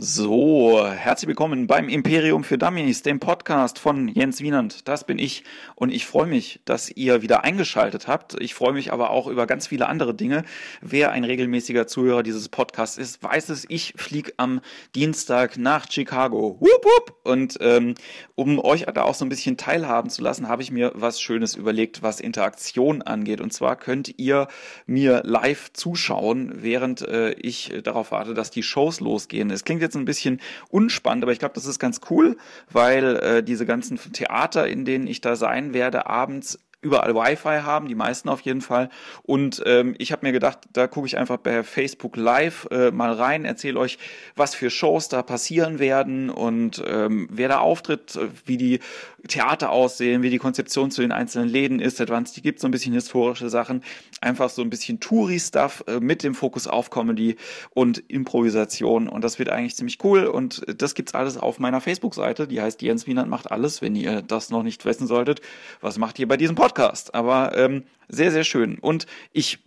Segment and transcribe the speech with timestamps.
[0.00, 4.86] So, herzlich willkommen beim Imperium für Dummies, dem Podcast von Jens Wienand.
[4.86, 5.44] Das bin ich
[5.76, 8.40] und ich freue mich, dass ihr wieder eingeschaltet habt.
[8.40, 10.44] Ich freue mich aber auch über ganz viele andere Dinge.
[10.82, 13.64] Wer ein regelmäßiger Zuhörer dieses Podcasts ist, weiß es.
[13.68, 14.60] Ich fliege am
[14.94, 16.58] Dienstag nach Chicago.
[16.60, 17.14] Wupp, wupp.
[17.24, 17.94] Und ähm,
[18.34, 21.54] um euch da auch so ein bisschen teilhaben zu lassen, habe ich mir was Schönes
[21.54, 23.40] überlegt, was Interaktion angeht.
[23.40, 24.48] Und zwar könnt ihr
[24.86, 29.50] mir live zuschauen, während äh, ich darauf warte, dass die Shows losgehen.
[29.50, 30.40] Es klingt jetzt ein bisschen
[30.74, 32.36] unspannend, aber ich glaube, das ist ganz cool,
[32.68, 37.88] weil äh, diese ganzen Theater, in denen ich da sein werde, abends überall Wi-Fi haben,
[37.88, 38.90] die meisten auf jeden Fall.
[39.22, 43.12] Und ähm, ich habe mir gedacht, da gucke ich einfach bei Facebook Live äh, mal
[43.12, 43.98] rein, erzähle euch,
[44.36, 48.80] was für Shows da passieren werden und ähm, wer da auftritt, äh, wie die
[49.26, 52.70] Theater aussehen, wie die Konzeption zu den einzelnen Läden ist, es die gibt, so ein
[52.70, 53.82] bisschen historische Sachen,
[54.20, 57.36] einfach so ein bisschen Touri-Stuff äh, mit dem Fokus auf Comedy
[57.70, 59.08] und Improvisation.
[59.08, 60.26] Und das wird eigentlich ziemlich cool.
[60.26, 62.46] Und das gibt's alles auf meiner Facebook-Seite.
[62.46, 65.40] Die heißt Jens Wienand macht alles, wenn ihr das noch nicht wissen solltet.
[65.80, 66.73] Was macht ihr bei diesem Podcast?
[66.74, 67.14] Podcast.
[67.14, 68.78] Aber ähm, sehr, sehr schön.
[68.78, 69.60] Und ich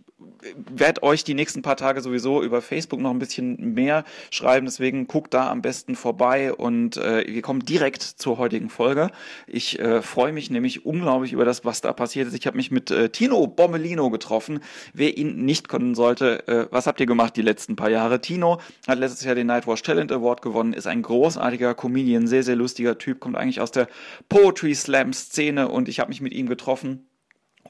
[0.54, 4.66] werde euch die nächsten paar Tage sowieso über Facebook noch ein bisschen mehr schreiben.
[4.66, 9.10] Deswegen guckt da am besten vorbei und äh, wir kommen direkt zur heutigen Folge.
[9.46, 12.34] Ich äh, freue mich nämlich unglaublich über das, was da passiert ist.
[12.34, 14.60] Ich habe mich mit äh, Tino Bommelino getroffen.
[14.92, 18.20] Wer ihn nicht können sollte, äh, was habt ihr gemacht die letzten paar Jahre?
[18.20, 22.56] Tino hat letztes Jahr den Nightwatch Talent Award gewonnen, ist ein großartiger Comedian, sehr, sehr
[22.56, 23.88] lustiger Typ, kommt eigentlich aus der
[24.28, 27.08] Poetry Slam Szene und ich habe mich mit ihm getroffen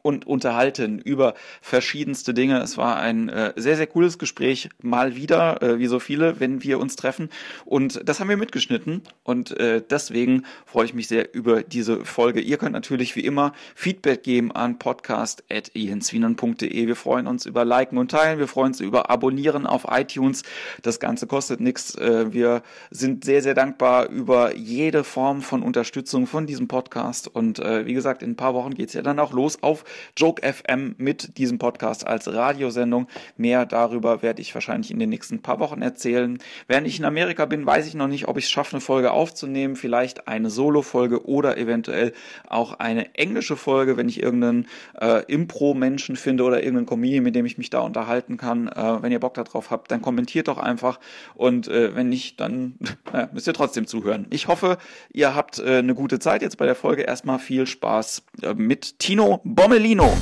[0.03, 2.61] und unterhalten über verschiedenste Dinge.
[2.61, 6.63] Es war ein äh, sehr, sehr cooles Gespräch, mal wieder, äh, wie so viele, wenn
[6.63, 7.29] wir uns treffen.
[7.65, 12.41] Und das haben wir mitgeschnitten und äh, deswegen freue ich mich sehr über diese Folge.
[12.41, 16.87] Ihr könnt natürlich wie immer Feedback geben an podcast.jenswienern.de.
[16.87, 20.43] Wir freuen uns über Liken und Teilen, wir freuen uns über Abonnieren auf iTunes.
[20.83, 21.95] Das Ganze kostet nichts.
[21.95, 27.29] Äh, wir sind sehr, sehr dankbar über jede Form von Unterstützung von diesem Podcast.
[27.29, 29.85] Und äh, wie gesagt, in ein paar Wochen geht's ja dann auch los auf
[30.17, 33.09] Joke FM mit diesem Podcast als Radiosendung.
[33.37, 36.39] Mehr darüber werde ich wahrscheinlich in den nächsten paar Wochen erzählen.
[36.67, 39.11] Während ich in Amerika bin, weiß ich noch nicht, ob ich es schaffe, eine Folge
[39.11, 39.77] aufzunehmen.
[39.77, 42.13] Vielleicht eine Solo-Folge oder eventuell
[42.49, 44.67] auch eine englische Folge, wenn ich irgendeinen
[45.01, 48.69] äh, Impro-Menschen finde oder irgendeinen Comedian, mit dem ich mich da unterhalten kann.
[48.69, 51.01] Äh, wenn ihr Bock darauf habt, dann kommentiert doch einfach.
[51.35, 52.75] Und äh, wenn nicht, dann
[53.13, 54.27] äh, müsst ihr trotzdem zuhören.
[54.31, 54.79] Ich hoffe,
[55.13, 57.03] ihr habt äh, eine gute Zeit jetzt bei der Folge.
[57.03, 59.78] Erstmal viel Spaß äh, mit Tino Bommel.
[59.79, 60.13] Marcelino.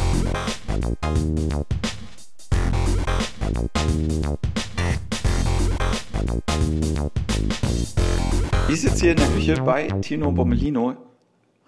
[8.69, 10.97] Ich sitze hier in der Küche bei Tino Bommelino.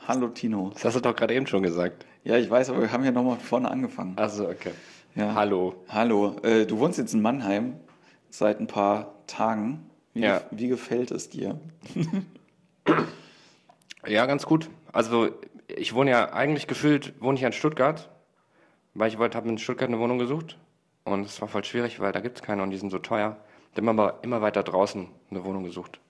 [0.06, 0.70] Hallo Tino.
[0.74, 2.04] Das hast du doch gerade eben schon gesagt.
[2.24, 4.18] Ja, ich weiß, aber wir haben ja nochmal vorne angefangen.
[4.18, 4.72] Achso, okay.
[5.14, 5.34] Ja.
[5.34, 5.76] Hallo.
[5.88, 6.36] Hallo.
[6.42, 7.74] Äh, du wohnst jetzt in Mannheim
[8.28, 9.88] seit ein paar Tagen.
[10.12, 10.42] Wie, ja.
[10.50, 11.58] wie gefällt es dir?
[14.06, 14.68] ja, ganz gut.
[14.92, 15.30] Also
[15.68, 18.08] ich wohne ja eigentlich gefühlt, wohne ich ja in Stuttgart,
[18.94, 20.58] weil ich wollte, habe in Stuttgart eine Wohnung gesucht
[21.04, 23.36] und es war voll schwierig, weil da gibt es keine und die sind so teuer.
[23.72, 26.00] Ich habe aber immer weiter draußen eine Wohnung gesucht.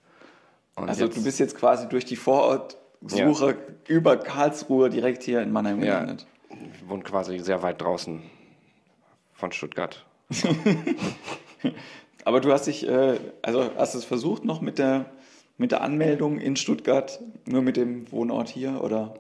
[0.77, 3.57] Und also du bist jetzt quasi durch die Vorortsuche ja.
[3.89, 6.27] über Karlsruhe direkt hier in Mannheim gelandet.
[6.49, 8.23] Ja, ich wohne quasi sehr weit draußen
[9.33, 10.07] von Stuttgart.
[12.25, 15.07] aber du hast dich, äh, also hast es versucht noch mit der
[15.59, 19.15] mit der Anmeldung in Stuttgart, nur mit dem Wohnort hier, oder?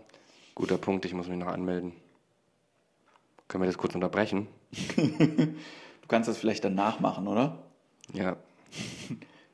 [0.58, 1.92] Guter Punkt, ich muss mich noch anmelden.
[3.46, 4.48] Können wir das kurz unterbrechen?
[4.96, 7.62] du kannst das vielleicht danach machen, oder?
[8.12, 8.36] Ja.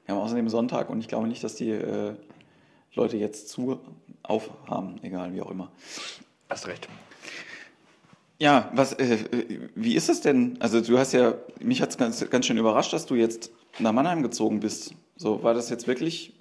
[0.06, 2.14] Wir haben außerdem Sonntag und ich glaube nicht, dass die äh,
[2.94, 3.80] Leute jetzt zu
[4.22, 5.70] aufhaben, egal wie auch immer.
[6.48, 6.88] Hast recht.
[8.38, 9.18] Ja, was, äh,
[9.74, 10.56] wie ist es denn?
[10.60, 13.92] Also du hast ja, mich hat es ganz, ganz schön überrascht, dass du jetzt nach
[13.92, 14.94] Mannheim gezogen bist.
[15.16, 16.32] So, war das jetzt wirklich,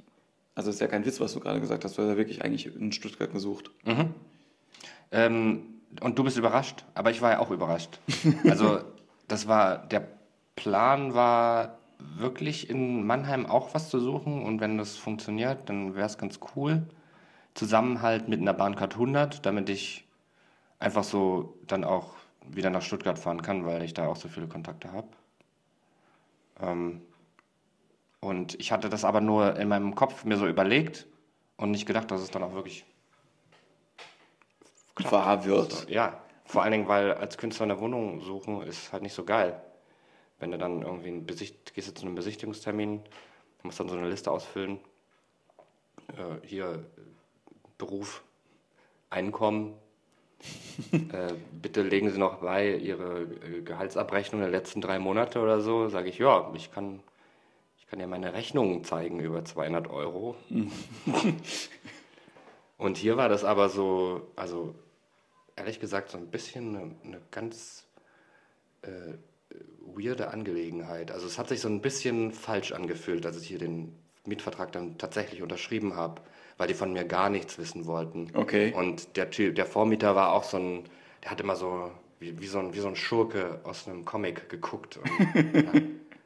[0.56, 2.74] also ist ja kein Witz, was du gerade gesagt hast, du hast ja wirklich eigentlich
[2.74, 3.70] in Stuttgart gesucht.
[3.84, 4.14] Mhm.
[5.14, 5.64] Ähm,
[6.02, 8.00] und du bist überrascht, aber ich war ja auch überrascht.
[8.50, 8.82] Also
[9.28, 10.06] das war, der
[10.56, 16.08] Plan war wirklich in Mannheim auch was zu suchen und wenn das funktioniert, dann wäre
[16.08, 16.84] es ganz cool.
[17.54, 20.06] Zusammenhalt mit einer Bahncard 100, damit ich
[20.80, 24.48] einfach so dann auch wieder nach Stuttgart fahren kann, weil ich da auch so viele
[24.48, 25.08] Kontakte habe.
[26.60, 27.02] Ähm,
[28.20, 31.06] und ich hatte das aber nur in meinem Kopf mir so überlegt
[31.58, 32.86] und nicht gedacht, dass es dann auch wirklich
[35.00, 35.90] wahr wird.
[35.90, 39.62] Ja, vor allen Dingen, weil als Künstler eine Wohnung suchen ist halt nicht so geil.
[40.40, 43.02] Wenn du dann irgendwie ein Besicht gehst du zu einem Besichtigungstermin,
[43.64, 44.80] musst dann so eine Liste ausfüllen.
[46.10, 46.86] Äh, hier
[47.78, 48.24] Beruf,
[49.10, 49.76] Einkommen,
[50.92, 55.88] äh, bitte legen Sie noch bei Ihre äh, Gehaltsabrechnung der letzten drei Monate oder so.
[55.88, 57.02] Sage ich, ja, ich kann,
[57.78, 60.36] ich kann ja meine Rechnungen zeigen über 200 Euro.
[62.84, 64.76] Und hier war das aber so, also
[65.56, 67.86] ehrlich gesagt, so ein bisschen eine, eine ganz
[68.82, 69.14] äh,
[69.80, 71.10] weirde Angelegenheit.
[71.10, 74.98] Also es hat sich so ein bisschen falsch angefühlt, als ich hier den Mietvertrag dann
[74.98, 76.24] tatsächlich unterschrieben habe,
[76.58, 78.30] weil die von mir gar nichts wissen wollten.
[78.34, 78.74] Okay.
[78.74, 80.84] Und der, Typ, der Vormieter war auch so ein,
[81.24, 81.90] der hat immer so
[82.20, 84.98] wie, wie, so, ein, wie so ein Schurke aus einem Comic geguckt.
[84.98, 85.72] Und, ja,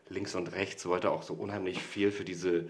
[0.09, 2.67] links und rechts wollte auch so unheimlich viel für diese,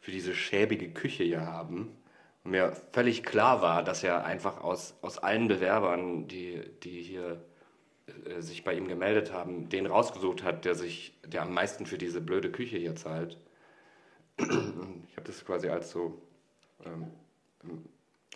[0.00, 1.96] für diese schäbige Küche hier haben.
[2.44, 7.42] Mir völlig klar war, dass er einfach aus, aus allen Bewerbern, die, die hier
[8.06, 11.96] äh, sich bei ihm gemeldet haben, den rausgesucht hat, der sich, der am meisten für
[11.98, 13.38] diese blöde Küche hier zahlt.
[15.08, 16.20] Ich habe das quasi als so,
[16.84, 17.06] ähm,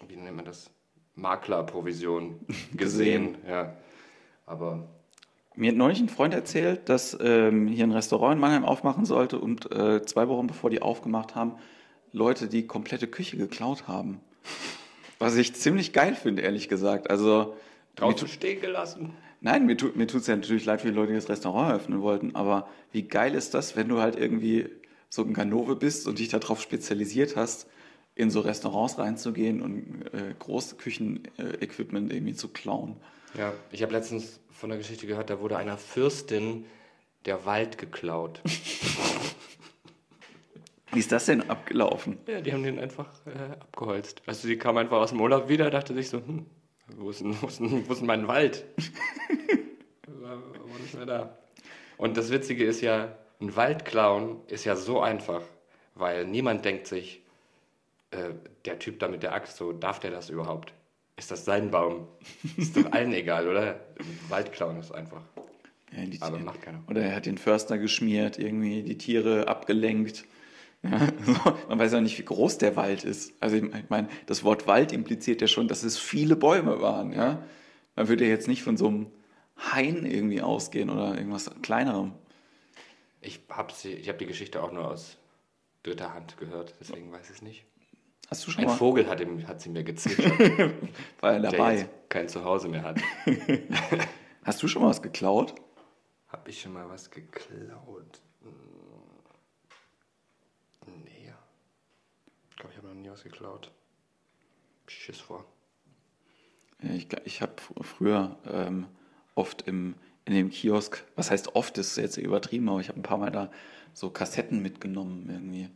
[0.06, 0.70] wie nennt man das,
[1.18, 2.40] Maklerprovision
[2.76, 3.38] gesehen.
[3.46, 3.74] Ja,
[4.46, 4.88] aber
[5.56, 9.38] Mir hat neulich ein Freund erzählt, dass ähm, hier ein Restaurant in Mannheim aufmachen sollte
[9.38, 11.56] und äh, zwei Wochen bevor die aufgemacht haben,
[12.12, 14.20] Leute die komplette Küche geklaut haben.
[15.18, 17.10] Was ich ziemlich geil finde, ehrlich gesagt.
[17.10, 17.56] Also,
[17.96, 19.12] draußen stehen gelassen.
[19.40, 22.00] nein, mir, tut mir tut's ja natürlich leid für die Leute, die das Restaurant eröffnen
[22.00, 24.68] wollten, aber wie geil ist das, wenn du halt irgendwie
[25.10, 27.66] so ein Ganove bist und dich darauf spezialisiert hast,
[28.14, 32.96] in so Restaurants reinzugehen und äh, große Küchenequipment irgendwie zu klauen.
[33.36, 36.64] Ja, ich habe letztens von der Geschichte gehört, da wurde einer Fürstin
[37.26, 38.40] der Wald geklaut.
[40.92, 42.18] Wie ist das denn abgelaufen?
[42.26, 44.22] Ja, die haben den einfach äh, abgeholzt.
[44.26, 46.46] Du, die kam einfach aus dem Urlaub wieder, dachte sich so, hm,
[46.96, 48.64] wo ist denn, wo ist denn, wo ist denn mein Wald?
[50.06, 51.38] war, war nicht mehr da.
[51.96, 55.42] Und das Witzige ist ja, ein Wald klauen ist ja so einfach,
[55.94, 57.22] weil niemand denkt sich,
[58.10, 58.30] äh,
[58.64, 60.72] der Typ da mit der Axt, so, darf der das überhaupt?
[61.16, 62.06] Ist das sein Baum?
[62.56, 63.80] Ist doch allen egal, oder?
[64.28, 65.22] Wald klauen ist einfach.
[65.92, 66.82] Ja, die Aber macht keiner.
[66.88, 70.24] Oder er hat den Förster geschmiert, irgendwie die Tiere abgelenkt.
[70.82, 71.34] Ja, so.
[71.68, 73.32] Man weiß ja nicht, wie groß der Wald ist.
[73.40, 77.12] Also ich meine, das Wort Wald impliziert ja schon, dass es viele Bäume waren.
[77.12, 77.42] Ja?
[77.96, 79.06] Man würde ja jetzt nicht von so einem
[79.56, 82.12] Hain irgendwie ausgehen oder irgendwas kleinerem.
[83.20, 85.16] Ich habe hab die Geschichte auch nur aus
[85.82, 87.64] dritter Hand gehört, deswegen weiß ich es nicht.
[88.30, 88.76] Hast du schon Ein mal?
[88.76, 90.38] Vogel hat, ihm, hat sie mir gezwitschert,
[91.20, 91.76] War er dabei?
[91.78, 93.00] jetzt kein Zuhause mehr hat.
[94.44, 95.54] Hast du schon mal was geklaut?
[96.28, 98.20] Habe ich schon mal was geklaut?
[98.42, 98.52] Hm.
[101.04, 101.32] Nee.
[102.47, 103.70] Ich glaube, ich habe noch nie was geklaut.
[104.86, 105.44] Schiss vor.
[106.80, 108.86] Ich, ich habe früher ähm,
[109.34, 109.94] oft im,
[110.24, 113.30] in dem Kiosk, was heißt oft, ist jetzt übertrieben, aber ich habe ein paar Mal
[113.30, 113.50] da
[113.94, 115.68] so Kassetten mitgenommen irgendwie.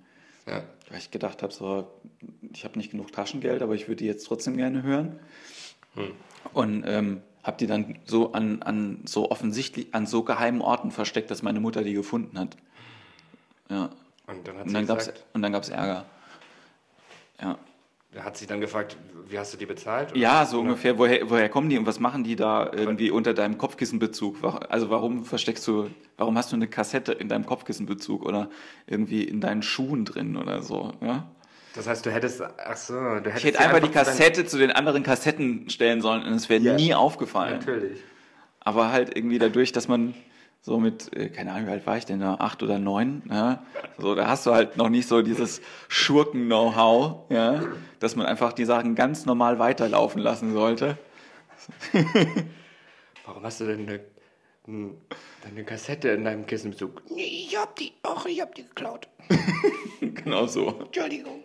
[0.46, 0.64] Ja.
[0.88, 1.88] Weil ich gedacht habe, so,
[2.52, 5.18] ich habe nicht genug Taschengeld, aber ich würde die jetzt trotzdem gerne hören.
[6.52, 11.30] Und ähm, habe die dann so an, an so offensichtlich, an so geheimen Orten versteckt,
[11.30, 12.56] dass meine Mutter die gefunden hat.
[13.68, 13.90] Ja.
[14.26, 16.06] Und dann hat Und sie dann gab's und dann gab's Ärger.
[17.42, 17.58] Ja.
[18.24, 18.96] hat sie dann gefragt,
[19.28, 20.14] wie hast du die bezahlt?
[20.16, 20.98] Ja, so Oder- ungefähr.
[20.98, 24.36] Woher, woher kommen die und was machen die da irgendwie unter deinem Kopfkissenbezug?
[24.68, 28.48] Also warum versteckst du, warum hast du eine Kassette in deinem Kopfkissenbezug oder
[28.86, 30.92] irgendwie in deinen Schuhen drin oder so?
[31.00, 31.26] Ja?
[31.74, 33.00] Das heißt, du hättest, ach so, du
[33.30, 36.50] hättest Ich hätte sie einfach die Kassette zu den anderen Kassetten stellen sollen und es
[36.50, 36.74] wäre Ja.
[36.74, 37.60] nie aufgefallen.
[37.60, 37.98] Natürlich.
[38.60, 40.12] Aber halt irgendwie dadurch, dass man
[40.64, 43.64] so mit, äh, keine Ahnung, wie alt war ich denn da, acht oder neun, ja,
[43.98, 47.64] so, da hast du halt noch nicht so dieses Schurken-Know-how, ja,
[47.98, 50.96] dass man einfach die Sachen ganz normal weiterlaufen lassen sollte.
[53.26, 54.00] Warum hast du denn eine,
[54.66, 54.96] n-
[55.46, 57.02] eine Kassette in deinem Kissenbezug?
[57.10, 59.08] Nee, ich hab die, ach, ich hab die geklaut.
[60.00, 61.42] Genau so, Entschuldigung.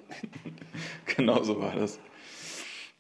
[1.15, 2.00] genau so war das.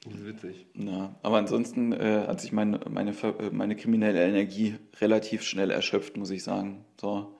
[0.09, 0.65] Das ist witzig.
[0.73, 6.17] Ja, aber ansonsten äh, hat sich meine, meine, äh, meine kriminelle Energie relativ schnell erschöpft,
[6.17, 6.85] muss ich sagen.
[6.99, 7.37] So,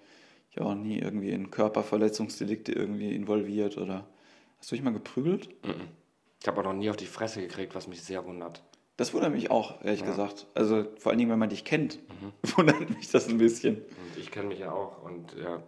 [0.52, 4.08] ich war auch nie irgendwie in Körperverletzungsdelikte irgendwie involviert oder.
[4.60, 5.50] Hast du dich mal geprügelt?
[6.42, 8.64] Ich habe auch noch nie auf die Fresse gekriegt, was mich sehr wundert.
[8.98, 10.48] Das wundert mich auch, ehrlich gesagt.
[10.56, 12.00] Also vor allen Dingen, wenn man dich kennt,
[12.56, 13.76] wundert mich das ein bisschen.
[13.76, 15.04] Und ich kenne mich ja auch.
[15.04, 15.62] Und ja,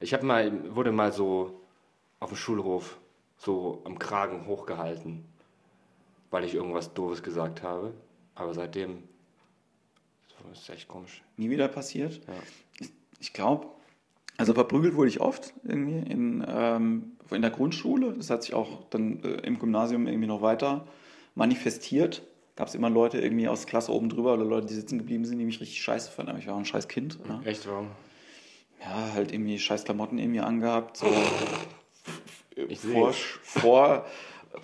[0.00, 1.62] ich habe mal, wurde mal so
[2.20, 2.98] auf dem Schulhof
[3.38, 5.24] so am Kragen hochgehalten,
[6.30, 7.94] weil ich irgendwas Doofes gesagt habe.
[8.34, 9.02] Aber seitdem,
[10.50, 11.22] das ist echt komisch.
[11.36, 12.20] Nie wieder passiert.
[12.26, 12.34] Ja.
[12.80, 13.66] Ich, ich glaube,
[14.36, 18.12] also verprügelt wurde ich oft irgendwie in, ähm, in der Grundschule.
[18.12, 20.86] Das hat sich auch dann äh, im Gymnasium irgendwie noch weiter
[21.34, 22.22] manifestiert.
[22.54, 25.24] Gab es immer Leute irgendwie aus der Klasse oben drüber oder Leute, die sitzen geblieben
[25.24, 26.30] sind, die mich richtig scheiße fanden.
[26.30, 27.18] Aber ich war auch ein scheiß Kind.
[27.24, 27.40] Oder?
[27.44, 27.88] Echt, warum?
[28.80, 30.96] Ja, halt irgendwie scheiß Klamotten irgendwie angehabt.
[30.98, 31.06] So
[32.68, 34.06] Ich vor, vor,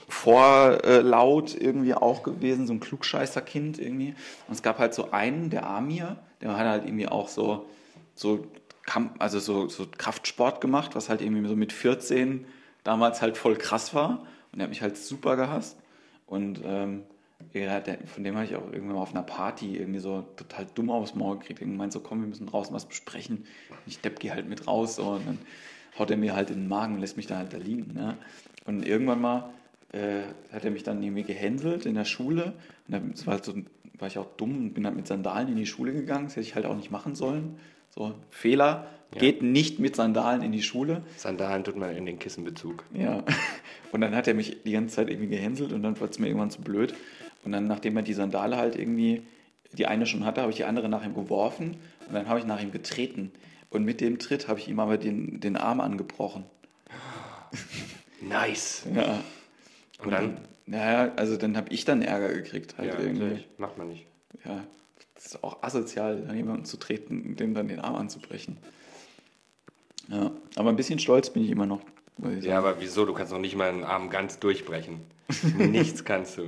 [0.08, 4.14] vorlaut irgendwie auch gewesen, so ein Klugscheißer-Kind irgendwie.
[4.48, 7.66] Und es gab halt so einen, der Amir, der hat halt irgendwie auch so,
[8.14, 8.46] so,
[8.86, 12.46] Kamp also so, so Kraftsport gemacht, was halt irgendwie so mit 14
[12.82, 14.26] damals halt voll krass war.
[14.52, 15.78] Und der hat mich halt super gehasst.
[16.26, 17.04] Und ähm,
[18.06, 21.14] von dem habe ich auch irgendwann mal auf einer Party irgendwie so total dumm aufs
[21.14, 21.60] Maul gekriegt.
[21.60, 23.38] Irgendwann meint so, komm, wir müssen draußen was besprechen.
[23.70, 24.96] Und ich depp, geh halt mit raus.
[24.96, 25.38] So, und dann
[25.98, 27.92] haut er mir halt in den Magen und lässt mich da halt da liegen.
[27.94, 28.16] Ne?
[28.64, 29.50] Und irgendwann mal
[29.94, 30.22] äh,
[30.52, 32.54] hat er mich dann irgendwie gehänselt in der Schule.
[32.88, 33.54] Und dann war, halt so,
[33.98, 36.24] war ich auch dumm und bin halt mit Sandalen in die Schule gegangen.
[36.24, 37.58] Das hätte ich halt auch nicht machen sollen.
[37.90, 39.20] So, Fehler, ja.
[39.20, 41.02] geht nicht mit Sandalen in die Schule.
[41.16, 42.84] Sandalen tut man in den Kissenbezug.
[42.92, 43.22] Ja.
[43.92, 46.26] Und dann hat er mich die ganze Zeit irgendwie gehänselt und dann war es mir
[46.26, 46.94] irgendwann zu blöd.
[47.44, 49.22] Und dann, nachdem er die Sandale halt irgendwie,
[49.78, 51.76] die eine schon hatte, habe ich die andere nach ihm geworfen
[52.08, 53.30] und dann habe ich nach ihm getreten.
[53.70, 56.44] Und mit dem Tritt habe ich ihm aber den, den Arm angebrochen.
[58.20, 58.84] Nice.
[58.92, 59.20] Ja.
[59.98, 60.38] Und, und dann?
[60.66, 62.78] Naja, also dann habe ich dann Ärger gekriegt.
[62.78, 63.22] Halt ja, irgendwie.
[63.22, 63.48] Natürlich.
[63.58, 64.06] Macht man nicht.
[64.44, 64.64] Ja,
[65.14, 68.56] das ist auch asozial, dann jemanden zu treten, dem dann den Arm anzubrechen.
[70.08, 71.80] Ja, aber ein bisschen stolz bin ich immer noch.
[72.40, 73.04] Ja, aber wieso?
[73.04, 75.00] Du kannst noch nicht mal einen Arm ganz durchbrechen.
[75.58, 76.42] Nichts kannst du.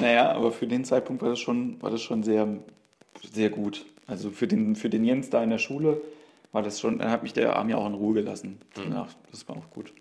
[0.00, 2.46] Naja, aber für den Zeitpunkt war das schon, war das schon sehr,
[3.32, 3.86] sehr gut.
[4.06, 6.00] Also für den, für den Jens da in der Schule
[6.52, 8.58] war das schon, dann hat mich der Arm ja auch in Ruhe gelassen.
[8.76, 8.92] Mhm.
[8.92, 9.92] Ja, das war auch gut.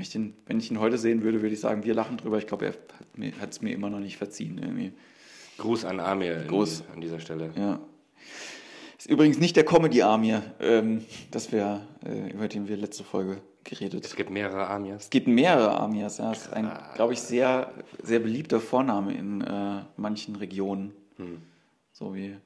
[0.00, 2.38] Wenn ich, den, wenn ich ihn heute sehen würde, würde ich sagen, wir lachen drüber.
[2.38, 2.72] Ich glaube, er
[3.38, 4.56] hat es mir, mir immer noch nicht verziehen.
[4.56, 4.92] Irgendwie.
[5.58, 6.84] Gruß an Amir Gruß.
[6.94, 7.52] an dieser Stelle.
[7.54, 7.78] Ja.
[8.96, 13.42] Ist übrigens nicht der Comedy Amir, ähm, das wir, äh, über den wir letzte Folge
[13.62, 14.06] geredet.
[14.06, 15.04] Es gibt mehrere Amirs.
[15.04, 16.30] Es gibt mehrere Amirs, ja.
[16.30, 17.70] Das ist ein, glaube ich, sehr,
[18.02, 20.94] sehr beliebter Vorname in äh, manchen Regionen.
[21.18, 21.42] Hm.
[21.92, 22.38] So wie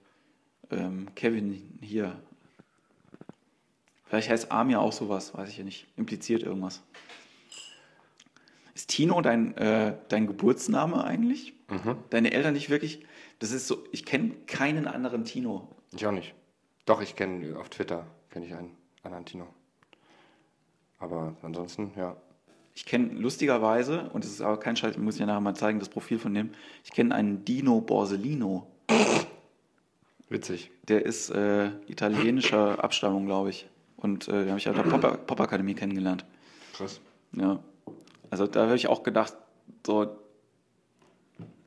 [0.73, 2.17] ähm, Kevin hier.
[4.07, 5.87] Vielleicht heißt Amir auch sowas, weiß ich ja nicht.
[5.97, 6.83] Impliziert irgendwas.
[8.75, 11.55] Ist Tino dein, äh, dein Geburtsname eigentlich?
[11.71, 11.97] Mhm.
[12.11, 13.07] Deine Eltern nicht wirklich?
[13.39, 15.69] Das ist so, ich kenne keinen anderen Tino.
[15.95, 16.35] Ich auch nicht.
[16.87, 19.47] Doch, ich kenne auf Twitter kenne ich einen anderen Tino.
[20.99, 22.17] Aber ansonsten, ja.
[22.75, 25.79] Ich kenne lustigerweise, und das ist aber kein Schalt, muss ich ja nachher mal zeigen,
[25.79, 26.51] das Profil von dem,
[26.83, 28.67] ich kenne einen Dino Borsellino.
[30.29, 30.73] Witzig.
[30.89, 33.69] Der ist äh, italienischer Abstammung, glaube ich.
[33.97, 36.25] Und äh, den habe ich an der Pop-Akademie kennengelernt.
[36.73, 37.01] Krass.
[37.33, 37.61] Ja.
[38.35, 39.33] Also da habe ich auch gedacht,
[39.87, 40.19] so,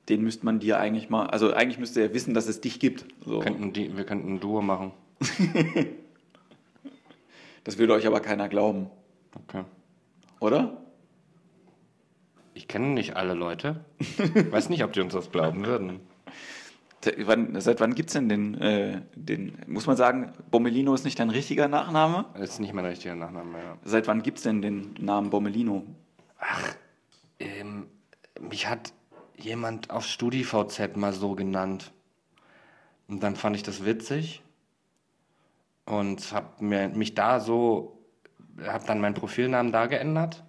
[0.10, 3.06] den müsste man dir eigentlich mal, also eigentlich müsste er wissen, dass es dich gibt.
[3.26, 3.40] So.
[3.40, 4.92] Könnten die, wir könnten ein Duo machen.
[7.64, 8.90] das würde euch aber keiner glauben.
[9.34, 9.64] Okay.
[10.42, 10.76] Oder?
[12.54, 13.86] Ich kenne nicht alle Leute.
[14.52, 16.02] Weiß nicht, ob die uns das glauben würden.
[17.20, 21.18] Wann, seit wann gibt es denn den, äh, den, muss man sagen, Bommelino ist nicht
[21.18, 22.26] dein richtiger Nachname?
[22.34, 23.78] Das ist nicht mein richtiger Nachname, ja.
[23.86, 25.86] Seit wann gibt es denn den Namen Bommelino?
[26.40, 26.76] Ach,
[27.40, 27.88] ähm,
[28.40, 28.94] mich hat
[29.38, 31.92] jemand auf StudiVZ mal so genannt.
[33.08, 34.44] Und dann fand ich das witzig
[35.88, 37.98] und habe mich da so
[38.66, 40.44] habe dann meinen Profilnamen da geändert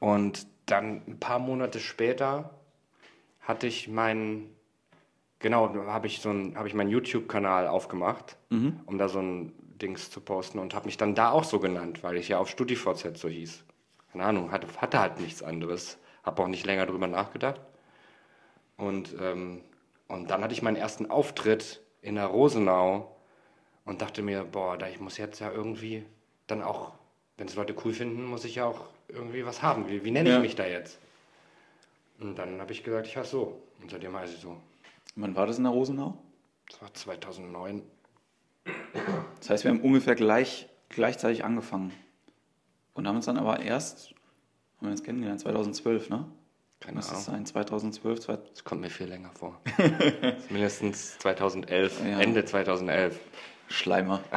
[0.00, 2.50] und dann ein paar Monate später
[3.40, 4.54] hatte ich meinen
[5.38, 8.80] genau habe ich so ein habe ich meinen YouTube Kanal aufgemacht mhm.
[8.86, 12.02] um da so ein Dings zu posten und habe mich dann da auch so genannt
[12.02, 13.64] weil ich ja auf StudiVZ so hieß
[14.14, 17.60] keine Ahnung hatte hatte halt nichts anderes habe auch nicht länger drüber nachgedacht
[18.78, 19.60] und ähm,
[20.08, 23.14] und dann hatte ich meinen ersten Auftritt in der Rosenau
[23.84, 26.06] und dachte mir boah da ich muss jetzt ja irgendwie
[26.46, 26.92] dann auch
[27.36, 29.88] wenn es Leute cool finden, muss ich ja auch irgendwie was haben.
[29.88, 30.98] Wie, wie nenne ich mich da jetzt?
[32.20, 33.60] Und dann habe ich gesagt, ich heiße so.
[33.80, 34.56] Und seitdem heiße ich so.
[35.16, 36.16] Wann war das in der Rosenau?
[36.70, 37.82] Das war 2009.
[39.40, 41.92] Das heißt, wir haben ungefähr gleich, gleichzeitig angefangen.
[42.94, 44.10] Und haben uns dann aber erst,
[44.78, 46.26] haben wir uns kennengelernt, 2012, ne?
[46.80, 47.18] Keine Muss Ahnung.
[47.18, 47.46] das sein?
[47.46, 48.20] 2012?
[48.20, 48.50] 20...
[48.50, 49.60] Das kommt mir viel länger vor.
[50.50, 52.20] mindestens 2011, ja.
[52.20, 53.18] Ende 2011.
[53.68, 54.22] Schleimer.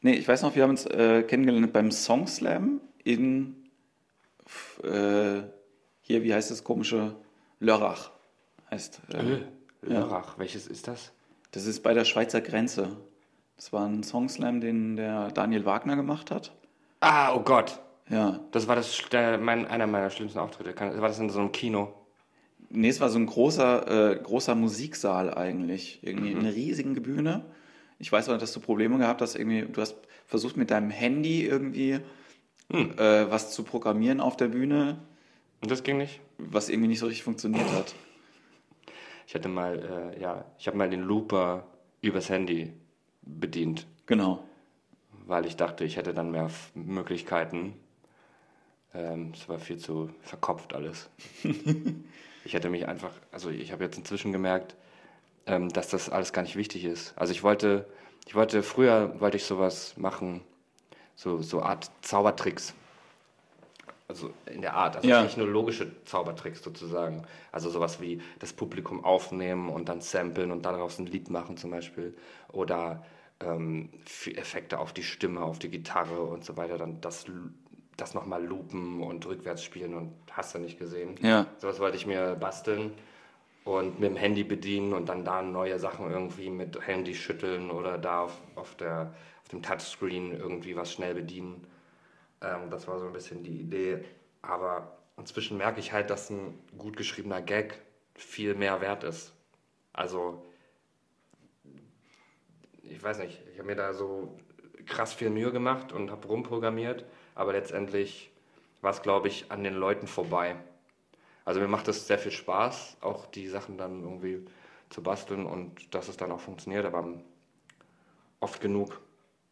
[0.00, 3.56] Nee, ich weiß noch, wir haben uns äh, kennengelernt beim Song Slam in
[4.84, 5.42] äh,
[6.00, 7.16] hier, wie heißt das komische
[7.58, 8.12] Lörrach
[8.70, 9.00] heißt.
[9.12, 9.40] Äh,
[9.82, 10.38] Lörrach, ja.
[10.38, 11.12] welches ist das?
[11.50, 12.96] Das ist bei der Schweizer Grenze.
[13.58, 16.52] Das war ein Song Slam, den der Daniel Wagner gemacht hat.
[17.00, 17.80] Ah, oh Gott.
[18.08, 18.38] Ja.
[18.52, 20.78] Das war das, der, mein, einer meiner schlimmsten Auftritte.
[20.78, 21.92] War das in so einem Kino?
[22.70, 25.98] Nee, es war so ein großer, äh, großer Musiksaal eigentlich.
[26.02, 26.40] Irgendwie mhm.
[26.40, 27.46] eine riesige Bühne.
[27.98, 29.96] Ich weiß auch, dass du Probleme gehabt hast, irgendwie, du hast
[30.26, 31.98] versucht mit deinem Handy irgendwie
[32.70, 32.92] hm.
[32.96, 34.98] äh, was zu programmieren auf der Bühne.
[35.60, 36.20] Und das ging nicht?
[36.38, 37.92] Was irgendwie nicht so richtig funktioniert hat.
[39.26, 41.66] Ich hatte mal, äh, ja, ich habe mal den Looper
[42.02, 42.72] übers Handy
[43.28, 43.86] bedient.
[44.06, 44.42] Genau.
[45.26, 47.74] Weil ich dachte, ich hätte dann mehr Möglichkeiten.
[48.94, 51.10] Ähm, es war viel zu verkopft alles.
[52.44, 54.74] ich hätte mich einfach, also ich habe jetzt inzwischen gemerkt,
[55.46, 57.12] ähm, dass das alles gar nicht wichtig ist.
[57.16, 57.86] Also ich wollte,
[58.26, 60.40] ich wollte früher wollte ich sowas machen,
[61.14, 62.74] so so Art Zaubertricks.
[64.08, 65.22] Also in der Art, also Ja.
[65.22, 67.26] technologische Zaubertricks sozusagen.
[67.52, 71.70] Also sowas wie das Publikum aufnehmen und dann samplen und daraus ein Lied machen zum
[71.70, 72.16] Beispiel.
[72.50, 73.04] Oder
[73.40, 73.90] ähm,
[74.34, 76.78] Effekte auf die Stimme, auf die Gitarre und so weiter.
[76.78, 77.26] Dann das,
[77.96, 81.16] das nochmal loopen und rückwärts spielen und hast du nicht gesehen.
[81.22, 81.46] Ja.
[81.58, 82.92] Sowas wollte ich mir basteln
[83.64, 87.98] und mit dem Handy bedienen und dann da neue Sachen irgendwie mit Handy schütteln oder
[87.98, 91.66] da auf, auf, der, auf dem Touchscreen irgendwie was schnell bedienen.
[92.40, 94.04] Ähm, das war so ein bisschen die Idee.
[94.42, 97.78] Aber inzwischen merke ich halt, dass ein gut geschriebener Gag
[98.14, 99.32] viel mehr wert ist.
[99.92, 100.44] Also,
[102.90, 104.36] ich weiß nicht, ich habe mir da so
[104.86, 107.04] krass viel Mühe gemacht und habe rumprogrammiert,
[107.34, 108.30] aber letztendlich
[108.80, 110.56] war es, glaube ich, an den Leuten vorbei.
[111.44, 114.44] Also mir macht es sehr viel Spaß, auch die Sachen dann irgendwie
[114.90, 117.06] zu basteln und dass es dann auch funktioniert, aber
[118.40, 119.00] oft genug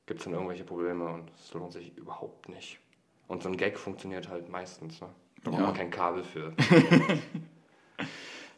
[0.07, 2.79] gibt es dann irgendwelche Probleme und es lohnt sich überhaupt nicht.
[3.29, 5.01] Und so ein Gag funktioniert halt meistens.
[5.01, 5.09] Ne?
[5.43, 5.67] Da braucht Ja.
[5.67, 6.53] man kein Kabel für.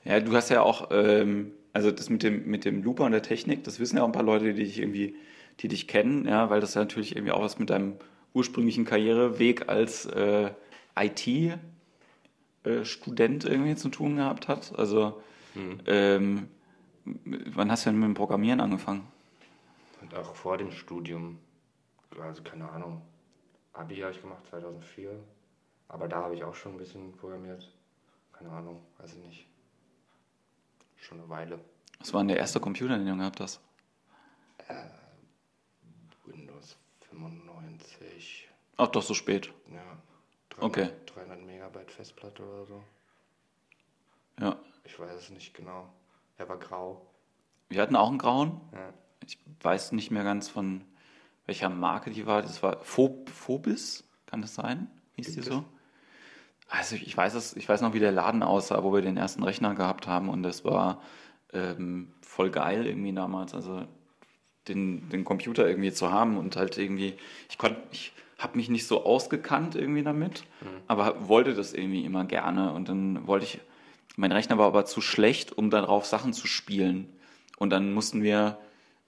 [0.04, 3.22] Ja, du hast ja auch, ähm, also das mit dem, mit dem Looper und der
[3.22, 5.14] Technik, das wissen ja auch ein paar Leute, die dich irgendwie,
[5.60, 7.94] die dich kennen, ja, weil das ja natürlich irgendwie auch was mit deinem
[8.34, 10.50] ursprünglichen Karriereweg als äh,
[10.98, 11.44] IT-Student
[13.44, 14.76] irgendwie zu tun gehabt hat.
[14.76, 15.22] Also,
[15.86, 16.48] ähm,
[17.04, 19.06] wann hast du denn mit dem Programmieren angefangen?
[20.00, 21.38] Und auch vor dem Studium,
[22.20, 23.02] also keine Ahnung,
[23.72, 25.12] Abi habe ich gemacht 2004,
[25.86, 27.72] aber da habe ich auch schon ein bisschen programmiert.
[28.32, 29.46] Keine Ahnung, weiß ich nicht.
[31.00, 31.60] Schon eine Weile.
[32.00, 33.60] Was war denn der erste Computer, den du gehabt hast?
[36.26, 36.76] Windows
[37.10, 39.52] 95, Ach, doch so spät.
[39.72, 39.82] ja.
[40.50, 40.90] 300, Okay.
[41.06, 42.82] 300 Megabyte Festplatte oder so.
[44.40, 44.56] Ja.
[44.84, 45.88] Ich weiß es nicht genau.
[46.36, 47.06] Er war grau.
[47.68, 48.60] Wir hatten auch einen grauen.
[48.72, 48.92] Ja.
[49.26, 50.84] Ich weiß nicht mehr ganz von
[51.46, 52.42] welcher Marke die war.
[52.42, 54.90] Das war Phob Phobis, kann das sein?
[55.16, 55.64] Hieß die Gibt so?
[56.68, 59.42] Also ich weiß es, ich weiß noch, wie der Laden aussah, wo wir den ersten
[59.42, 61.02] Rechner gehabt haben und das war
[61.52, 63.54] ähm, voll geil irgendwie damals.
[63.54, 63.86] Also
[64.68, 67.14] den, den Computer irgendwie zu haben und halt irgendwie,
[67.48, 70.44] ich konnte, ich habe mich nicht so ausgekannt irgendwie damit,
[70.86, 73.60] aber wollte das irgendwie immer gerne und dann wollte ich,
[74.16, 77.08] mein Rechner war aber zu schlecht, um darauf Sachen zu spielen.
[77.56, 78.58] Und dann mussten wir,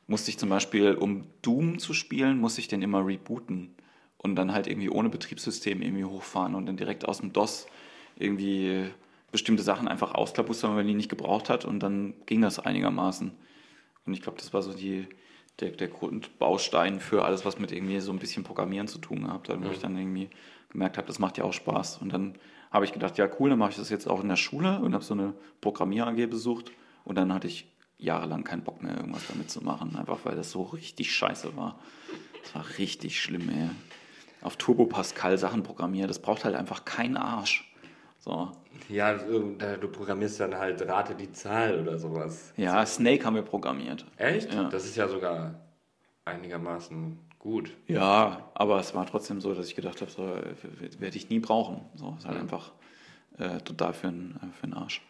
[0.07, 3.75] musste ich zum Beispiel, um Doom zu spielen, musste ich den immer rebooten
[4.23, 7.67] und dann halt irgendwie ohne Betriebssystem irgendwie hochfahren und dann direkt aus dem DOS
[8.17, 8.91] irgendwie
[9.33, 13.33] bestimmte Sachen einfach ausklabustern, weil man die nicht gebraucht hat und dann ging das einigermaßen.
[14.05, 15.07] Und ich glaube, das war so die,
[15.61, 19.49] der, der Grundbaustein für alles, was mit irgendwie so ein bisschen Programmieren zu tun gehabt
[19.49, 20.29] hat, wo ich dann irgendwie
[20.71, 21.99] gemerkt habe, das macht ja auch Spaß.
[21.99, 22.35] Und dann
[22.71, 24.95] habe ich gedacht, ja cool, dann mache ich das jetzt auch in der Schule und
[24.95, 26.73] habe so eine Programmier-AG besucht
[27.05, 27.67] und dann hatte ich
[27.99, 31.79] jahrelang keinen Bock mehr, irgendwas damit zu machen, einfach weil das so richtig scheiße war.
[32.43, 33.71] Das war richtig schlimm, ey.
[34.43, 37.71] Auf Turbo Pascal Sachen programmieren, das braucht halt einfach keinen Arsch.
[38.19, 38.53] So.
[38.89, 42.53] Ja, du programmierst dann halt Rate die Zahl oder sowas.
[42.57, 44.05] Ja, Snake haben wir programmiert.
[44.17, 44.53] Echt?
[44.53, 44.65] Ja.
[44.69, 45.55] Das ist ja sogar
[46.25, 47.71] einigermaßen gut.
[47.87, 51.39] Ja, aber es war trotzdem so, dass ich gedacht habe, so äh, werde ich nie
[51.39, 51.83] brauchen.
[51.95, 52.43] So ist halt Mhm.
[52.43, 52.73] einfach
[53.39, 55.03] äh, total für einen für einen Arsch.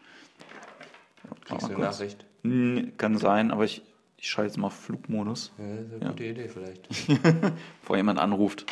[1.45, 1.83] Kriegst du eine.
[1.83, 2.25] Nachricht?
[2.43, 3.81] Hm, Kann sein, aber ich,
[4.17, 6.09] ich schalte jetzt mal auf Flugmodus, Ja, das ist eine Ja.
[6.09, 6.87] gute Idee vielleicht.
[7.81, 8.65] bevor jemand anruft.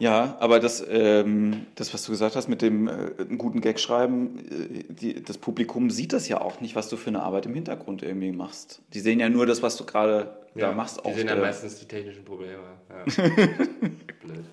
[0.00, 4.38] Ja, aber das, ähm, das, was du gesagt hast mit dem äh, guten Gag schreiben,
[4.50, 7.54] äh, die, das Publikum sieht das ja auch nicht, was du für eine Arbeit im
[7.54, 8.80] Hintergrund irgendwie machst.
[8.94, 11.02] Die sehen ja nur das, was du gerade da machst.
[11.06, 12.62] Die sehen ja meistens die technischen Probleme.
[12.88, 13.04] Ja.
[14.22, 14.44] Blöd.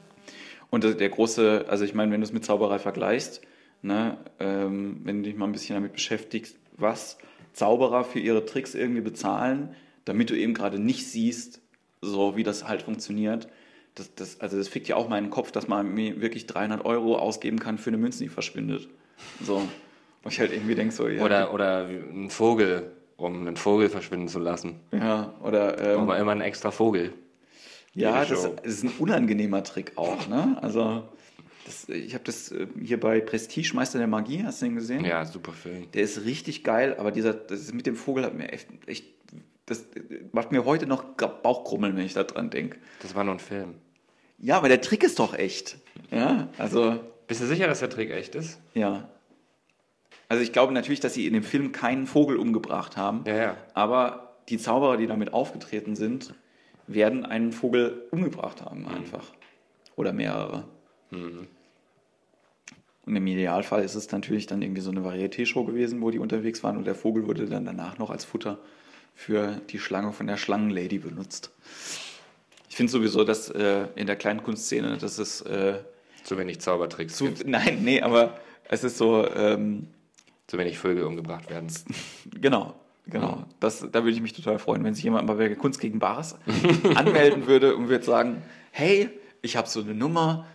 [0.70, 3.42] Und der der große, also ich meine, wenn du es mit Zauberei vergleichst,
[3.82, 7.18] ne, ähm, wenn du dich mal ein bisschen damit beschäftigst, was
[7.54, 11.62] Zauberer für ihre Tricks irgendwie bezahlen, damit du eben gerade nicht siehst,
[12.02, 13.48] so wie das halt funktioniert.
[13.98, 17.18] Das, das, also das fickt ja auch meinen Kopf, dass man mir wirklich 300 Euro
[17.18, 18.88] ausgeben kann für eine Münze, die verschwindet.
[19.44, 19.56] So.
[19.58, 21.24] Und ich halt irgendwie denke so, ja.
[21.24, 24.76] Oder, oder ein Vogel, um einen Vogel verschwinden zu lassen.
[24.92, 27.14] ja, oder ähm, Aber immer einen extra Vogel.
[27.96, 28.56] Ja, das Show.
[28.62, 30.60] ist ein unangenehmer Trick auch, ne?
[30.62, 31.10] Also,
[31.66, 35.04] das, ich habe das äh, hier bei Prestige Meister der Magie, hast du den gesehen?
[35.04, 35.90] Ja, super Film.
[35.94, 39.06] Der ist richtig geil, aber dieser, das mit dem Vogel hat mir echt, echt
[39.66, 42.78] das äh, macht mir heute noch Bauchkrummeln, wenn ich da dran denke.
[43.02, 43.76] Das war nur ein Film.
[44.39, 45.78] Ja, aber der Trick ist doch echt.
[46.12, 48.60] Ja, also, Bist du sicher, dass der Trick echt ist?
[48.73, 49.10] ja.
[50.30, 53.23] Also ich glaube natürlich, dass sie in dem Film keinen Vogel umgebracht haben.
[53.26, 53.58] Ja, ja.
[53.73, 56.34] Aber die Zauberer, die damit aufgetreten sind,
[56.86, 59.23] werden einen Vogel umgebracht haben einfach.
[59.95, 60.65] Oder mehrere.
[61.12, 61.47] Und
[63.06, 66.76] im Idealfall ist es natürlich dann irgendwie so eine Varieté-Show gewesen, wo die unterwegs waren
[66.76, 68.60] und der Vogel wurde dann danach noch als Futter
[69.15, 71.52] für die Schlange von der Schlangenlady benutzt.
[72.69, 75.80] Ich finde sowieso, dass äh, in der kleinen Kunstszene, dass es äh,
[76.23, 77.15] Zu wenig Zaubertricks.
[77.15, 78.38] zu, Zu, nein, nee, aber
[78.69, 79.88] es ist so, ähm,
[80.47, 81.67] zu wenig Vögel umgebracht werden.
[82.39, 82.75] Genau,
[83.08, 83.45] genau.
[83.60, 86.36] Das, da würde ich mich total freuen, wenn sich jemand mal bei Kunst gegen Bares
[86.95, 89.10] anmelden würde und würde sagen, hey,
[89.41, 90.45] ich habe so eine Nummer,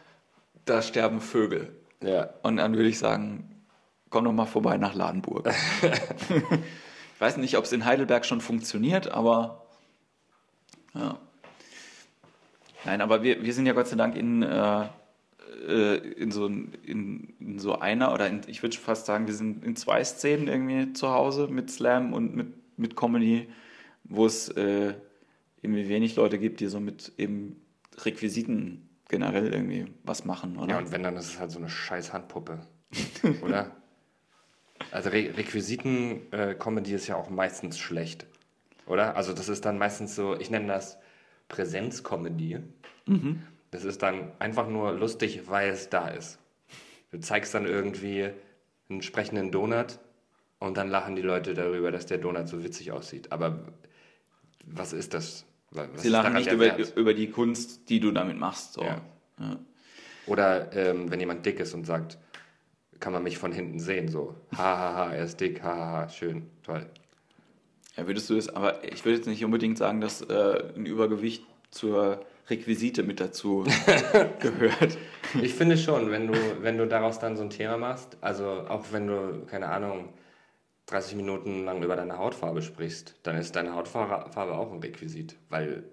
[0.64, 1.75] da sterben Vögel.
[2.03, 2.31] Ja.
[2.42, 3.64] Und dann würde ich sagen,
[4.11, 5.48] komm doch mal vorbei nach Ladenburg.
[5.83, 9.66] ich weiß nicht, ob es in Heidelberg schon funktioniert, aber
[10.94, 11.18] ja.
[12.85, 14.87] Nein, aber wir, wir sind ja Gott sei Dank in, äh,
[15.68, 19.64] äh, in, so, in, in so einer, oder in, ich würde fast sagen, wir sind
[19.64, 23.49] in zwei Szenen irgendwie zu Hause mit Slam und mit, mit Comedy,
[24.05, 24.95] wo es äh,
[25.62, 27.62] irgendwie wenig Leute gibt, die so mit eben
[28.05, 30.71] Requisiten generell irgendwie was machen, oder?
[30.71, 32.66] Ja, und wenn, dann ist es halt so eine scheiß Handpuppe.
[33.42, 33.71] Oder?
[34.90, 38.27] Also Re Requisiten-Comedy ist ja auch meistens schlecht.
[38.87, 39.16] Oder?
[39.16, 40.99] Also das ist dann meistens so, ich nenne das
[41.53, 42.59] Präsenz-Comedy.
[43.71, 46.38] Das ist dann einfach nur lustig, weil es da ist.
[47.12, 48.31] Du zeigst dann irgendwie
[48.88, 50.01] einen sprechenden Donut
[50.59, 53.31] und dann lachen die Leute darüber, dass der Donut so witzig aussieht.
[53.31, 53.61] Aber
[54.67, 55.45] was ist das?
[55.71, 58.75] Was Sie ist lachen nicht über, über die Kunst, die du damit machst.
[58.75, 58.83] So.
[58.83, 59.01] Ja.
[59.38, 59.59] Ja.
[60.27, 62.19] Oder ähm, wenn jemand dick ist und sagt,
[63.01, 66.87] kann man mich von hinten sehen, so, hahaha, er ist dick, hahaha, schön, toll.
[67.97, 71.45] Ja, würdest du das, aber ich würde jetzt nicht unbedingt sagen, dass äh, ein Übergewicht
[71.71, 73.65] zur Requisite mit dazu
[74.41, 74.97] gehört.
[75.43, 78.87] Ich finde schon, wenn du, wenn du daraus dann so ein Thema machst, also auch
[78.93, 80.09] wenn du, keine Ahnung,
[80.87, 85.85] 30 Minuten lang über deine Hautfarbe sprichst, dann ist deine Hautfarbe auch ein Requisit, weil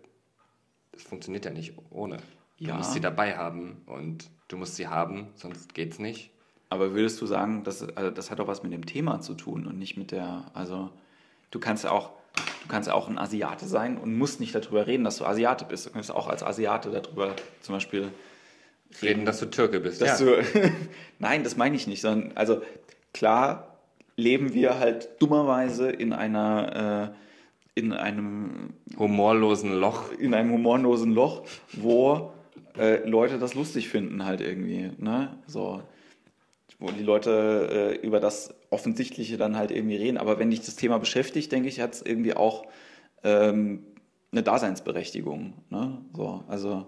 [0.92, 2.18] es funktioniert ja nicht ohne.
[2.60, 2.76] Du Ja.
[2.76, 6.32] musst sie dabei haben und du musst sie haben, sonst geht's nicht.
[6.70, 9.66] Aber würdest du sagen, das, also das hat auch was mit dem Thema zu tun
[9.68, 10.90] und nicht mit der, also
[11.52, 15.04] du kannst ja auch, du kannst auch ein Asiate sein und musst nicht darüber reden,
[15.04, 15.86] dass du Asiate bist.
[15.86, 18.12] Du kannst auch als Asiate darüber zum Beispiel
[19.02, 20.02] Reden, dass du Türke bist.
[20.02, 20.18] Ja.
[20.18, 20.44] du,
[21.20, 22.62] Nein, das meine ich nicht, sondern also
[23.14, 23.78] klar
[24.16, 30.12] leben wir halt dummerweise in einer äh, in einem Humorlosen Loch.
[30.12, 32.34] in einem humorlosen Loch, wo
[32.78, 35.38] äh, Leute das lustig finden halt irgendwie, ne?
[35.48, 35.82] So
[36.80, 40.18] wo die Leute äh, über das Offensichtliche dann halt irgendwie reden.
[40.18, 42.66] Aber wenn dich das Thema beschäftigt, denke ich, hat es irgendwie auch
[43.24, 43.84] ähm,
[44.32, 45.54] eine Daseinsberechtigung.
[45.70, 45.98] Ne?
[46.16, 46.88] So, also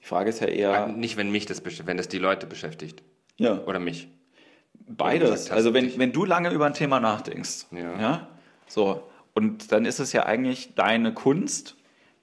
[0.00, 3.02] die Frage ist ja eher Nicht, wenn mich das beschäftigt, wenn das die Leute beschäftigt.
[3.38, 4.08] ja, Oder mich.
[4.88, 5.50] Beides.
[5.50, 8.28] Also wenn, wenn du lange über ein Thema nachdenkst, Ja.
[8.66, 9.02] so,
[9.34, 11.76] und dann ist es ja eigentlich deine Kunst,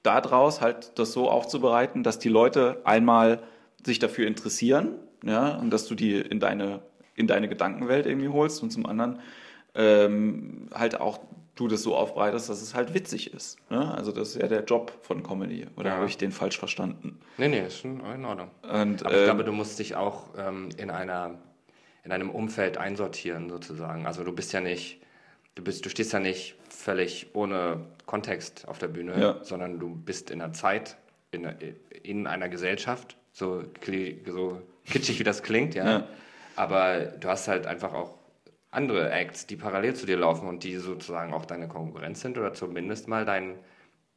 [0.04, 3.42] daraus halt das so aufzubereiten, dass die Leute einmal
[3.86, 6.82] sich dafür interessieren, ja, und dass du die in deine,
[7.18, 9.20] in deine Gedankenwelt irgendwie holst und zum anderen
[9.76, 11.20] ähm, halt auch
[11.56, 13.58] du das so aufbereitest, dass es halt witzig ist.
[13.72, 13.94] Ne?
[13.96, 15.66] Also das ist ja der Job von Comedy.
[15.76, 15.96] Oder Ja.
[15.98, 17.20] habe ich den falsch verstanden?
[17.38, 18.50] Nee, nee, ist schon in Ordnung.
[18.64, 21.36] Und, Aber ich ähm, glaube, du musst dich auch ähm, in einer
[22.04, 24.06] in einem Umfeld einsortieren sozusagen.
[24.06, 25.02] Also du bist ja nicht,
[25.56, 29.44] du bist, du stehst ja nicht völlig ohne Kontext auf der Bühne, Ja.
[29.44, 30.96] sondern du bist in einer Zeit,
[31.32, 31.46] in,
[32.04, 33.64] in einer Gesellschaft, so,
[34.26, 35.86] so kitschig wie das klingt, ja.
[35.90, 36.08] Ja.
[36.58, 38.18] Aber du hast halt einfach auch
[38.72, 42.54] andere Acts, die parallel zu dir laufen und die sozusagen auch deine Konkurrenz sind oder
[42.54, 43.56] zumindest mal dein,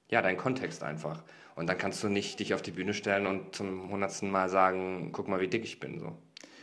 [0.08, 1.22] ja, dein Kontext einfach.
[1.54, 5.10] Und dann kannst du nicht dich auf die Bühne stellen und zum hundertsten Mal sagen,
[5.12, 6.16] guck mal, wie dick ich bin, so.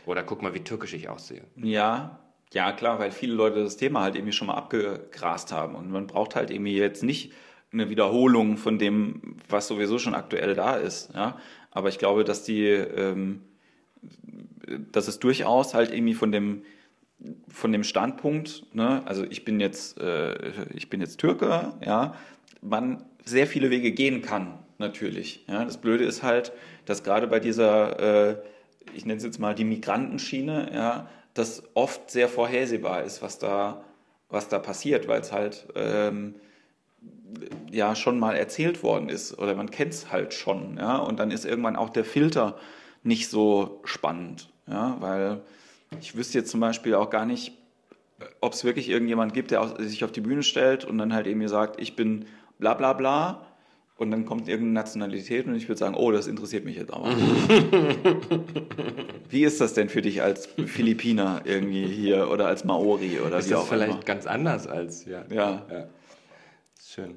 [0.06, 1.44] Oder guck mal, wie türkisch ich aussehe.
[1.56, 2.18] Ja,
[2.52, 5.74] ja, klar, weil viele Leute das Thema halt irgendwie schon mal abgegrast haben.
[5.74, 7.32] Und man braucht halt irgendwie jetzt nicht
[7.72, 11.14] eine Wiederholung von dem, was sowieso schon aktuell da ist.
[11.14, 11.38] Ja?
[11.70, 13.42] Aber ich glaube, dass die, ähm,
[14.92, 16.62] dass es durchaus halt irgendwie von dem,
[17.48, 22.14] von dem Standpunkt, ne, also ich bin jetzt, äh, ich bin jetzt Türke, ja,
[22.60, 25.44] man sehr viele Wege gehen kann, natürlich.
[25.48, 25.64] Ja.
[25.64, 26.52] Das Blöde ist halt,
[26.86, 28.36] dass gerade bei dieser, äh,
[28.94, 33.84] ich nenne es jetzt mal die Migrantenschiene, ja, das oft sehr vorhersehbar ist, was da,
[34.28, 36.34] was da passiert, weil es halt ähm,
[37.70, 41.30] ja schon mal erzählt worden ist oder man kennt es halt schon, ja, und dann
[41.30, 42.56] ist irgendwann auch der Filter
[43.02, 45.40] nicht so spannend, ja, weil
[46.00, 47.52] ich wüsste jetzt zum Beispiel auch gar nicht,
[48.40, 51.48] ob es wirklich irgendjemand gibt, der sich auf die Bühne stellt und dann halt irgendwie
[51.48, 52.26] sagt, ich bin
[52.58, 53.46] bla bla bla
[53.96, 57.08] und dann kommt irgendeine Nationalität und ich würde sagen, oh, das interessiert mich jetzt aber.
[59.28, 63.46] Wie ist das denn für dich als Philippiner irgendwie hier oder als Maori oder Ist
[63.46, 64.02] wie das auch vielleicht immer?
[64.02, 65.24] ganz anders als, ja.
[65.30, 65.66] Ja.
[65.70, 65.88] ja.
[66.76, 67.16] Ist schön.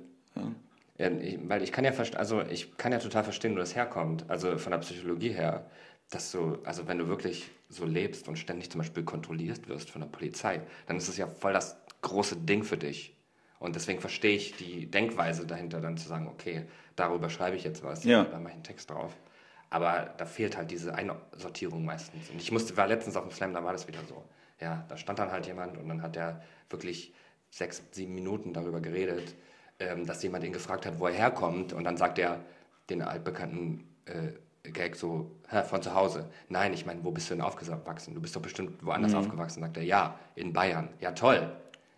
[0.98, 4.26] Ja, ich, weil ich kann ja also ich kann ja total verstehen, wo das herkommt.
[4.28, 5.66] Also von der Psychologie her.
[6.12, 10.02] Dass du, also wenn du wirklich so lebst und ständig zum Beispiel kontrolliert wirst von
[10.02, 13.16] der Polizei, dann ist es ja voll das große Ding für dich.
[13.60, 17.84] Und deswegen verstehe ich die Denkweise dahinter, dann zu sagen, okay, darüber schreibe ich jetzt
[17.84, 18.24] was, Ja.
[18.26, 19.16] da mache ich einen Text drauf.
[19.70, 22.30] Aber da fehlt halt diese Einsortierung meistens.
[22.30, 24.24] Und ich musste, war letztens auf dem Slam, da war das wieder so.
[24.60, 27.14] Ja, da stand dann halt jemand und dann hat er wirklich
[27.50, 29.34] sechs, sieben Minuten darüber geredet,
[29.80, 31.72] ähm, dass jemand ihn gefragt hat, wo er herkommt.
[31.72, 32.44] Und dann sagt er
[32.90, 36.30] den altbekannten äh, Gag so, Hä, von zu Hause.
[36.50, 38.14] Nein, ich meine, wo bist du denn aufgewachsen?
[38.14, 39.62] Du bist doch bestimmt woanders aufgewachsen.
[39.62, 40.90] Sagt er, ja, in Bayern.
[41.00, 41.52] Ja, toll.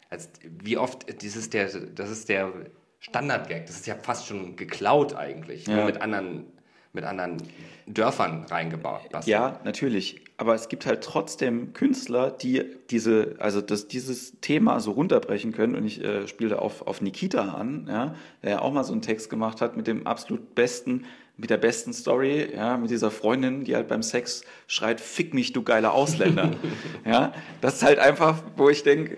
[0.10, 2.52] Also, wie oft, dieses der, das ist der
[3.00, 3.66] Standard-Gag.
[3.66, 5.68] Das ist ja fast schon geklaut eigentlich.
[5.68, 5.76] Ja.
[5.76, 6.46] Nur mit anderen,
[6.94, 7.38] mit anderen
[7.86, 9.02] Dörfern reingebaut.
[9.12, 10.22] Das- Ja, natürlich.
[10.38, 15.76] Aber es gibt halt trotzdem Künstler, die diese, also das, dieses Thema so runterbrechen können.
[15.76, 18.94] Und ich äh, spiele da auf, auf Nikita an, ja, der ja auch mal so
[18.94, 21.06] einen Text gemacht hat mit dem absolut besten,
[21.38, 25.52] mit der besten Story, ja, mit dieser Freundin, die halt beim Sex schreit, fick mich,
[25.54, 26.52] du geiler Ausländer.
[27.06, 29.18] ja, das ist halt einfach, wo ich denke,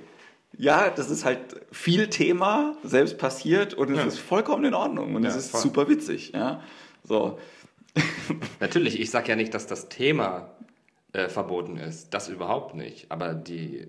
[0.57, 1.39] ja, das ist halt
[1.71, 4.05] viel Thema, selbst passiert und es Ja.
[4.05, 5.61] ist vollkommen in Ordnung und Ja, es ist voll.
[5.61, 6.63] super witzig, ja.
[7.03, 7.37] So.
[8.59, 10.49] Natürlich, ich sage ja nicht, dass das Thema
[11.13, 12.13] äh, verboten ist.
[12.13, 13.07] Das überhaupt nicht.
[13.09, 13.87] Aber die,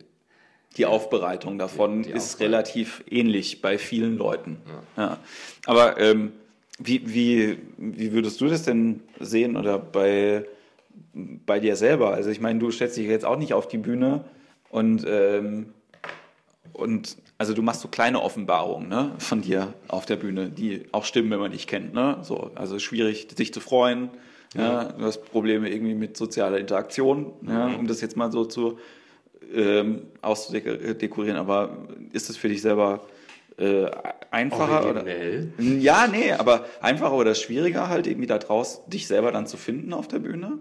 [0.77, 2.47] Die Aufbereitung davon Die ist Aufbereitung.
[2.55, 4.59] relativ ähnlich bei vielen Leuten.
[4.97, 5.19] Ja.
[5.67, 6.33] Aber ähm,
[6.79, 10.45] wie, wie, wie würdest du das denn sehen oder bei,
[11.15, 12.13] bei dir selber?
[12.13, 14.25] Also ich meine, du stellst dich jetzt auch nicht auf die Bühne
[14.71, 15.73] und, ähm,
[16.73, 21.05] und also du machst so kleine Offenbarungen ne, von dir auf der Bühne, die auch
[21.05, 21.95] stimmen, wenn man dich kennt.
[21.95, 22.19] Ne?
[22.23, 24.11] So, also schwierig, sich zu freuen.
[24.55, 24.85] Ja.
[24.85, 28.79] du hast Probleme irgendwie mit sozialer Interaktion, ja, um das jetzt mal so zu
[29.53, 31.37] ähm, auszudekorieren.
[31.37, 31.77] Aber
[32.13, 33.03] ist es für dich selber
[33.59, 33.87] äh,
[34.31, 34.81] einfacher?
[34.91, 35.01] Oder?
[35.03, 35.53] originell.
[35.81, 39.93] Ja, nee, aber einfacher oder schwieriger halt irgendwie da draußen dich selber dann zu finden
[39.93, 40.59] auf der Bühne?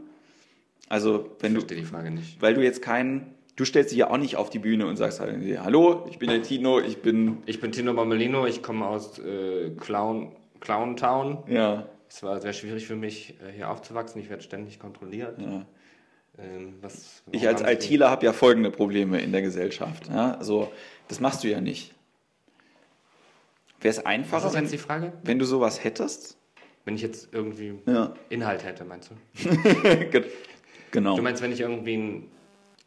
[0.90, 2.42] Also, Ich wenn du, verstehe die Frage nicht.
[2.42, 5.20] weil du jetzt keinen, du stellst dich ja auch nicht auf die Bühne und sagst
[5.20, 9.18] halt, hallo, ich bin der Tino, ich bin, Ich bin Tino Bommelino, ich komme aus
[9.20, 10.32] äh, Clown,
[10.62, 11.40] Clown Town.
[11.48, 14.22] ja, Es war sehr schwierig für mich, äh, hier aufzuwachsen.
[14.22, 15.40] Ich werde ständig kontrolliert.
[15.42, 15.66] ja.
[16.38, 20.10] Ähm, was, Ich als ITler habe ja folgende Probleme in der Gesellschaft.
[20.10, 20.36] Ja?
[20.38, 20.70] Also,
[21.08, 21.94] das machst du ja nicht.
[23.82, 25.14] Wäre es Was einfacher, ist wenn, jetzt die Frage?
[25.24, 26.38] wenn du sowas hättest?
[26.86, 28.14] Wenn ich jetzt irgendwie Ja.
[28.30, 29.50] Inhalt hätte, meinst du?
[30.12, 30.26] Ge-
[30.92, 31.16] genau.
[31.16, 32.32] Du meinst, wenn ich irgendwie ein,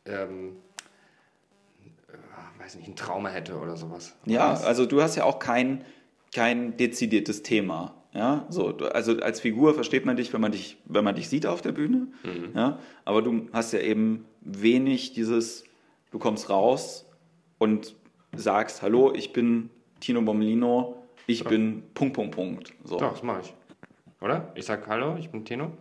[0.06, 0.56] ähm,
[2.08, 4.16] äh, weiß nicht, ein Trauma hätte oder sowas?
[4.26, 4.64] Ja, Was?
[4.64, 5.84] also du hast ja auch kein,
[6.34, 7.94] kein dezidiertes Thema.
[8.14, 11.28] Ja, so, du- also als Figur versteht man dich, wenn man dich, wenn man dich
[11.28, 12.08] sieht auf der Bühne.
[12.54, 15.64] Ja, aber du hast ja eben wenig dieses,
[16.10, 17.06] du kommst raus
[17.58, 17.94] und
[18.34, 22.74] sagst, hallo, ich bin Tino Bommelino, ich bin Punkt, Punkt, Punkt.
[22.84, 22.98] So.
[22.98, 23.54] Doch, das mache ich.
[24.20, 24.50] Oder?
[24.54, 25.72] Ich sag Hallo, ich bin Tino.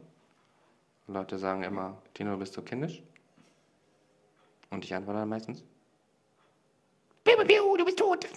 [1.07, 3.01] Und Leute sagen immer, Tino, du bist so kindisch.
[4.69, 5.63] Und ich antworte dann meistens.
[7.23, 8.27] Piu, piu, piu, du bist tot.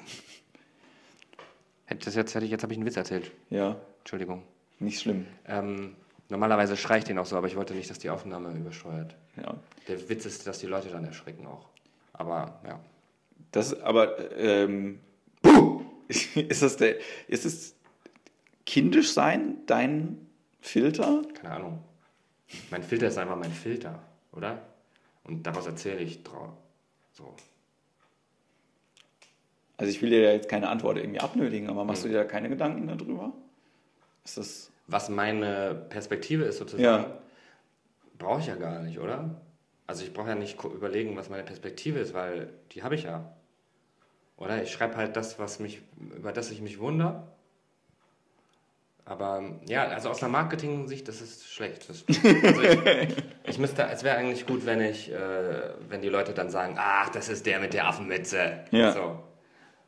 [1.86, 3.32] Hätte das jetzt, hätte ich, jetzt habe ich einen Witz erzählt.
[3.50, 4.44] Ja, Entschuldigung.
[4.78, 5.26] nicht schlimm.
[5.46, 5.96] Ähm,
[6.28, 9.16] normalerweise schreie ich den auch so, aber ich wollte nicht, dass die Aufnahme übersteuert.
[9.36, 9.56] Ja.
[9.88, 11.68] Der Witz ist, dass die Leute dann erschrecken auch.
[12.12, 12.78] Aber ja.
[13.50, 15.00] Das, aber ähm,
[16.48, 16.96] ist das der,
[17.28, 17.74] ist es
[18.66, 20.26] kindisch sein, dein
[20.60, 21.22] Filter?
[21.40, 21.84] Keine Ahnung.
[22.70, 24.00] Mein Filter ist einfach mein Filter,
[24.32, 24.60] oder?
[25.24, 26.50] Und daraus erzähle ich drauf.
[27.12, 27.34] So.
[29.76, 31.86] Also ich will dir ja jetzt keine Antwort irgendwie abnötigen, aber Hm.
[31.86, 33.32] machst du dir da keine Gedanken darüber?
[34.24, 37.18] Ist das Was meine Perspektive ist sozusagen, Ja.
[38.18, 39.40] brauche ich ja gar nicht, oder?
[39.86, 43.32] Also ich brauche ja nicht überlegen, was meine Perspektive ist, weil die habe ich ja.
[44.40, 45.80] Oder ich schreibe halt das, was mich,
[46.16, 47.22] über das ich mich wundere.
[49.04, 51.88] Aber ja, also aus einer Marketing-Sicht, das ist schlecht.
[51.88, 56.32] Das, also ich, ich müsste, es wäre eigentlich gut, wenn ich, äh, wenn die Leute
[56.32, 58.64] dann sagen, ach, das ist der mit der Affenmütze.
[58.70, 58.92] Ja.
[58.92, 59.18] So.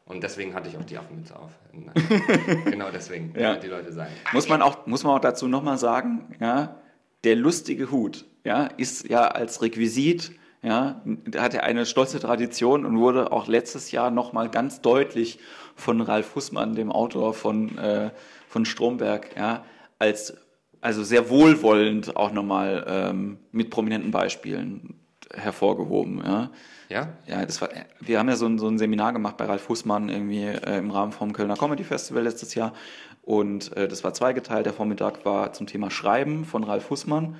[0.06, 1.52] Und deswegen hatte ich auch die Affenmütze auf.
[2.64, 3.56] genau deswegen, Ja.
[3.56, 4.10] die Leute sagen.
[4.32, 6.76] muss man auch muss man auch dazu nochmal sagen, ja,
[7.24, 11.02] der lustige Hut, ja, ist ja als Requisit, ja,
[11.36, 15.38] hat er eine stolze Tradition und wurde auch letztes Jahr nochmal ganz deutlich
[15.74, 18.10] von Ralf Hussmann, dem Autor von äh,
[18.48, 19.64] von Stromberg, ja,
[19.98, 20.34] als
[20.80, 25.00] also sehr wohlwollend auch nochmal ähm, mit prominenten Beispielen
[25.32, 26.50] hervorgehoben, ja.
[26.88, 27.08] Ja?
[27.26, 27.70] Ja, das war,
[28.00, 30.90] wir haben ja so ein, so ein Seminar gemacht bei Ralf Fußmann irgendwie äh, im
[30.90, 32.74] Rahmen vom Kölner Comedy Festival letztes Jahr.
[33.22, 34.66] Und äh, das war zweigeteilt.
[34.66, 37.36] Der Vormittag war zum Thema Schreiben von Ralf Fußmann.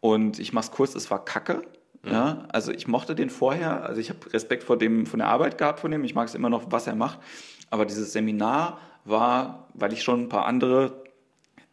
[0.00, 1.62] Und ich mach's kurz, es war Kacke.
[2.04, 5.56] Ja, also ich mochte den vorher, also ich habe Respekt vor dem, von der Arbeit
[5.56, 7.20] gehabt von dem, ich mag es immer noch, was er macht.
[7.70, 11.04] Aber dieses Seminar war, weil ich schon ein paar andere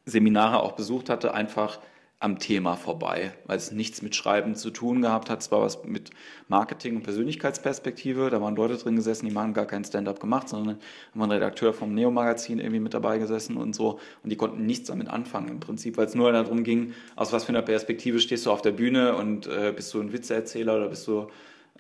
[0.06, 1.80] Seminare auch besucht hatte, einfach
[2.22, 5.42] am Thema vorbei, weil es nichts mit Schreiben zu tun gehabt hat.
[5.42, 6.10] Zwar was mit
[6.50, 10.80] Marketing und Persönlichkeitsperspektive, da waren Leute drin gesessen, die haben gar kein Stand-up gemacht, sondern
[11.14, 14.90] haben ein Redakteur vom Neo-Magazin irgendwie mit dabei gesessen und so und die konnten nichts
[14.90, 18.46] damit anfangen im Prinzip, weil es nur darum ging, aus was für einer Perspektive stehst
[18.46, 21.28] du auf der Bühne und äh, bist du ein Witzeerzähler oder bist du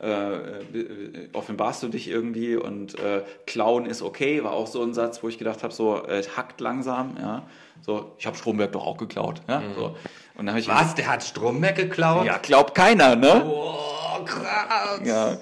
[0.01, 4.93] äh, äh, offenbarst du dich irgendwie und äh, klauen ist okay, war auch so ein
[4.93, 7.43] Satz, wo ich gedacht habe, so äh, hackt langsam, ja.
[7.81, 9.59] So, ich habe Stromberg doch auch geklaut, ja.
[9.59, 9.73] Mhm.
[9.75, 9.95] So.
[10.39, 12.25] Und dann ich Was, der hat Stromberg geklaut?
[12.25, 13.43] Ja, glaubt keiner, ne?
[13.45, 15.01] Oh, krass.
[15.03, 15.37] Ja.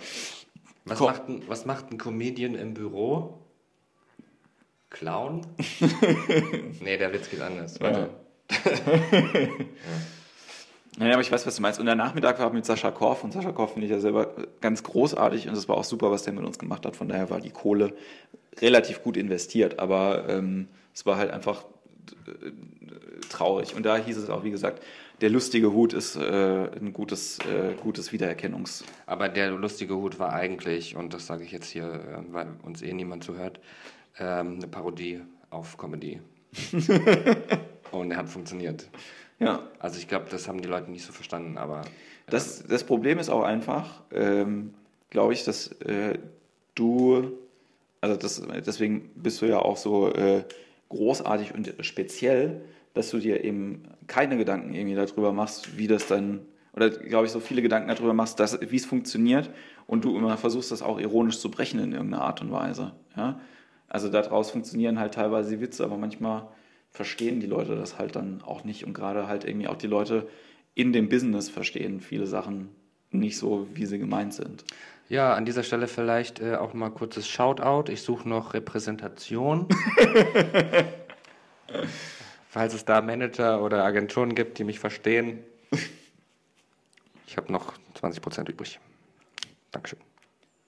[0.86, 3.38] Was macht, ein, was macht ein Comedian im Büro?
[4.89, 5.45] Klauen?
[6.81, 7.79] nee, der Witz geht anders.
[7.79, 8.10] Warte.
[8.49, 9.47] ja.
[10.99, 11.79] Naja, aber ich weiß, was du meinst.
[11.79, 14.81] Und der Nachmittag war mit Sascha Korf und Sascha Korf finde ich ja selber ganz
[14.81, 16.95] großartig und es war auch super, was der mit uns gemacht hat.
[16.95, 17.93] Von daher war die Kohle
[18.60, 21.65] relativ gut investiert, aber ähm, es war halt einfach
[22.12, 22.52] äh,
[23.30, 23.76] traurig.
[23.76, 24.84] Und da hieß es auch, wie gesagt,
[25.22, 28.84] der lustige Hut ist äh, ein gutes, äh, gutes Wiedererkennungs.
[29.06, 32.82] Aber der lustige Hut war eigentlich, und das sage ich jetzt hier, äh, weil uns
[32.82, 33.60] eh niemand zuhört,
[34.20, 36.22] ähm, eine Parodie auf Comedy.
[37.91, 38.88] und er hat funktioniert.
[39.39, 39.63] Ja.
[39.80, 41.82] Also ich glaube, das haben die Leute nicht so verstanden, aber.
[42.28, 44.74] Das, das Problem ist auch einfach, ähm,
[45.10, 46.20] glaube ich, dass äh,
[46.76, 47.32] du,
[48.02, 50.43] also das, deswegen bist du ja auch so äh,
[50.89, 52.62] großartig und speziell,
[52.93, 56.41] dass du dir eben keine Gedanken irgendwie darüber machst, wie das dann,
[56.73, 59.50] oder glaube ich, so viele Gedanken darüber machst, dass, wie es funktioniert
[59.86, 62.93] und du immer versuchst, das auch ironisch zu brechen in irgendeiner Art und Weise.
[63.15, 63.39] Ja?
[63.88, 66.47] Also daraus funktionieren halt teilweise die Witze, aber manchmal
[66.89, 70.28] verstehen die Leute das halt dann auch nicht und gerade halt irgendwie auch die Leute
[70.73, 72.69] in dem Business verstehen viele Sachen
[73.12, 74.63] nicht so, wie sie gemeint sind.
[75.10, 77.91] Ja, an dieser Stelle vielleicht äh, auch mal kurzes Shoutout.
[77.91, 79.67] Ich suche noch Repräsentation.
[82.50, 85.39] Falls es da Manager oder Agenturen gibt, die mich verstehen.
[87.26, 88.80] Ich habe noch 20% übrig.
[89.72, 90.00] Dankeschön.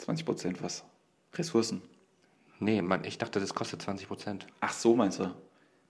[0.02, 0.84] 20% was?
[1.34, 1.82] Ressourcen?
[2.60, 4.42] Nee, Mann, ich dachte, das kostet 20%.
[4.60, 5.34] Ach so, meinst du?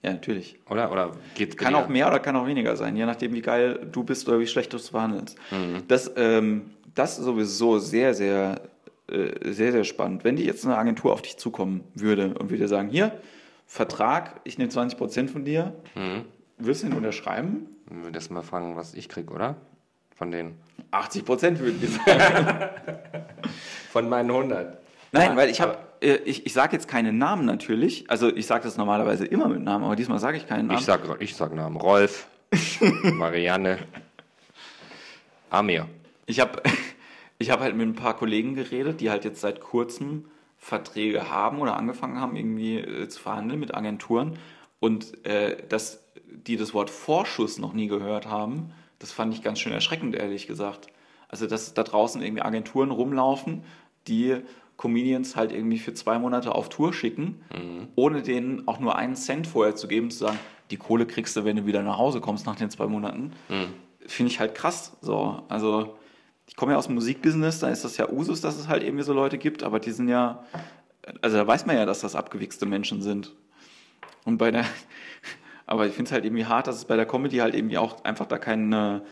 [0.02, 0.58] Ja, natürlich.
[0.68, 0.90] Oder?
[0.90, 4.02] Oder geht Kann auch mehr oder kann auch weniger sein, je nachdem, wie geil du
[4.02, 5.36] bist oder wie schlecht du es verhandelst.
[5.50, 5.82] Mhm.
[5.88, 8.62] Das, ähm, das ist sowieso sehr, sehr,
[9.08, 10.24] äh, sehr, sehr spannend.
[10.24, 13.12] Wenn die jetzt eine Agentur auf dich zukommen würde und würde sagen, hier,
[13.66, 16.24] Vertrag, ich nehme 20 Prozent von dir, mhm.
[16.58, 17.68] wirst du ihn unterschreiben?
[17.90, 19.56] Würde das mal fragen, was ich kriege, oder?
[20.16, 20.58] Von denen.
[20.90, 22.70] 80 Prozent würden die sagen.
[23.92, 24.78] von meinen 100.
[25.12, 28.08] Nein, weil ich habe, ich, ich sage jetzt keinen Namen natürlich.
[28.08, 30.78] Also ich sage das normalerweise immer mit Namen, aber diesmal sage ich keinen Namen.
[30.78, 31.76] Ich sage ich sag Namen.
[31.76, 32.26] Rolf,
[33.02, 33.78] Marianne,
[35.50, 35.88] Amir.
[36.26, 36.62] Ich habe
[37.38, 41.58] ich hab halt mit ein paar Kollegen geredet, die halt jetzt seit kurzem Verträge haben
[41.58, 44.38] oder angefangen haben, irgendwie äh, zu verhandeln mit Agenturen.
[44.78, 49.58] Und äh, dass die das Wort Vorschuss noch nie gehört haben, das fand ich ganz
[49.58, 50.88] schön erschreckend, ehrlich gesagt.
[51.28, 53.64] Also, dass da draußen irgendwie Agenturen rumlaufen,
[54.08, 54.36] die
[54.80, 57.88] Comedians halt irgendwie für zwei Monate auf Tour schicken, mhm.
[57.96, 60.38] ohne denen auch nur einen Cent vorher zu geben, zu sagen,
[60.70, 63.32] die Kohle kriegst du, wenn du wieder nach Hause kommst nach den zwei Monaten.
[63.50, 63.74] Mhm.
[64.06, 64.96] Finde ich halt krass.
[65.02, 65.98] So, also
[66.46, 69.04] ich komme ja aus dem Musikbusiness, da ist das ja Usus, dass es halt irgendwie
[69.04, 70.44] so Leute gibt, aber die sind ja,
[71.20, 73.34] also da weiß man ja, dass das abgewichste Menschen sind.
[74.24, 74.64] Und bei der,
[75.66, 78.02] aber ich finde es halt irgendwie hart, dass es bei der Comedy halt irgendwie auch
[78.04, 79.02] einfach da keine,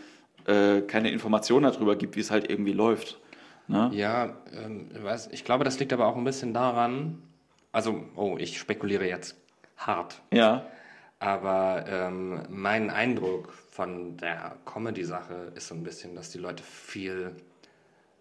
[0.47, 3.21] äh, keine Information darüber gibt, wie es halt irgendwie läuft.
[3.69, 3.91] Ne?
[3.93, 7.23] Ja, ähm, weiß, ich glaube, das liegt aber auch ein bisschen daran,
[7.71, 9.37] also, oh, ich spekuliere jetzt
[9.77, 10.23] hart.
[10.33, 10.67] Ja.
[11.21, 17.37] Aber ähm, mein Eindruck von der Comedy-Sache ist so ein bisschen, dass die Leute viel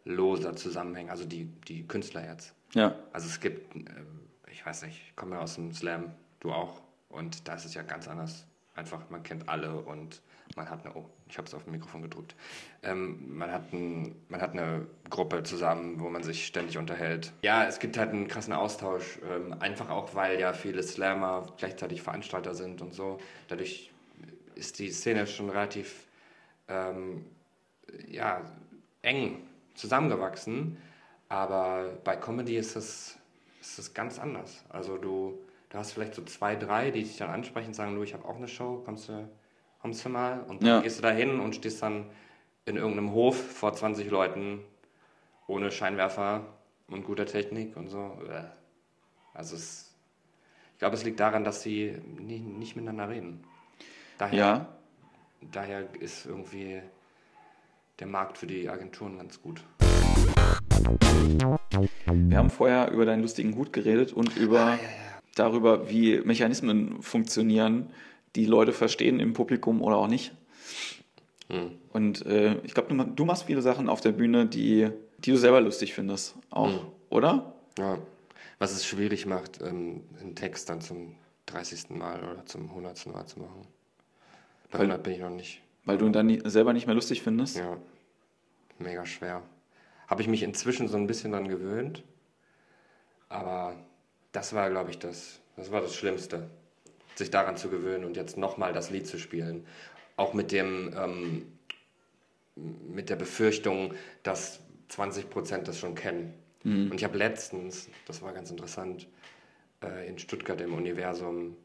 [0.04, 2.54] loser zusammenhängen, also die, die Künstler jetzt.
[2.74, 2.96] Ja.
[3.14, 3.92] Also es gibt, äh,
[4.52, 7.74] ich weiß nicht, ich komme ja aus dem Slam, du auch, und da ist es
[7.74, 8.46] ja ganz anders.
[8.76, 10.22] Einfach, man kennt alle und
[10.58, 12.36] man hat eine, oh, ich habe es auf dem Mikrofon gedrückt,
[12.84, 17.32] ähm, man, hat ein, man hat eine Gruppe zusammen, wo man sich ständig unterhält.
[17.44, 22.02] Ja, es gibt halt einen krassen Austausch, ähm, einfach auch, weil ja viele Slammer gleichzeitig
[22.02, 23.20] Veranstalter sind und so.
[23.48, 23.92] Dadurch
[24.56, 26.08] ist die Szene schon relativ
[26.68, 27.26] ähm,
[28.10, 28.42] ja,
[29.04, 30.78] eng zusammengewachsen,
[31.30, 33.18] aber bei Comedy ist es,
[33.62, 34.66] ist es ganz anders.
[34.70, 35.38] Also du,
[35.70, 38.26] du hast vielleicht so zwei, drei, die dich dann ansprechen und sagen, du, ich habe
[38.26, 39.30] auch eine Show, kommst du
[39.88, 40.82] kommst du mal und dann ja.
[40.82, 42.08] gehst du da hin und stehst dann
[42.66, 44.60] in irgendeinem Hof vor 20 Leuten
[45.48, 46.46] ohne Scheinwerfer
[46.90, 48.20] und guter Technik und so.
[49.34, 49.96] Also es,
[50.74, 53.46] ich glaube, es liegt daran, dass sie nie, nicht miteinander reden.
[54.18, 54.78] Daher, ja.
[55.54, 56.82] daher ist irgendwie
[58.00, 59.64] der Markt für die Agenturen ganz gut.
[62.12, 65.22] Wir haben vorher über deinen lustigen Hut geredet und über ah, ja, ja.
[65.36, 67.90] darüber, wie Mechanismen funktionieren,
[68.38, 70.32] die Leute verstehen im Publikum oder auch nicht.
[71.94, 75.38] Und äh, ich glaube, du, du machst viele Sachen auf der Bühne, die, die du
[75.38, 76.36] selber lustig findest.
[76.50, 77.54] Auch, oder?
[77.80, 77.98] Ja.
[78.60, 81.16] Was es schwierig macht, ähm, einen Text dann zum
[81.46, 81.90] 30.
[81.92, 83.06] Mal oder zum 100.
[83.08, 83.62] Mal zu machen.
[84.72, 85.62] Bei Weil- 100 bin ich noch nicht.
[85.86, 87.56] Weil du ihn dann nie, selber nicht mehr lustig findest?
[87.56, 87.78] Ja,
[88.78, 89.42] mega schwer.
[90.08, 92.04] Habe ich mich inzwischen so ein bisschen dran gewöhnt.
[93.30, 93.76] Aber
[94.34, 96.50] das war, glaube ich, das, das war das Schlimmste.
[97.18, 99.66] Sich daran zu gewöhnen und jetzt nochmal das Lied zu spielen.
[100.16, 101.46] Auch mit dem, ähm,
[102.56, 103.94] mit der Befürchtung,
[104.24, 104.60] dass
[104.90, 106.34] 20 Prozent das schon kennen.
[106.64, 109.08] Und ich habe letztens, das war ganz interessant,
[109.84, 111.56] äh, in Stuttgart im Universum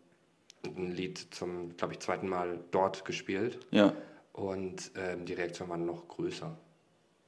[0.64, 3.59] ein Lied zum, glaube ich, zweiten Mal dort gespielt.
[3.70, 3.94] Ja.
[4.32, 6.57] Und ähm, die Reaktion war noch größer.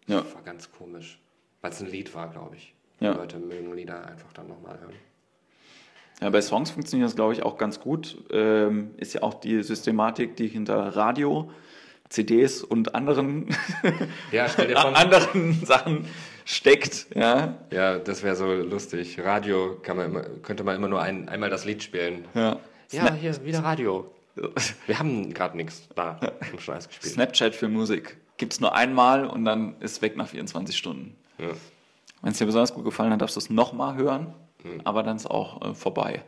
[0.06, 0.20] Ja.
[0.20, 1.20] Das war ganz komisch.
[1.60, 2.74] Weil es ein Lied war, glaube ich.
[3.00, 3.12] Ja.
[3.12, 4.94] Die Leute mögen Lieder einfach dann nochmal hören.
[6.20, 8.18] Ja, bei Songs funktioniert das, glaube ich, auch ganz gut.
[8.30, 11.50] Ähm, ist ja auch die Systematik, die hinter Radio,
[12.08, 13.48] CDs und anderen,
[14.30, 14.46] Ja,
[14.76, 16.06] anderen Sachen
[16.44, 17.06] steckt.
[17.14, 19.18] Ja, ja, das wäre so lustig.
[19.22, 22.24] Radio kann man immer, könnte man immer nur ein, einmal das Lied spielen.
[22.34, 22.58] ja.
[22.92, 24.08] Ja, hier wieder Radio.
[24.86, 26.20] Wir haben gerade nichts da
[26.52, 27.14] im Scheiß gespielt.
[27.14, 28.18] Snapchat für Musik.
[28.36, 31.16] Gibt es nur einmal und dann ist weg nach 24 Stunden.
[31.38, 31.48] Ja.
[32.22, 34.32] Wenn es dir besonders gut gefallen hat, darfst du es nochmal hören,
[34.84, 36.22] aber dann ist auch äh, vorbei.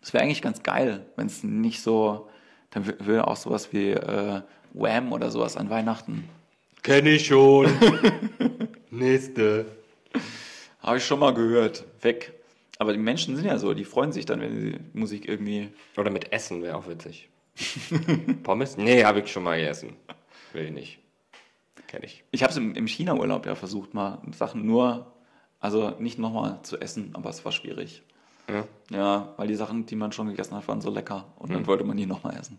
[0.00, 2.28] Das wäre eigentlich ganz geil, wenn es nicht so,
[2.70, 4.42] dann wäre auch sowas wie äh,
[4.72, 6.28] Wham oder sowas an Weihnachten.
[6.82, 7.66] Kenn ich schon.
[8.90, 9.66] Nächste.
[10.80, 11.84] Habe ich schon mal gehört.
[12.00, 12.32] Weg.
[12.78, 15.68] Aber die Menschen sind ja so, die freuen sich dann, wenn die Musik irgendwie.
[15.96, 17.28] Oder mit Essen wäre auch witzig.
[18.44, 18.76] Pommes?
[18.76, 19.96] Nee, habe ich schon mal gegessen.
[20.52, 20.98] Will ich nicht.
[21.88, 22.22] Kenn ich.
[22.30, 25.12] Ich habe es im, im China-Urlaub ja versucht, mal Sachen nur,
[25.60, 28.02] also nicht nochmal zu essen, aber es war schwierig.
[28.48, 28.64] Ja.
[28.90, 31.84] Ja, weil die Sachen, die man schon gegessen hat, waren so lecker und dann wollte
[31.84, 32.58] man die nochmal essen.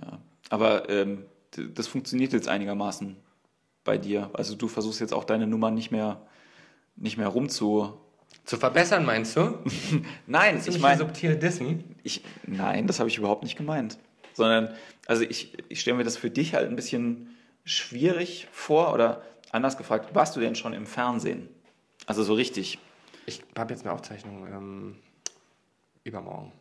[0.00, 1.24] Ja, aber ähm,
[1.74, 3.16] das funktioniert jetzt einigermaßen
[3.84, 4.30] bei dir.
[4.32, 6.22] Also du versuchst jetzt auch deine Nummer nicht mehr,
[6.96, 7.94] nicht mehr rumzu.
[8.44, 9.58] Zu verbessern, meinst du?
[10.26, 11.96] Nein, ich meine, subtil dissen?
[12.02, 13.98] ich, nein, das habe ich überhaupt nicht gemeint.
[14.34, 14.74] Sondern,
[15.06, 19.22] also ich, ich stelle mir das für dich halt ein bisschen schwierig vor oder
[19.52, 21.48] anders gefragt, warst du denn schon im Fernsehen?
[22.06, 22.78] Also so richtig
[23.26, 24.96] Ich habe jetzt eine Aufzeichnung ähm,
[26.04, 26.52] übermorgen.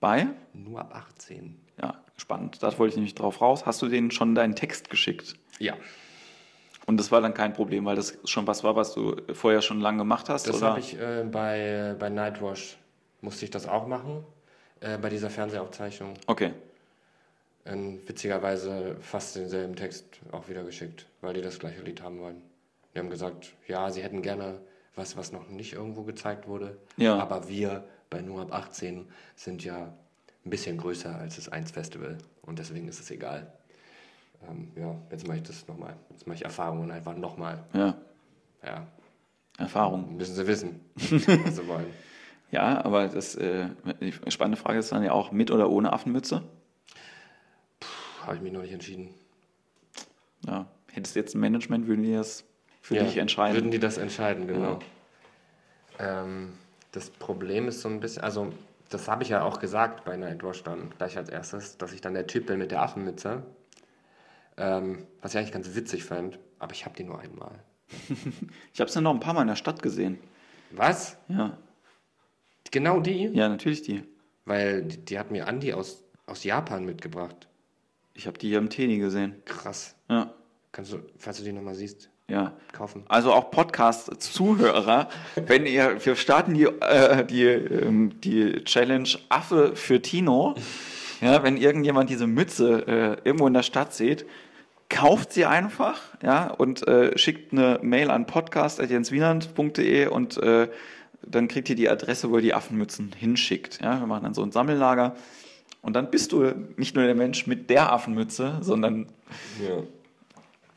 [0.00, 0.28] bei?
[0.52, 1.58] Nur ab 18.
[1.80, 2.62] Ja, spannend.
[2.62, 3.66] Da wollte ich nämlich drauf raus.
[3.66, 5.34] Hast du denen schon deinen Text geschickt?
[5.58, 5.74] Ja,
[6.86, 9.80] Und das war dann kein Problem, weil das schon was war, was du vorher schon
[9.80, 10.46] lange gemacht hast?
[10.46, 12.76] das habe ich äh, bei, bei Nightwash,
[13.22, 14.24] musste ich das auch machen,
[14.80, 16.14] äh, bei dieser Fernsehaufzeichnung.
[16.26, 16.52] Okay.
[17.64, 22.42] Witzigerweise fast denselben Text auch wieder geschickt, weil die das gleiche Lied haben wollen.
[22.94, 24.60] Die haben gesagt, ja, sie hätten gerne
[24.94, 26.76] was, was noch nicht irgendwo gezeigt wurde.
[26.96, 27.16] Ja.
[27.18, 29.92] Aber wir bei Nur ab 18 sind ja
[30.44, 33.50] ein bisschen größer als das 1 Festival und deswegen ist es egal.
[34.48, 35.96] Ähm, ja, jetzt mache ich das nochmal.
[36.10, 37.64] Jetzt mache ich Erfahrungen einfach nochmal.
[37.72, 37.96] Ja,
[38.64, 38.86] Ja,
[39.58, 40.16] Erfahrung.
[40.16, 41.86] müssen sie wissen, was sie wollen.
[42.50, 43.66] Ja, aber das, äh,
[44.00, 46.44] die spannende Frage ist dann ja auch mit oder ohne Affenmütze.
[48.26, 49.08] Habe ich mich noch nicht entschieden.
[50.46, 50.66] Ja.
[50.92, 52.44] Hättest du jetzt ein Management, würden die das
[52.80, 53.56] für Ja, dich entscheiden?
[53.56, 54.78] Würden die das entscheiden, genau.
[55.98, 56.52] Ähm,
[56.92, 58.52] das Problem ist so ein bisschen, also
[58.90, 62.14] das habe ich ja auch gesagt bei Nightwash dann gleich als erstes, dass ich dann
[62.14, 63.42] der Typ bin mit der Affenmütze.
[64.56, 67.58] Ähm, was ich eigentlich ganz witzig fand, aber ich habe die nur einmal.
[68.72, 70.18] Ich habe es ja noch ein paar Mal in der Stadt gesehen.
[70.70, 71.16] Was?
[71.28, 71.56] Ja,
[72.70, 73.26] Genau die?
[73.26, 74.02] ja natürlich die.
[74.46, 77.46] Weil die, die hat mir Andi aus, aus Japan mitgebracht.
[78.14, 79.42] Ich habe die hier im Teddy gesehen.
[79.44, 79.96] Krass.
[80.08, 80.32] Ja,
[80.74, 82.52] Kannst du, falls du die nochmal siehst, ja.
[82.72, 83.04] kaufen?
[83.08, 85.08] Also auch Podcast-Zuhörer,
[85.46, 90.56] wenn ihr, wir starten die, äh, die, ähm, die Challenge Affe für Tino.
[91.20, 94.26] Ja, wenn irgendjemand diese Mütze äh, irgendwo in der Stadt sieht,
[94.88, 100.68] kauft sie einfach, ja, und äh, schickt eine Mail an podcast.jenswienand.de und äh,
[101.22, 103.80] dann kriegt ihr die Adresse, wo ihr die Affenmützen hinschickt.
[103.80, 105.14] Ja, wir machen dann so ein Sammellager.
[105.84, 109.06] Und dann bist du nicht nur der Mensch mit der Affenmütze, sondern
[109.62, 109.82] Ja.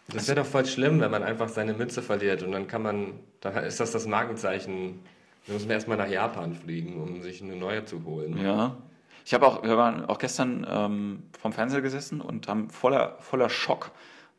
[0.10, 3.14] Das wäre doch voll schlimm, wenn man einfach seine Mütze verliert und dann kann man,
[3.42, 5.00] dann ist das das Markenzeichen.
[5.46, 8.38] Wir müssen erstmal nach Japan fliegen, um sich eine neue zu holen.
[8.38, 8.78] Ja.
[9.26, 13.50] Ich habe auch, wir waren auch gestern ähm, vom Fernseher gesessen und haben voller, voller
[13.50, 13.92] Schock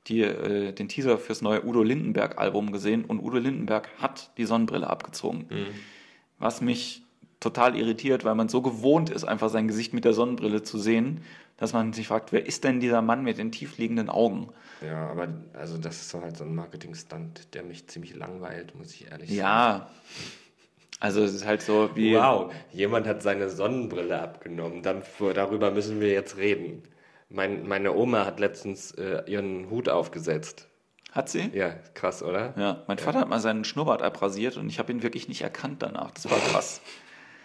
[0.07, 4.89] die, äh, den Teaser fürs neue Udo Lindenberg-Album gesehen und Udo Lindenberg hat die Sonnenbrille
[4.89, 5.49] abgezogen.
[6.39, 7.03] Was mich
[7.41, 11.23] total irritiert, weil man so gewohnt ist, einfach sein Gesicht mit der Sonnenbrille zu sehen,
[11.57, 14.51] dass man sich fragt, wer ist denn dieser Mann mit den tiefliegenden Augen?
[14.81, 18.93] Ja, aber also das ist so halt so ein Marketing-Stunt, der mich ziemlich langweilt, muss
[18.95, 19.39] ich ehrlich sagen.
[19.39, 19.91] Ja.
[21.01, 22.15] Also es ist halt so wie.
[22.15, 24.83] Wow, jemand hat seine Sonnenbrille abgenommen.
[24.83, 25.03] Dann,
[25.35, 26.83] darüber müssen wir jetzt reden.
[27.29, 30.67] Mein, meine Oma hat letztens äh, ihren Hut aufgesetzt.
[31.13, 31.51] Hat sie?
[31.55, 32.55] Ja, krass, oder?
[32.57, 35.83] Ja, mein Vater hat mal seinen Schnurrbart abrasiert und ich habe ihn wirklich nicht erkannt
[35.83, 36.11] danach.
[36.13, 36.81] Das war krass.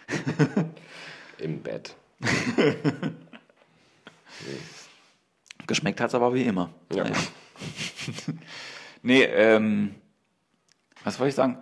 [1.38, 1.96] Im Bett.
[5.66, 6.70] Geschmeckt hat es aber wie immer.
[6.92, 7.04] Ja.
[7.04, 7.16] Naja.
[9.02, 9.94] nee, ähm,
[11.04, 11.58] was wollte ich sagen?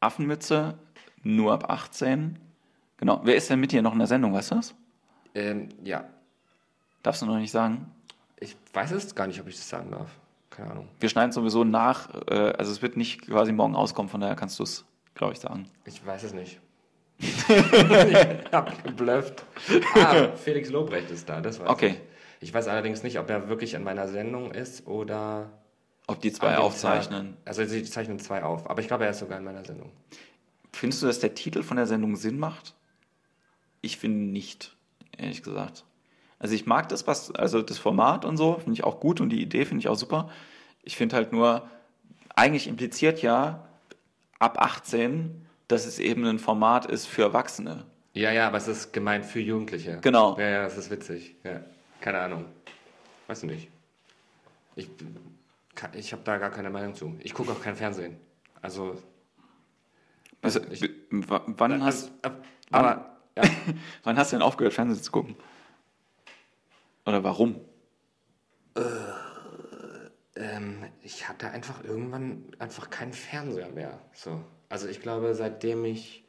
[0.00, 0.78] Affenmütze,
[1.22, 2.38] nur ab 18.
[2.96, 3.20] Genau.
[3.24, 4.74] Wer ist denn mit dir noch in der Sendung, weißt du das?
[5.34, 6.04] Ähm, ja.
[7.02, 7.90] Darfst du noch nicht sagen?
[8.40, 10.10] Ich weiß es gar nicht, ob ich das sagen darf.
[10.50, 10.88] Keine Ahnung.
[11.00, 14.58] Wir schneiden sowieso nach, äh, also es wird nicht quasi morgen rauskommen, von daher kannst
[14.58, 14.84] du es,
[15.14, 15.68] glaube ich, sagen.
[15.84, 16.60] Ich weiß es nicht.
[17.18, 19.44] ich hab geblufft.
[19.94, 21.96] Ah, Felix Lobrecht ist da, das weiß Okay.
[22.40, 22.48] ich.
[22.48, 25.50] Ich weiß allerdings nicht, ob er wirklich in meiner Sendung ist oder.
[26.06, 27.28] Ob die zwei aufzeichnen.
[27.36, 27.48] Tag.
[27.48, 29.90] Also sie zeichnen zwei auf, aber ich glaube, er ist sogar in meiner Sendung.
[30.72, 32.74] Findest du, dass der Titel von der Sendung Sinn macht?
[33.80, 34.76] Ich finde nicht,
[35.16, 35.84] ehrlich gesagt.
[36.38, 39.30] Also ich mag das, was, also das Format und so, finde ich auch gut und
[39.30, 40.28] die Idee finde ich auch super.
[40.82, 41.66] Ich finde halt nur,
[42.34, 43.66] eigentlich impliziert ja
[44.38, 47.86] ab 18, dass es eben ein Format ist für Erwachsene.
[48.12, 49.98] Ja, ja, aber es ist gemeint für Jugendliche.
[50.00, 50.38] Genau.
[50.38, 51.34] Ja, ja, das ist witzig.
[51.42, 51.60] Ja.
[52.00, 52.44] Keine Ahnung.
[53.26, 53.68] Weiß ich nicht.
[54.76, 54.88] Ich,
[55.74, 57.16] kann- ich habe da gar keine Meinung zu.
[57.20, 58.16] Ich gucke auch kein Fernsehen.
[58.62, 59.00] Also.
[60.42, 62.36] Also, ich- wann, hast, Also,
[62.70, 63.16] aber.
[63.36, 63.42] Ja.
[64.04, 65.34] wann hast du denn aufgehört, Fernsehen zu gucken?
[67.06, 67.60] Oder warum?
[70.36, 73.98] Ähm, ich hatte einfach irgendwann einfach keinen Fernseher mehr.
[74.12, 74.40] So.
[74.74, 76.24] Also ich glaube, seitdem ich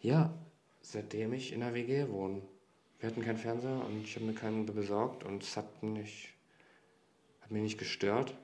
[0.00, 0.32] ja,
[0.80, 2.40] seitdem ich in der WG wohne.
[3.00, 6.28] Wir hatten keinen Fernseher und ich habe mir keinen besorgt und es hat nicht
[7.40, 8.36] hat mich nicht gestört.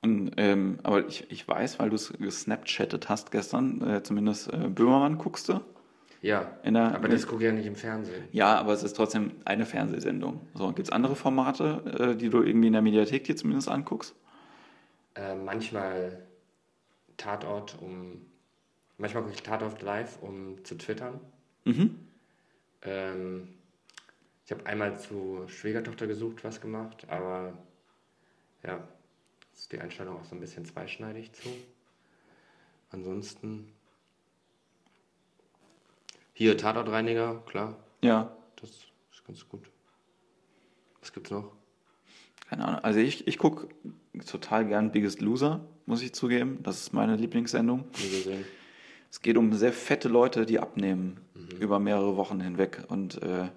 [0.00, 4.70] Und, ähm, aber ich, ich weiß, weil du es gesnapchattet hast gestern, äh, zumindest äh,
[4.70, 5.60] Böhmermann guckst du.
[6.22, 8.24] Ja, In der- aber das gucke ich ja nicht im Fernsehen.
[8.32, 10.40] Ja, aber es ist trotzdem eine Fernsehsendung.
[10.54, 14.14] So, gibt es andere Formate, äh, die du irgendwie in der Mediathek dir zumindest anguckst?
[15.14, 16.31] Äh, manchmal
[17.16, 18.26] Tatort, um
[18.98, 21.20] manchmal gucke ich Tatort live, um zu twittern.
[21.64, 21.98] Mhm.
[22.82, 23.48] Ähm,
[24.44, 27.56] ich habe einmal zu Schwiegertochter gesucht, was gemacht, aber
[28.64, 28.86] ja,
[29.54, 31.48] ist die Einstellung auch so ein bisschen zweischneidig zu.
[32.90, 33.72] Ansonsten
[36.34, 38.70] hier Tatortreiniger, klar, Ja, das
[39.12, 39.70] ist ganz gut.
[41.00, 41.52] Was gibt's noch?
[42.48, 42.80] keine Ahnung.
[42.84, 43.68] Also ich, ich gucke
[44.26, 46.58] total gern Biggest Loser, muss ich zugeben.
[46.62, 47.84] Das ist meine Lieblingssendung.
[49.10, 51.60] Es geht um sehr fette Leute, die abnehmen Mhm.
[51.60, 52.82] über mehrere Wochen hinweg.
[52.88, 53.48] Und äh,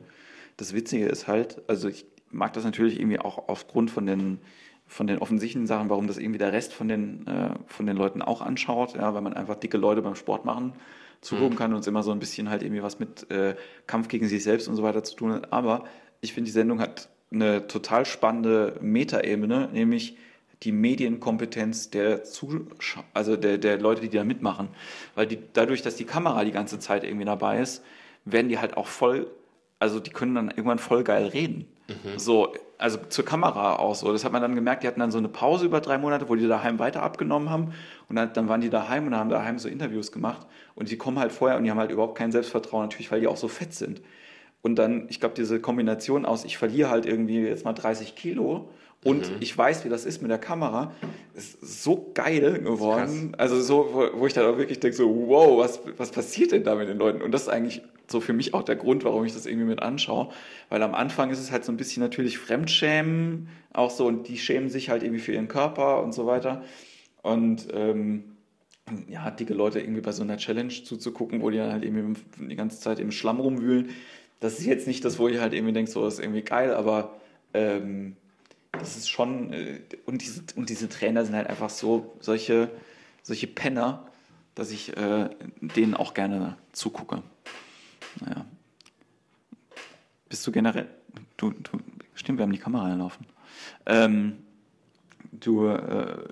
[0.57, 4.39] das Witzige ist halt, also ich mag das natürlich irgendwie auch aufgrund von den,
[4.87, 8.21] von den offensichtlichen Sachen, warum das irgendwie der Rest von den, äh, von den Leuten
[8.21, 10.73] auch anschaut, ja, weil man einfach dicke Leute beim Sport machen
[11.21, 13.55] zugucken kann und es immer so ein bisschen halt irgendwie was mit äh,
[13.87, 15.51] Kampf gegen sich selbst und so weiter zu tun hat.
[15.51, 15.85] Aber
[16.21, 20.17] ich finde, die Sendung hat eine total spannende Metaebene, nämlich
[20.63, 24.69] die Medienkompetenz der Zuschauer, also der, der Leute, die da mitmachen.
[25.15, 27.83] Weil die, dadurch, dass die Kamera die ganze Zeit irgendwie dabei ist,
[28.25, 29.27] werden die halt auch voll,
[29.79, 31.65] also die können dann irgendwann voll geil reden.
[32.17, 34.11] So, also zur Kamera auch so.
[34.11, 36.35] Das hat man dann gemerkt, die hatten dann so eine Pause über drei Monate, wo
[36.35, 37.73] die daheim weiter abgenommen haben.
[38.09, 40.47] Und dann, dann waren die daheim und haben daheim so Interviews gemacht.
[40.73, 43.27] Und die kommen halt vorher und die haben halt überhaupt kein Selbstvertrauen, natürlich, weil die
[43.27, 44.01] auch so fett sind.
[44.61, 48.69] Und dann, ich glaube, diese Kombination aus, ich verliere halt irgendwie jetzt mal 30 Kilo
[49.05, 50.91] und ich weiß, wie das ist mit der Kamera,
[51.35, 53.33] ist so geil geworden.
[53.37, 56.63] Also so, wo, wo ich dann auch wirklich denke, so, wow, was, was passiert denn
[56.63, 57.21] da mit den Leuten?
[57.21, 59.79] Und das ist eigentlich so für mich auch der Grund, warum ich das irgendwie mit
[59.83, 60.29] anschaue.
[60.69, 64.39] Weil am Anfang ist es halt so ein bisschen natürlich Fremdschämen, auch so, und die
[64.39, 66.63] schämen sich halt irgendwie für ihren Körper und so weiter.
[67.21, 68.23] Und ähm,
[69.07, 72.55] ja, dicke Leute irgendwie bei so einer Challenge zuzugucken, wo die dann halt irgendwie die
[72.55, 73.89] ganze Zeit im Schlamm rumwühlen.
[74.39, 76.73] Das ist jetzt nicht das, wo ich halt irgendwie denke, so, das ist irgendwie geil,
[76.73, 77.13] aber
[77.53, 78.15] ähm,
[78.75, 82.71] das ist schon, äh, und, diese, und diese Trainer sind halt einfach so, solche,
[83.23, 84.07] solche Penner,
[84.55, 87.21] dass ich äh, denen auch gerne zugucke.
[88.21, 88.45] Naja.
[90.29, 90.87] Bist du generell,
[91.37, 91.79] du, du,
[92.13, 93.25] stimmt, wir haben die Kamera laufen.
[93.85, 94.37] Ähm,
[95.31, 96.23] du, äh,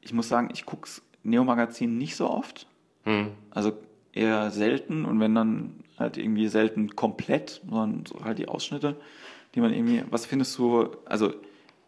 [0.00, 0.88] ich muss sagen, ich gucke
[1.22, 2.66] Neo-Magazin nicht so oft.
[3.04, 3.32] Hm.
[3.50, 3.78] Also
[4.12, 8.96] eher selten und wenn dann halt irgendwie selten komplett, sondern so halt die Ausschnitte,
[9.54, 10.04] die man irgendwie.
[10.10, 11.32] Was findest du, also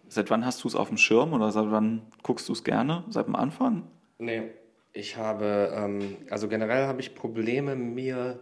[0.08, 3.04] seit wann hast du es auf dem Schirm oder seit wann guckst du es gerne?
[3.08, 3.84] Seit dem Anfang?
[4.18, 4.50] Nee,
[4.92, 8.38] ich habe, ähm, also generell habe ich Probleme, mir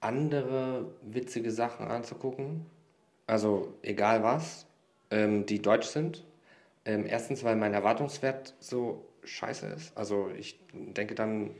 [0.00, 2.66] andere witzige Sachen anzugucken.
[3.26, 4.66] Also egal was,
[5.10, 6.24] ähm, die deutsch sind.
[6.84, 9.96] Ähm, erstens, weil mein Erwartungswert so scheiße ist.
[9.96, 11.50] Also ich denke dann,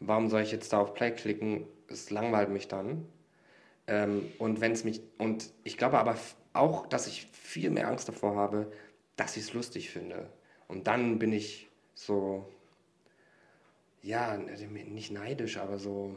[0.00, 1.64] warum soll ich jetzt da auf Play klicken?
[1.88, 3.06] Es langweilt mich dann.
[3.86, 6.16] Ähm, und wenn es mich, und ich glaube aber
[6.52, 8.70] auch, dass ich viel mehr Angst davor habe,
[9.16, 10.28] dass ich es lustig finde.
[10.66, 12.48] Und dann bin ich so,
[14.02, 16.16] ja, nicht neidisch, aber so,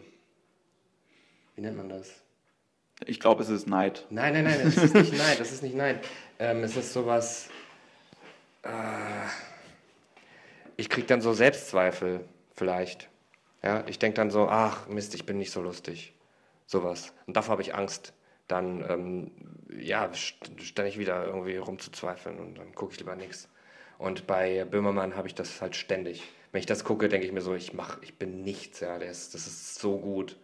[1.55, 2.11] wie nennt man das?
[3.05, 4.05] Ich glaube, es ist Neid.
[4.09, 6.05] Nein, nein, nein, es ist nicht Neid, das ist nicht Neid.
[6.37, 7.49] Ähm, es ist sowas,
[8.61, 8.69] äh,
[10.77, 13.09] ich kriege dann so Selbstzweifel vielleicht.
[13.63, 16.13] Ja, ich denke dann so, ach Mist, ich bin nicht so lustig.
[16.67, 17.13] Sowas.
[17.25, 18.13] Und davor habe ich Angst,
[18.51, 19.31] dann ähm,
[19.79, 23.49] ja, ständig wieder irgendwie rumzuzweifeln und dann gucke ich lieber nichts.
[23.97, 26.23] Und bei Böhmermann habe ich das halt ständig.
[26.51, 29.29] Wenn ich das gucke, denke ich mir so, ich mach, ich bin nichts, ja, das,
[29.29, 30.37] das ist so gut.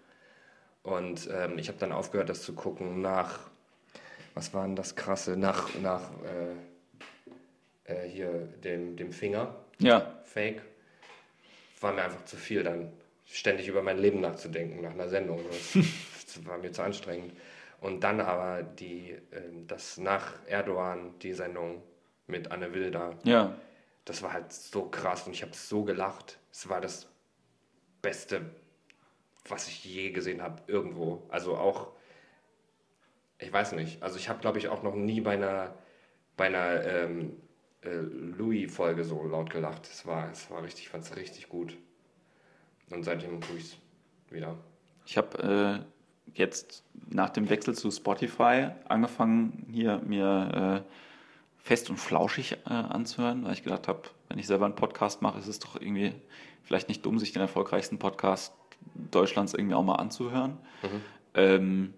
[0.84, 3.40] Und ähm, ich habe dann aufgehört, das zu gucken nach,
[4.36, 9.56] was war denn das Krasse, nach, nach äh, äh, hier dem, dem Finger.
[9.80, 10.20] Ja.
[10.24, 10.62] Fake.
[11.82, 12.94] War mir einfach zu viel dann,
[13.26, 15.42] ständig über mein Leben nachzudenken nach einer Sendung.
[15.50, 15.84] Das,
[16.26, 17.34] das war mir zu anstrengend.
[17.80, 21.84] Und dann aber die, äh, das nach Erdogan, die Sendung
[22.26, 23.14] mit Anne Wilda.
[23.24, 23.56] Ja.
[24.06, 26.40] Das war halt so krass und ich habe so gelacht.
[26.52, 27.08] Es war das
[28.02, 28.42] Beste,
[29.48, 31.28] was ich je gesehen habe, irgendwo.
[31.30, 31.92] Also auch,
[33.38, 35.76] ich weiß nicht, also ich habe, glaube ich, auch noch nie bei einer,
[36.36, 37.38] bei einer ähm,
[37.82, 39.88] äh, Louis-Folge so laut gelacht.
[39.88, 41.78] Es war, es war richtig, ich fand es richtig gut.
[42.90, 43.78] Und seitdem tue ich es
[44.32, 44.58] wieder.
[45.06, 45.97] Ich habe äh,
[46.34, 50.92] jetzt nach dem Wechsel zu Spotify angefangen, hier mir äh,
[51.64, 55.40] fest und flauschig äh, anzuhören, weil ich gedacht habe, wenn ich selber einen Podcast mache,
[55.40, 56.14] ist es doch irgendwie
[56.64, 58.54] vielleicht nicht dumm, sich den erfolgreichsten Podcast
[59.12, 60.58] Deutschlands irgendwie auch mal anzuhören.
[60.84, 61.02] Mhm.
[61.34, 61.94] Ähm,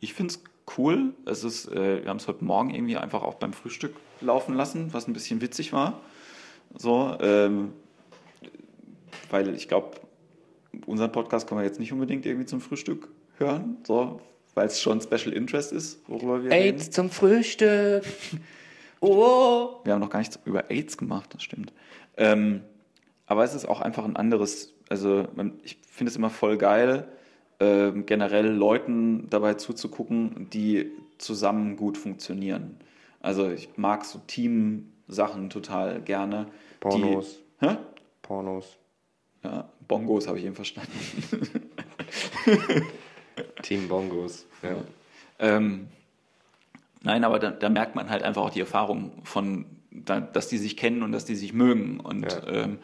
[0.00, 0.42] ich finde es
[0.76, 1.14] cool.
[1.26, 4.92] Es ist, äh, wir haben es heute Morgen irgendwie einfach auch beim Frühstück laufen lassen,
[4.92, 6.00] was ein bisschen witzig war.
[6.76, 7.72] So, ähm,
[9.30, 10.00] weil ich glaube,
[10.86, 13.08] unseren Podcast kann man jetzt nicht unbedingt irgendwie zum Frühstück
[13.40, 14.20] hören, so,
[14.54, 16.92] weil es schon Special Interest ist, worüber wir AIDS reden.
[16.92, 18.04] zum Frühstück.
[19.02, 19.80] Oh.
[19.84, 21.72] Wir haben noch gar nichts über AIDS gemacht, das stimmt.
[22.18, 22.60] Ähm,
[23.24, 25.26] aber es ist auch einfach ein anderes, also
[25.64, 27.08] ich finde es immer voll geil,
[27.60, 32.76] äh, generell Leuten dabei zuzugucken, die zusammen gut funktionieren.
[33.20, 36.46] Also ich mag so Team-Sachen total gerne.
[36.80, 37.38] Pornos.
[37.60, 37.76] Die, hä?
[38.22, 38.76] Pornos.
[39.42, 40.90] Ja, Bongos habe ich eben verstanden.
[43.62, 44.76] Team Bongos, ja.
[45.38, 45.88] Ähm,
[47.02, 50.58] Nein, aber da, da, merkt man halt einfach auch die Erfahrung von, da, dass die
[50.58, 51.98] sich kennen und dass die sich mögen.
[52.00, 52.46] Und ja.
[52.46, 52.78] ähm,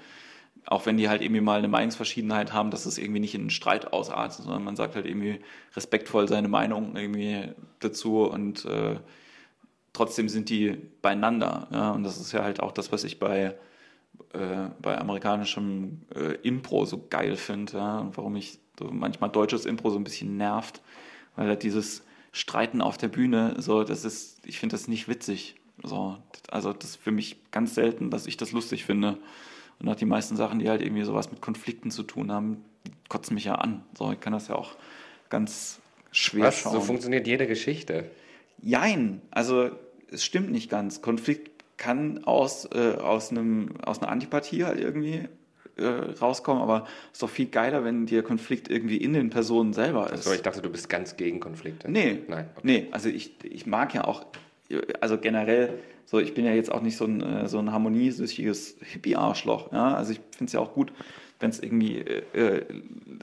[0.65, 3.51] auch wenn die halt irgendwie mal eine Meinungsverschiedenheit haben, dass es irgendwie nicht in einen
[3.51, 5.41] Streit ausartet, sondern man sagt halt irgendwie
[5.77, 8.97] respektvoll seine Meinung irgendwie dazu und äh,
[9.93, 11.69] trotzdem sind die beieinander.
[11.71, 11.91] Ja?
[11.91, 13.55] Und das ist ja halt auch das, was ich bei,
[14.33, 17.99] äh, bei amerikanischem äh, Impro so geil finde ja?
[17.99, 20.83] und warum mich so manchmal deutsches Impro so ein bisschen nervt,
[21.37, 25.57] weil halt dieses Streiten auf der Bühne, so, das ist, ich finde das nicht witzig.
[25.83, 26.17] So,
[26.51, 29.19] also das ist für mich ganz selten, dass ich das lustig finde.
[29.79, 32.65] Und auch die meisten Sachen, die halt irgendwie sowas mit Konflikten zu tun haben,
[33.09, 33.83] kotzen mich ja an.
[33.97, 34.77] So, ich kann das ja auch
[35.29, 35.81] ganz
[36.13, 36.59] schwer Was?
[36.59, 36.73] schauen.
[36.73, 38.11] So funktioniert jede Geschichte.
[38.63, 39.71] Jein, also
[40.11, 41.03] es stimmt nicht ganz.
[41.03, 45.29] Konflikt kann aus, äh, aus, einem, aus einer Antipathie halt irgendwie
[45.77, 45.87] äh,
[46.21, 50.07] rauskommen, aber es ist doch viel geiler, wenn der Konflikt irgendwie in den Personen selber
[50.07, 50.21] ist.
[50.21, 51.91] Achso, ich dachte, du bist ganz gegen Konflikte.
[51.91, 52.61] Nee, Nein, okay.
[52.63, 54.27] nee also ich, ich mag ja auch,
[55.01, 58.77] also generell, so ich bin ja jetzt auch nicht so ein, äh, so ein harmoniesüchtiges
[58.81, 59.73] Hippie-Arschloch.
[59.73, 59.95] Ja?
[59.95, 60.93] Also ich finde es ja auch gut,
[61.41, 62.65] wenn es irgendwie äh, äh,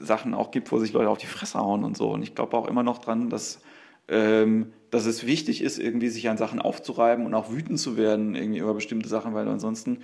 [0.00, 2.10] Sachen auch gibt, wo sich Leute auf die Fresse hauen und so.
[2.10, 3.60] Und ich glaube auch immer noch dran, dass,
[4.08, 8.34] ähm, dass es wichtig ist, irgendwie sich an Sachen aufzureiben und auch wütend zu werden
[8.34, 9.98] irgendwie über bestimmte Sachen, weil ansonsten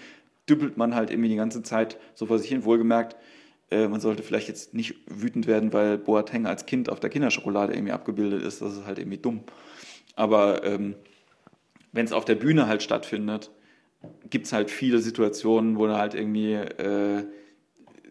[0.50, 2.64] düppelt man halt irgendwie die ganze Zeit so vor sich hin.
[2.64, 3.16] Wohlgemerkt,
[3.70, 7.72] äh, man sollte vielleicht jetzt nicht wütend werden, weil Boateng als Kind auf der Kinderschokolade
[7.72, 8.60] irgendwie abgebildet ist.
[8.60, 9.40] Das ist halt irgendwie dumm.
[10.16, 10.96] Aber ähm,
[11.92, 13.50] wenn es auf der Bühne halt stattfindet,
[14.28, 17.24] gibt es halt viele Situationen, wo du halt irgendwie äh,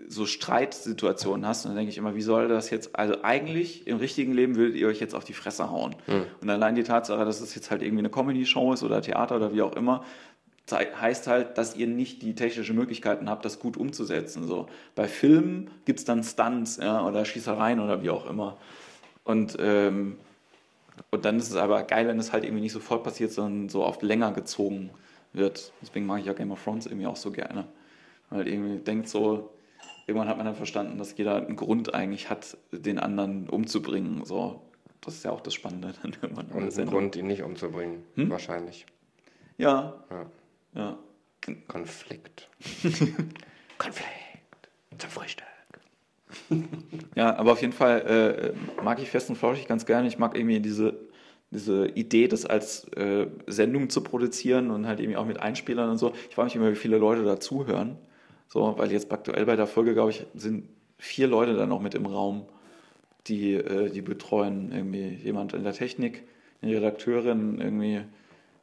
[0.07, 1.65] so Streitsituationen hast.
[1.65, 4.75] Und dann denke ich immer, wie soll das jetzt, also eigentlich im richtigen Leben würdet
[4.75, 5.95] ihr euch jetzt auf die Fresse hauen.
[6.07, 6.23] Mhm.
[6.41, 9.53] Und allein die Tatsache, dass es jetzt halt irgendwie eine Comedy-Show ist oder Theater oder
[9.53, 10.03] wie auch immer,
[10.71, 14.45] heißt halt, dass ihr nicht die technischen Möglichkeiten habt, das gut umzusetzen.
[14.45, 14.67] So.
[14.95, 18.57] Bei Filmen gibt es dann Stunts ja, oder Schießereien oder wie auch immer.
[19.23, 20.17] Und, ähm,
[21.11, 23.83] und dann ist es aber geil, wenn es halt irgendwie nicht sofort passiert, sondern so
[23.83, 24.89] oft länger gezogen
[25.33, 25.71] wird.
[25.81, 27.65] Deswegen mag ich ja Game of Thrones irgendwie auch so gerne.
[28.29, 29.49] Weil irgendwie denkt so,
[30.07, 34.25] irgendwann hat man dann verstanden, dass jeder einen Grund eigentlich hat, den anderen umzubringen.
[34.25, 34.61] So.
[35.01, 35.93] Das ist ja auch das Spannende.
[36.03, 36.13] Dann
[36.51, 38.29] Und einen Grund, ihn nicht umzubringen, hm?
[38.29, 38.85] wahrscheinlich.
[39.57, 40.03] Ja.
[40.09, 40.25] ja.
[41.67, 42.49] Konflikt.
[43.77, 44.69] Konflikt.
[44.97, 45.45] Zum Frühstück.
[47.15, 50.07] ja, aber auf jeden Fall äh, mag ich Fest und Flauschig ganz gerne.
[50.07, 50.99] Ich mag irgendwie diese,
[51.51, 55.97] diese Idee, das als äh, Sendung zu produzieren und halt irgendwie auch mit Einspielern und
[55.97, 56.13] so.
[56.29, 57.97] Ich frage mich immer, wie viele Leute da zuhören.
[58.47, 61.95] So, weil jetzt aktuell bei der Folge, glaube ich, sind vier Leute da noch mit
[61.95, 62.45] im Raum,
[63.27, 64.71] die, äh, die betreuen.
[64.71, 66.23] Irgendwie jemand in der Technik,
[66.61, 68.01] eine Redakteurin, irgendwie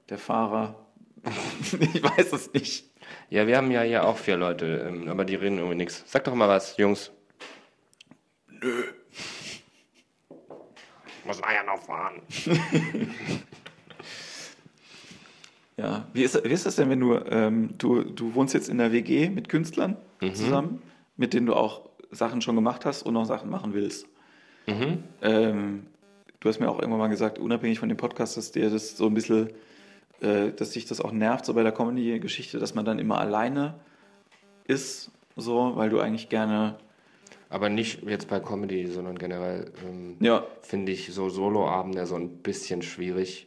[0.08, 0.85] der Fahrer.
[1.94, 2.90] ich weiß es nicht.
[3.30, 6.04] Ja, wir haben ja hier auch vier Leute, ähm, aber die reden irgendwie nichts.
[6.06, 7.12] Sag doch mal was, Jungs.
[8.48, 8.84] Nö.
[11.06, 12.22] Ich muss Eier noch fahren.
[15.76, 18.78] ja, wie ist, wie ist das denn, wenn du, ähm, du, du wohnst jetzt in
[18.78, 20.34] der WG mit Künstlern mhm.
[20.34, 20.82] zusammen,
[21.16, 24.06] mit denen du auch Sachen schon gemacht hast und noch Sachen machen willst?
[24.66, 25.02] Mhm.
[25.22, 25.86] Ähm,
[26.38, 29.06] du hast mir auch irgendwann mal gesagt, unabhängig von dem Podcast, dass dir das so
[29.06, 29.50] ein bisschen
[30.20, 33.74] äh, dass sich das auch nervt, so bei der Comedy-Geschichte, dass man dann immer alleine
[34.66, 36.76] ist, so, weil du eigentlich gerne.
[37.48, 40.44] Aber nicht jetzt bei Comedy, sondern generell ähm, ja.
[40.62, 43.46] finde ich so Soloabende so ein bisschen schwierig,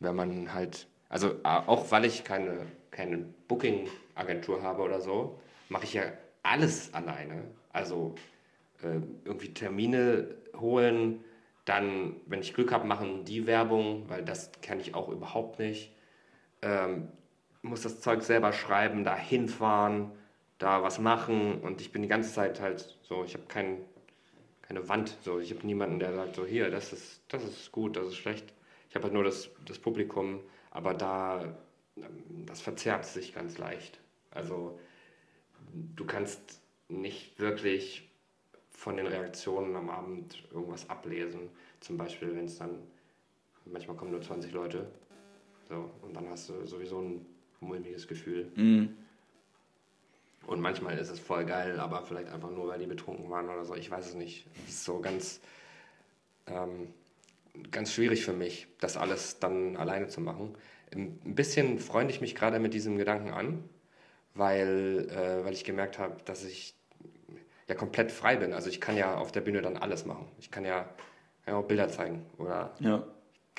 [0.00, 5.38] wenn man halt, also auch weil ich keine, keine Booking-Agentur habe oder so,
[5.68, 6.02] mache ich ja
[6.42, 7.44] alles alleine.
[7.72, 8.16] Also
[8.82, 10.26] äh, irgendwie Termine
[10.58, 11.24] holen,
[11.64, 15.92] dann, wenn ich Glück habe, machen die Werbung, weil das kenne ich auch überhaupt nicht
[16.62, 17.08] ähm,
[17.62, 20.12] muss das Zeug selber schreiben, da hinfahren,
[20.58, 23.78] da was machen und ich bin die ganze Zeit halt so, ich habe kein,
[24.62, 27.96] keine Wand, so, ich habe niemanden, der sagt so, hier, das ist, das ist gut,
[27.96, 28.52] das ist schlecht.
[28.88, 30.40] Ich habe halt nur das, das Publikum,
[30.70, 31.54] aber da,
[31.96, 34.00] ähm, das verzerrt sich ganz leicht.
[34.30, 34.78] Also
[35.96, 38.08] du kannst nicht wirklich
[38.70, 41.50] von den Reaktionen am Abend irgendwas ablesen.
[41.80, 42.78] Zum Beispiel, wenn es dann,
[43.66, 44.90] manchmal kommen nur 20 Leute
[45.70, 47.24] so, und dann hast du sowieso ein
[47.60, 48.50] mulmiges Gefühl.
[48.56, 48.96] Mhm.
[50.46, 53.64] Und manchmal ist es voll geil, aber vielleicht einfach nur, weil die betrunken waren oder
[53.64, 53.76] so.
[53.76, 54.46] Ich weiß es nicht.
[54.66, 55.40] Es ist so ganz,
[56.48, 56.92] ähm,
[57.70, 60.56] ganz schwierig für mich, das alles dann alleine zu machen.
[60.92, 63.62] Ein bisschen freunde ich mich gerade mit diesem Gedanken an,
[64.34, 66.74] weil, äh, weil ich gemerkt habe, dass ich
[67.68, 68.54] ja komplett frei bin.
[68.54, 70.26] Also ich kann ja auf der Bühne dann alles machen.
[70.40, 70.88] Ich kann ja,
[71.46, 73.06] ja auch Bilder zeigen oder ja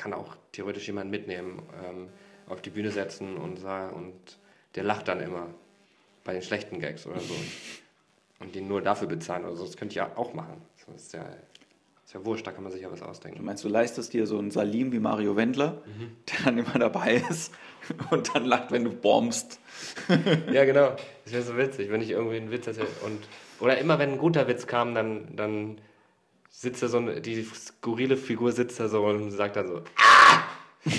[0.01, 2.09] kann auch theoretisch jemanden mitnehmen, ähm,
[2.47, 4.39] auf die Bühne setzen und, und
[4.75, 5.47] der lacht dann immer
[6.23, 7.35] bei den schlechten Gags oder so.
[8.39, 9.65] Und den nur dafür bezahlen oder so.
[9.65, 10.61] Das könnte ich ja auch machen.
[10.87, 11.23] Das ist ja,
[12.03, 13.37] ist ja wurscht, da kann man sich ja was ausdenken.
[13.37, 16.15] Du meinst, du leistest dir so einen Salim wie Mario Wendler, mhm.
[16.29, 17.53] der dann immer dabei ist
[18.09, 19.59] und dann lacht, wenn du bombst.
[20.51, 20.95] ja, genau.
[21.25, 22.67] Das wäre so witzig, wenn ich irgendwie einen Witz.
[22.67, 23.27] Und,
[23.59, 25.77] oder immer, wenn ein guter Witz kam, dann, dann
[26.51, 30.43] sitzt da so eine, die skurrile Figur sitzt da so und sagt dann so, ah!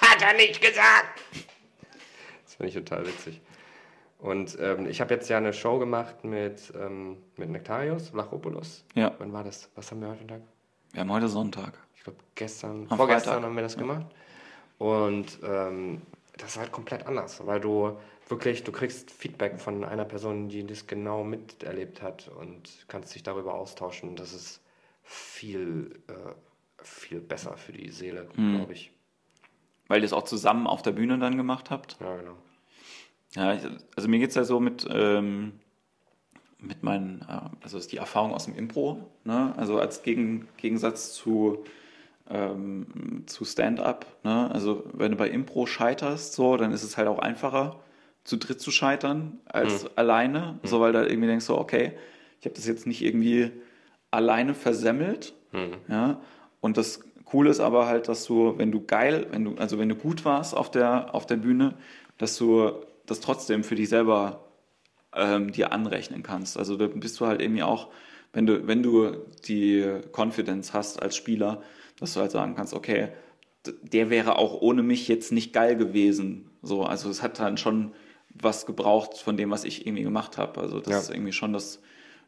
[0.00, 1.20] Hat er nicht gesagt!
[2.44, 3.40] Das finde ich total witzig.
[4.18, 8.84] Und ähm, ich habe jetzt ja eine Show gemacht mit, ähm, mit Nektarios, Vlachopoulos.
[8.94, 9.14] Ja.
[9.18, 9.70] Wann war das?
[9.74, 10.42] Was haben wir heute Tag?
[10.92, 11.72] Wir haben heute Sonntag.
[11.96, 13.44] Ich glaube, gestern, Am vorgestern Freitag.
[13.44, 14.06] haben wir das gemacht.
[14.78, 16.02] Und ähm,
[16.36, 17.96] das ist halt komplett anders, weil du
[18.28, 23.22] wirklich, du kriegst Feedback von einer Person, die das genau miterlebt hat und kannst dich
[23.22, 24.16] darüber austauschen.
[24.16, 24.59] Das ist
[25.10, 28.56] viel, äh, viel besser für die Seele, mhm.
[28.56, 28.92] glaube ich.
[29.88, 31.96] Weil ihr es auch zusammen auf der Bühne dann gemacht habt?
[32.00, 32.36] Ja, genau.
[33.34, 33.58] Ja,
[33.96, 35.54] also mir geht es ja so mit, ähm,
[36.60, 39.52] mit meinen, äh, also ist die Erfahrung aus dem Impro, ne?
[39.56, 41.64] also als Gegen, Gegensatz zu,
[42.28, 44.06] ähm, zu Stand-up.
[44.22, 44.48] Ne?
[44.52, 47.80] Also wenn du bei Impro scheiterst, so, dann ist es halt auch einfacher,
[48.22, 49.90] zu dritt zu scheitern als mhm.
[49.96, 50.68] alleine, mhm.
[50.68, 51.92] so weil da irgendwie denkst so, okay,
[52.38, 53.50] ich habe das jetzt nicht irgendwie
[54.10, 55.34] alleine versemmelt.
[55.52, 55.76] Mhm.
[55.88, 56.20] Ja?
[56.60, 59.88] Und das Coole ist aber halt, dass du, wenn du geil, wenn du, also wenn
[59.88, 61.74] du gut warst auf der, auf der Bühne,
[62.18, 62.72] dass du
[63.06, 64.44] das trotzdem für dich selber
[65.14, 66.56] ähm, dir anrechnen kannst.
[66.58, 67.88] Also da bist du halt irgendwie auch,
[68.32, 69.12] wenn du, wenn du
[69.46, 71.62] die Confidence hast als Spieler,
[71.98, 73.08] dass du halt sagen kannst, okay,
[73.82, 76.50] der wäre auch ohne mich jetzt nicht geil gewesen.
[76.62, 77.92] So, also es hat dann schon
[78.32, 80.60] was gebraucht von dem, was ich irgendwie gemacht habe.
[80.60, 80.98] Also das ja.
[80.98, 81.80] ist irgendwie schon das,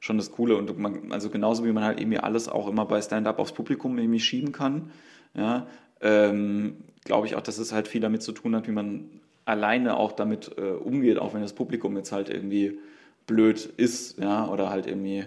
[0.02, 0.56] schon das Coole.
[0.56, 3.96] Und man, also genauso wie man halt irgendwie alles auch immer bei Stand-up aufs Publikum
[3.98, 4.90] irgendwie schieben kann,
[5.32, 5.68] ja,
[6.00, 9.04] ähm, glaube ich auch, dass es halt viel damit zu tun hat, wie man
[9.44, 12.80] alleine auch damit äh, umgeht, auch wenn das Publikum jetzt halt irgendwie
[13.28, 15.24] blöd ist, ja, oder halt irgendwie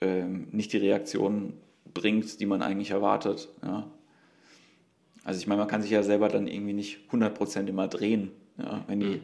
[0.00, 1.52] ähm, nicht die Reaktion
[1.92, 3.86] bringt, die man eigentlich erwartet, ja.
[5.22, 8.84] Also ich meine, man kann sich ja selber dann irgendwie nicht 100% immer drehen, ja,
[8.86, 9.20] wenn die,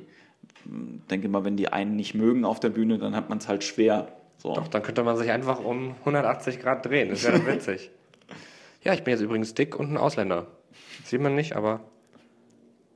[0.67, 1.01] mhm.
[1.11, 3.65] denke mal, wenn die einen nicht mögen auf der Bühne, dann hat man es halt
[3.65, 4.09] schwer,
[4.45, 4.55] so.
[4.55, 7.09] Doch, dann könnte man sich einfach um 180 Grad drehen.
[7.09, 7.91] Das wäre witzig.
[8.83, 10.47] ja, ich bin jetzt übrigens dick und ein Ausländer.
[11.05, 11.81] Sieht man nicht, aber.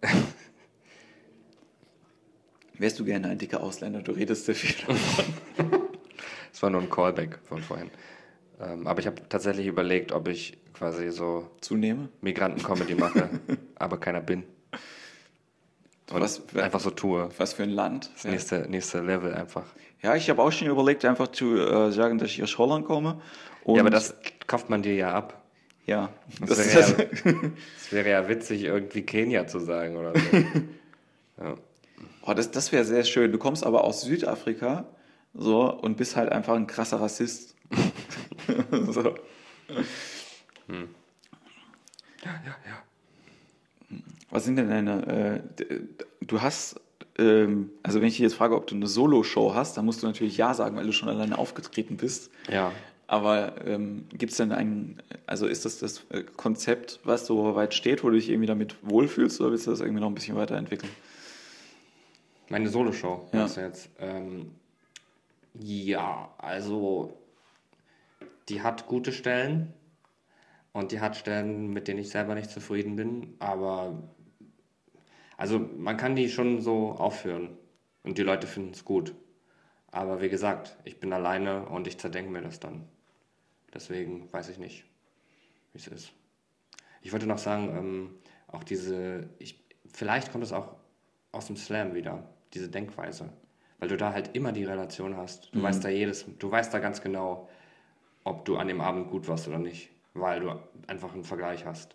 [2.75, 4.03] Wärst du gerne ein dicker Ausländer?
[4.03, 5.83] Du redest sehr viel davon.
[6.53, 7.91] Das war nur ein Callback von vorhin.
[8.61, 12.09] Ähm, aber ich habe tatsächlich überlegt, ob ich quasi so Zunehme?
[12.21, 13.29] Migranten-Comedy mache,
[13.77, 14.45] aber keiner bin.
[16.13, 17.29] Und Was- einfach so tue.
[17.37, 18.11] Was für ein Land.
[18.15, 19.65] Das nächste, nächste Level einfach.
[20.03, 23.21] Ja, ich habe auch schon überlegt, einfach zu äh, sagen, dass ich aus Holland komme.
[23.67, 24.15] Ja, aber das
[24.47, 25.43] kauft man dir ja ab.
[25.87, 27.33] Ja, Das das, wäre ja,
[27.79, 30.37] das wäre ja witzig, irgendwie Kenia zu sagen oder so.
[31.43, 31.55] ja.
[32.23, 33.33] oh, das, das wäre sehr schön.
[33.33, 34.85] Du kommst aber aus Südafrika
[35.35, 37.57] so und bist halt einfach ein krasser Rassist.
[38.71, 39.15] so.
[44.31, 45.43] Was sind denn deine.
[45.67, 45.81] Äh,
[46.21, 46.81] du hast.
[47.19, 50.07] Ähm, also, wenn ich dich jetzt frage, ob du eine Solo-Show hast, dann musst du
[50.07, 52.31] natürlich Ja sagen, weil du schon alleine aufgetreten bist.
[52.51, 52.73] ja.
[53.11, 57.73] Aber ähm, gibt es denn ein, also ist das das äh, Konzept, was so weit
[57.73, 60.37] steht, wo du dich irgendwie damit wohlfühlst, oder willst du das irgendwie noch ein bisschen
[60.37, 60.93] weiterentwickeln?
[62.51, 63.47] Meine Soloshow, Ja.
[63.47, 63.89] du jetzt?
[63.99, 64.51] Ähm,
[65.55, 67.17] ja, also
[68.51, 69.73] die hat gute Stellen
[70.73, 74.03] und die hat Stellen, mit denen ich selber nicht zufrieden bin, aber
[75.39, 77.57] also man kann die schon so aufführen
[78.03, 79.15] und die Leute finden es gut.
[79.91, 82.87] Aber wie gesagt, ich bin alleine und ich zerdenke mir das dann.
[83.73, 84.85] Deswegen weiß ich nicht,
[85.73, 86.13] wie es ist.
[87.03, 88.15] Ich wollte noch sagen, ähm,
[88.49, 90.75] auch diese, ich, vielleicht kommt es auch
[91.31, 93.33] aus dem Slam wieder, diese Denkweise.
[93.79, 95.55] Weil du da halt immer die Relation hast.
[95.55, 97.49] Du weißt da jedes, du weißt da ganz genau,
[98.25, 99.91] ob du an dem Abend gut warst oder nicht.
[100.15, 100.59] Weil du
[100.89, 101.95] einfach einen Vergleich hast.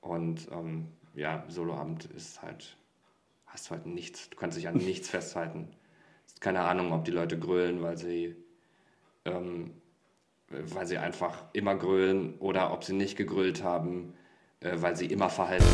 [0.00, 2.76] Und ähm, ja, Soloabend ist halt,
[3.46, 5.68] hast du halt nichts, du kannst dich an nichts festhalten.
[6.40, 8.36] Keine Ahnung, ob die Leute grölen, weil sie
[9.24, 9.72] ähm,
[10.50, 14.14] weil sie einfach immer grölen oder ob sie nicht gegrölt haben,
[14.60, 15.66] äh, weil sie immer verhalten.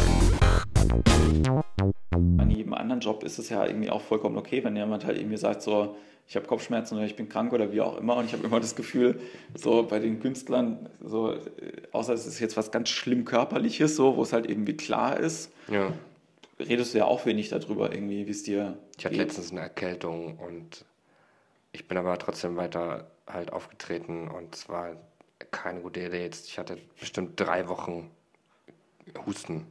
[2.38, 5.36] An jedem anderen Job ist es ja irgendwie auch vollkommen okay, wenn jemand halt irgendwie
[5.36, 8.16] sagt, so, ich habe Kopfschmerzen oder ich bin krank oder wie auch immer.
[8.16, 9.20] Und ich habe immer das Gefühl,
[9.54, 11.38] so bei den Künstlern, so, äh,
[11.92, 15.50] außer es ist jetzt was ganz schlimm Körperliches, so, wo es halt irgendwie klar ist,
[15.68, 15.92] Ja.
[16.58, 19.26] redest du ja auch wenig darüber irgendwie, wie es dir Ich hatte geht.
[19.26, 20.84] letztens eine Erkältung und
[21.72, 24.92] ich bin aber trotzdem weiter halt aufgetreten und es war
[25.50, 26.46] keine gute Idee jetzt.
[26.48, 28.10] Ich hatte bestimmt drei Wochen
[29.26, 29.66] Husten.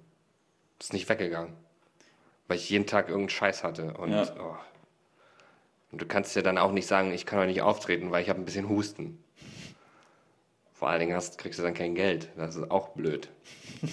[0.79, 1.53] Ist nicht weggegangen.
[2.47, 3.93] Weil ich jeden Tag irgendeinen Scheiß hatte.
[3.93, 4.27] Und, Ja.
[4.39, 4.55] oh.
[5.93, 8.29] Und du kannst ja dann auch nicht sagen, ich kann doch nicht auftreten, weil ich
[8.29, 9.23] habe ein bisschen Husten.
[10.73, 12.29] Vor allen Dingen hast, kriegst du dann kein Geld.
[12.35, 13.29] Das ist auch blöd.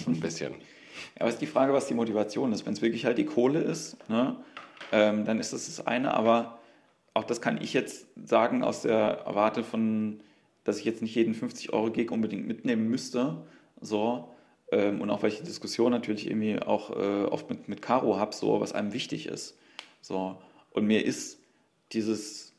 [0.07, 0.53] Ein bisschen.
[0.53, 0.57] Ja,
[1.19, 2.65] aber es ist die Frage, was die Motivation ist.
[2.65, 4.35] Wenn es wirklich halt die Kohle ist, ne,
[4.91, 6.15] ähm, dann ist das das eine.
[6.15, 6.57] Aber
[7.13, 10.21] auch das kann ich jetzt sagen aus der Warte von,
[10.63, 13.45] dass ich jetzt nicht jeden 50-Euro-Gig unbedingt mitnehmen müsste.
[13.79, 14.33] So.
[14.71, 18.59] Ähm, und auch die Diskussion natürlich irgendwie auch äh, oft mit, mit Caro habe, so,
[18.59, 19.55] was einem wichtig ist.
[20.01, 20.41] So.
[20.71, 21.40] Und mir ist
[21.93, 22.53] dieses,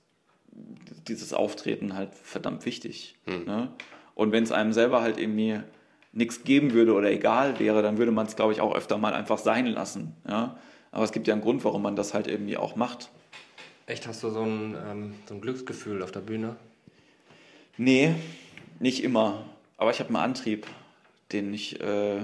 [1.08, 3.16] dieses Auftreten halt verdammt wichtig.
[3.26, 3.70] Ne?
[4.14, 5.60] Und wenn es einem selber halt irgendwie
[6.12, 9.14] nichts geben würde oder egal wäre, dann würde man es, glaube ich, auch öfter mal
[9.14, 10.14] einfach sein lassen.
[10.28, 10.58] Ja?
[10.90, 13.10] Aber es gibt ja einen Grund, warum man das halt irgendwie auch macht.
[13.86, 16.56] Echt, hast du so ein, ähm, so ein Glücksgefühl auf der Bühne?
[17.76, 18.14] Nee,
[18.78, 19.44] nicht immer.
[19.76, 20.66] Aber ich habe einen Antrieb,
[21.32, 22.20] den ich, äh,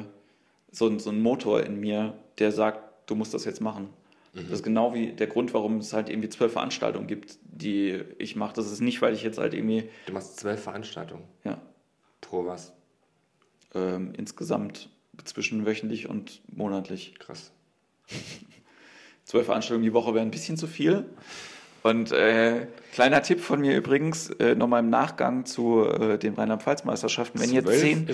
[0.70, 3.88] so, ein- so einen Motor in mir, der sagt, du musst das jetzt machen.
[4.34, 8.36] Das ist genau wie der Grund, warum es halt irgendwie zwölf Veranstaltungen gibt, die ich
[8.36, 8.54] mache.
[8.54, 11.24] Das ist nicht, weil ich jetzt halt irgendwie, Du machst zwölf Veranstaltungen.
[11.44, 11.60] ja,
[12.20, 12.72] Pro was?
[13.74, 14.88] ähm, insgesamt
[15.24, 17.14] zwischen wöchentlich und monatlich.
[17.18, 17.52] Krass.
[19.24, 21.04] Zwölf Veranstaltungen die Woche wäre ein bisschen zu viel.
[21.82, 27.40] Und äh, kleiner Tipp von mir übrigens, äh, nochmal im Nachgang zu äh, den Rheinland-Pfalz-Meisterschaften,
[27.40, 28.08] wenn ihr, zehn,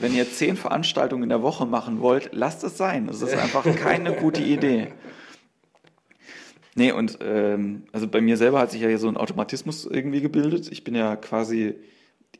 [0.00, 3.06] wenn ihr zehn Veranstaltungen in der Woche machen wollt, lasst es sein.
[3.06, 4.92] Das ist einfach keine gute Idee.
[6.74, 10.20] Nee, und ähm, also bei mir selber hat sich ja hier so ein Automatismus irgendwie
[10.20, 10.70] gebildet.
[10.70, 11.74] Ich bin ja quasi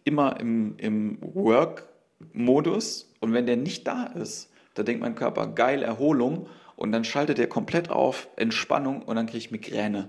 [0.04, 5.82] immer im, im Work-Modus und wenn der nicht da ist, da denkt mein Körper, geil,
[5.82, 10.08] Erholung und dann schaltet er komplett auf Entspannung und dann kriege ich Migräne.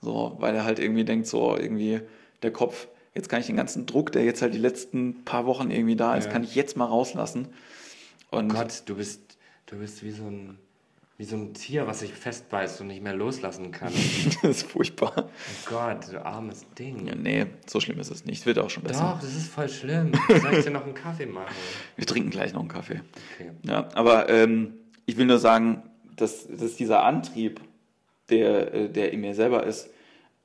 [0.00, 2.00] So, weil er halt irgendwie denkt, so irgendwie
[2.42, 5.70] der Kopf, jetzt kann ich den ganzen Druck, der jetzt halt die letzten paar Wochen
[5.70, 6.32] irgendwie da ist, Ja.
[6.32, 7.48] kann ich jetzt mal rauslassen.
[8.30, 10.58] Und Gott, du bist, du bist wie so ein,
[11.22, 13.92] wie so ein Tier, was sich festbeißt und nicht mehr loslassen kann.
[14.42, 15.12] das ist furchtbar.
[15.16, 17.06] oh Gott, du armes Ding.
[17.06, 18.44] Ja, nee, so schlimm ist es nicht.
[18.44, 19.12] Wird auch schon besser.
[19.14, 20.10] Doch, das ist voll schlimm.
[20.26, 21.54] Soll ich dir noch einen Kaffee machen?
[21.96, 23.02] Wir trinken gleich noch einen Kaffee.
[23.34, 23.52] Okay.
[23.62, 24.74] Ja, aber ähm,
[25.06, 25.84] ich will nur sagen,
[26.16, 27.60] dass, dass dieser Antrieb,
[28.28, 29.90] der, äh, der in mir selber ist,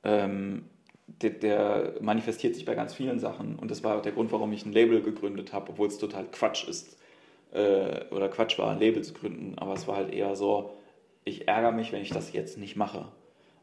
[0.04, 0.66] ähm,
[1.08, 3.56] der, der manifestiert sich bei ganz vielen Sachen.
[3.56, 6.26] Und das war auch der Grund, warum ich ein Label gegründet habe, obwohl es total
[6.30, 6.97] Quatsch ist.
[7.52, 9.58] Äh, oder Quatsch war, ein Label zu gründen.
[9.58, 10.74] Aber es war halt eher so,
[11.24, 13.06] ich ärgere mich, wenn ich das jetzt nicht mache.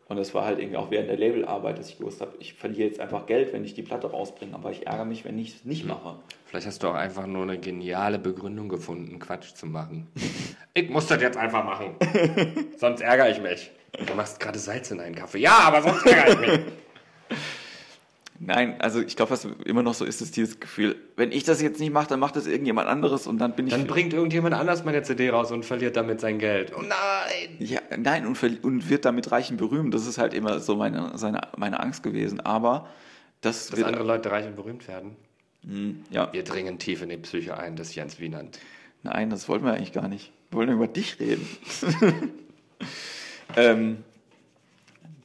[0.08, 2.88] Und das war halt irgendwie auch während der Labelarbeit, dass ich gewusst habe, ich verliere
[2.88, 5.66] jetzt einfach Geld, wenn ich die Platte rausbringe, aber ich ärgere mich, wenn ich es
[5.66, 6.20] nicht mache.
[6.46, 10.08] Vielleicht hast du auch einfach nur eine geniale Begründung gefunden, Quatsch zu machen.
[10.76, 11.96] ich muss das jetzt einfach machen.
[12.78, 13.72] sonst ärgere ich mich.
[14.06, 15.40] Du machst gerade Salz in deinen Kaffee.
[15.40, 16.60] Ja, aber sonst ärgere ich mich.
[18.40, 21.62] Nein, also ich glaube, was immer noch so ist, ist dieses Gefühl, wenn ich das
[21.62, 23.74] jetzt nicht mache, dann macht das irgendjemand anderes und dann bin ich.
[23.74, 26.74] Dann bringt irgendjemand anders meine CD raus und verliert damit sein Geld.
[26.78, 27.56] Oh nein!
[27.60, 29.94] Ja, nein, und, und wird damit reich und berühmt.
[29.94, 32.42] Das ist halt immer so meine, seine, meine Angst gewesen.
[32.42, 32.90] Aber
[33.40, 33.88] das, Dass wird.
[33.88, 35.16] andere Leute reich und berühmt werden.
[35.64, 38.60] Hm, ja, Wir dringen tief in die Psyche ein des Jens Wienand.
[39.04, 40.32] nein, das wollten wir eigentlich gar nicht.
[40.50, 41.48] Wir wollen über dich reden.
[43.56, 44.04] ähm,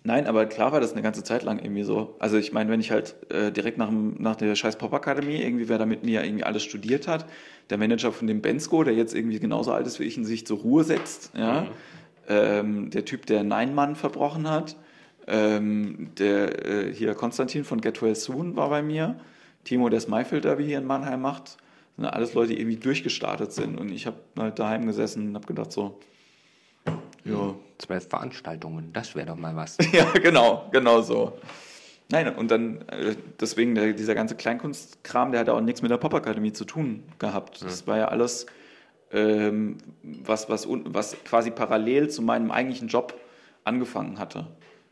[0.05, 2.17] nein, aber klar war das eine ganze Zeit lang irgendwie so.
[2.19, 5.69] Also ich meine, wenn ich halt äh, direkt nach, dem, nach der scheiß Pop-Akademie, irgendwie
[5.69, 7.27] wer da mit mir irgendwie alles studiert hat,
[7.71, 10.47] der Manager von dem Bensko, der jetzt irgendwie genauso alt ist wie ich und sich
[10.47, 11.67] zur Ruhe setzt, ja,
[12.29, 14.77] ähm, der Typ, der Nein-Mann verbrochen hat,
[15.27, 19.17] ähm, der äh, hier Konstantin von Get Well Soon war bei mir,
[19.65, 21.57] Timo, der Smifield Derby hier in Mannheim macht,
[21.97, 23.79] sind alles Leute, die irgendwie durchgestartet sind.
[23.79, 25.99] Und ich habe halt daheim gesessen und habe gedacht so,
[27.25, 29.79] ja, Zwölf Veranstaltungen, das wäre doch mal was.
[29.93, 31.39] ja, genau, genau so.
[32.11, 35.97] Nein, und dann, äh, deswegen der, dieser ganze Kleinkunstkram, der hat auch nichts mit der
[35.97, 37.63] Popakademie zu tun gehabt.
[37.63, 38.47] Das war ja alles,
[39.13, 43.15] ähm, was, was, was quasi parallel zu meinem eigentlichen Job
[43.65, 44.49] angefangen hatte.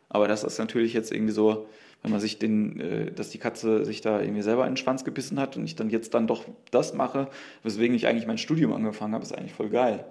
[0.08, 1.66] Aber das ist natürlich jetzt irgendwie so,
[2.02, 5.04] wenn man sich den, äh, dass die Katze sich da irgendwie selber in den Schwanz
[5.04, 7.28] gebissen hat und ich dann jetzt dann doch das mache,
[7.64, 10.04] weswegen ich eigentlich mein Studium angefangen habe, ist eigentlich voll geil.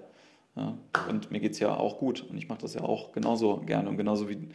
[0.58, 0.76] Ja,
[1.08, 3.88] und mir geht es ja auch gut und ich mache das ja auch genauso gerne
[3.88, 4.48] und genauso wie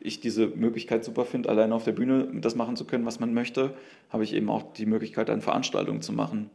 [0.00, 3.32] ich diese Möglichkeit super finde, alleine auf der Bühne das machen zu können, was man
[3.32, 3.72] möchte,
[4.10, 6.50] habe ich eben auch die Möglichkeit, an Veranstaltungen zu machen,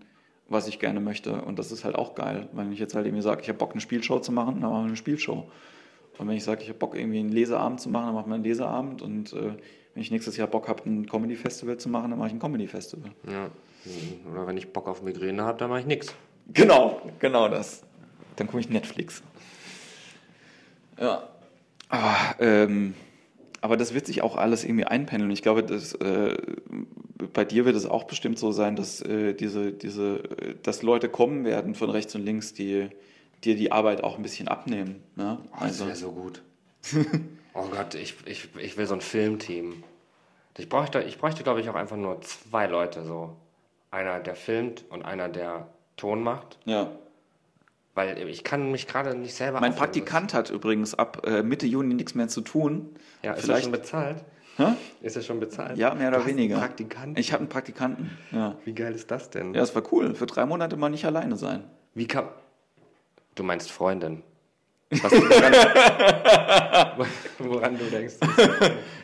[0.49, 1.41] was ich gerne möchte.
[1.41, 3.71] Und das ist halt auch geil, wenn ich jetzt halt irgendwie sage, ich habe Bock,
[3.71, 5.45] eine Spielshow zu machen, dann machen wir eine Spielshow.
[6.17, 8.35] Und wenn ich sage, ich habe Bock, irgendwie einen Leseabend zu machen, dann machen wir
[8.35, 9.01] einen Leseabend.
[9.01, 9.53] Und äh,
[9.93, 13.11] wenn ich nächstes Jahr Bock habe, ein Comedy-Festival zu machen, dann mache ich ein Comedy-Festival.
[13.31, 13.49] Ja.
[14.31, 16.13] Oder wenn ich Bock auf Migräne habe, dann mache ich nichts.
[16.53, 17.83] Genau, genau das.
[18.39, 19.21] Dann gucke ich Netflix.
[20.99, 21.29] Ja.
[21.89, 22.93] Aber, ähm,
[23.61, 25.31] aber das wird sich auch alles irgendwie einpendeln.
[25.31, 26.37] Ich glaube, dass, äh,
[27.33, 31.09] bei dir wird es auch bestimmt so sein, dass äh, diese, diese, äh, dass Leute
[31.09, 32.89] kommen werden von rechts und links, die
[33.43, 35.03] dir die Arbeit auch ein bisschen abnehmen.
[35.15, 35.39] Ne?
[35.53, 36.41] Oh, das wäre so gut.
[37.53, 39.83] oh Gott, ich, ich, ich will so ein Filmteam.
[40.57, 43.05] Ich bräuchte, ich bräuchte, glaube ich, auch einfach nur zwei Leute.
[43.05, 43.35] So.
[43.91, 45.67] Einer, der filmt und einer, der
[45.97, 46.57] Ton macht.
[46.65, 46.91] ja.
[47.99, 49.75] Weil ich kann mich gerade nicht selber Mein.
[49.75, 52.95] Praktikant hat übrigens ab äh, Mitte Juni nichts mehr zu tun.
[53.23, 54.23] Ja, ist er Vielleicht- schon bezahlt?
[54.55, 54.67] Hä?
[55.01, 55.77] Ist er schon bezahlt?
[55.77, 56.59] Ja, mehr oder hast einen weniger.
[56.59, 57.17] Praktikanten?
[57.19, 58.17] Ich habe einen Praktikanten.
[58.31, 58.55] Ja.
[58.63, 59.53] Wie geil ist das denn?
[59.53, 60.15] ja, es war cool.
[60.15, 61.63] Für drei Monate mal nicht alleine sein.
[61.93, 62.29] Wie kann.
[63.35, 64.23] Du meinst Freundin.
[64.91, 68.15] Was, woran, woran du denkst.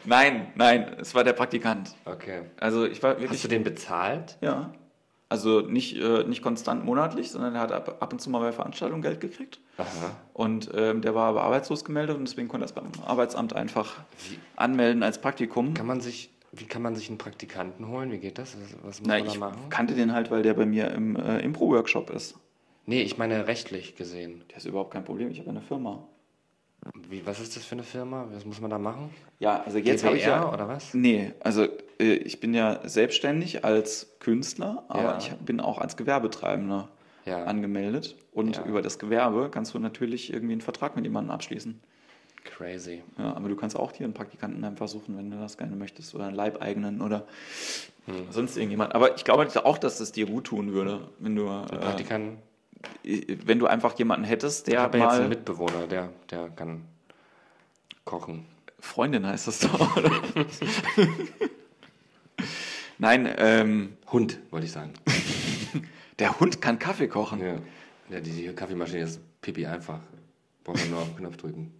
[0.05, 1.93] Nein, nein, es war der Praktikant.
[2.05, 2.43] Okay.
[2.59, 3.31] Also ich war wirklich.
[3.31, 4.37] Hast du den bezahlt?
[4.41, 4.73] Ja.
[5.27, 8.51] Also nicht, äh, nicht konstant monatlich, sondern er hat ab, ab und zu mal bei
[8.51, 9.59] Veranstaltungen Geld gekriegt.
[9.77, 9.87] Aha.
[10.33, 13.95] Und ähm, der war aber arbeitslos gemeldet und deswegen konnte er es beim Arbeitsamt einfach
[14.29, 15.73] Wie- anmelden als Praktikum.
[15.73, 18.11] Kann man sich, wie kann man sich einen Praktikanten holen?
[18.11, 18.55] Wie geht das?
[18.61, 19.69] Was, was muss Na, man da ich machen?
[19.69, 22.35] kannte den halt, weil der bei mir im äh, Impro-Workshop ist.
[22.85, 24.43] Nee, ich meine rechtlich gesehen.
[24.51, 26.07] Der ist überhaupt kein Problem, ich habe eine Firma.
[27.09, 28.27] Wie, was ist das für eine Firma?
[28.31, 29.09] Was muss man da machen?
[29.39, 30.53] Ja, also jetzt habe ich ja.
[30.53, 30.93] oder was?
[30.93, 31.65] Nee, also
[31.97, 35.17] ich bin ja selbstständig als Künstler, aber Ja.
[35.17, 36.89] ich bin auch als Gewerbetreibender
[37.25, 37.43] Ja.
[37.45, 38.15] angemeldet.
[38.31, 38.65] Und Ja.
[38.65, 41.79] über das Gewerbe kannst du natürlich irgendwie einen Vertrag mit jemandem abschließen.
[42.43, 43.01] Crazy.
[43.17, 46.13] Ja, aber du kannst auch dir einen Praktikanten einfach suchen, wenn du das gerne möchtest.
[46.13, 47.25] Oder einen Leibeigenen oder
[48.05, 48.13] Hm.
[48.29, 48.93] sonst irgendjemand.
[48.93, 52.37] Aber ich glaube auch, dass es dir gut tun würde, wenn du, äh, Praktikanten.
[53.03, 55.29] wenn du einfach jemanden hättest, Ich der habe ja jetzt einen mal.
[55.29, 56.83] Mitbewohner, der, der kann
[58.03, 58.45] kochen.
[58.79, 60.11] Freundin heißt das doch, oder?
[62.97, 64.93] Nein, ähm, Hund, wollte ich sagen.
[66.19, 67.41] der Hund kann Kaffee kochen.
[67.41, 67.55] Ja.
[68.09, 69.99] ja die, die Kaffeemaschine ist pipi einfach.
[70.63, 71.73] Braucht man nur auf den Knopf drücken.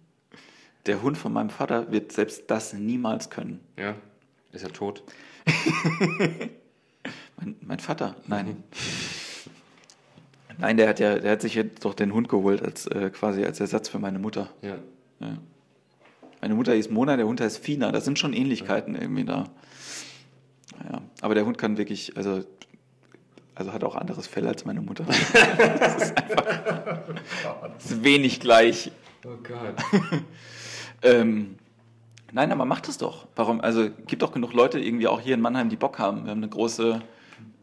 [0.86, 3.60] Der Hund von meinem Vater wird selbst das niemals können.
[3.76, 3.96] Ja.
[4.52, 5.02] Ist er tot?
[7.38, 8.16] Mein, mein Vater?
[8.26, 8.64] Nein.
[10.58, 13.44] Nein, der hat ja, der hat sich jetzt doch den Hund geholt als äh, quasi
[13.44, 14.48] als Ersatz für meine Mutter.
[14.62, 14.78] Ja.
[15.20, 15.36] Ja.
[16.40, 17.92] Meine Mutter hieß Mona, der Hund heißt Fina.
[17.92, 19.50] Da sind schon Ähnlichkeiten irgendwie da.
[21.20, 22.44] Aber der Hund kann wirklich, also,
[23.54, 25.04] also hat auch anderes Fell als meine Mutter.
[25.08, 26.56] das ist einfach
[27.78, 28.90] das ist wenig gleich.
[29.24, 29.74] Oh Gott.
[31.02, 31.56] Ähm,
[32.32, 33.26] nein, aber macht es doch.
[33.36, 33.60] Warum?
[33.60, 36.24] Also gibt doch genug Leute irgendwie auch hier in Mannheim, die Bock haben.
[36.24, 37.00] Wir haben eine große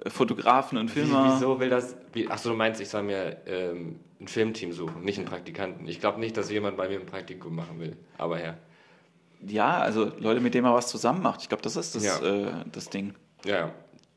[0.03, 1.33] äh, Fotografen und Wie, Filmer.
[1.35, 1.95] wieso will das.
[2.13, 5.87] Wie, achso, du meinst, ich soll mir ähm, ein Filmteam suchen, nicht einen Praktikanten.
[5.87, 7.97] Ich glaube nicht, dass jemand bei mir ein Praktikum machen will.
[8.17, 8.55] Aber ja.
[9.45, 11.41] Ja, also Leute, mit denen man was zusammen macht.
[11.41, 12.19] Ich glaube, das ist das, Ja.
[12.21, 13.13] äh, das Ding.
[13.45, 13.71] Ja.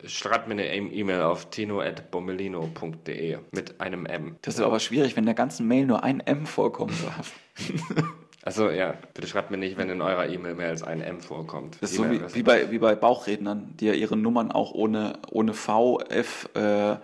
[0.05, 4.37] Schreibt mir eine E-Mail auf tino.bommelino.de mit einem M.
[4.43, 7.33] Das ist aber schwierig, wenn in der ganzen Mail nur ein M vorkommen darf.
[8.47, 11.79] Also ja, bitte schreibt mir nicht, wenn in eurer E-Mail mehr als ein M vorkommt.
[11.81, 15.19] Das ist so wie, wie, bei, wie bei Bauchrednern, die ja ihre Nummern auch ohne,
[15.33, 16.95] ohne V, F, äh,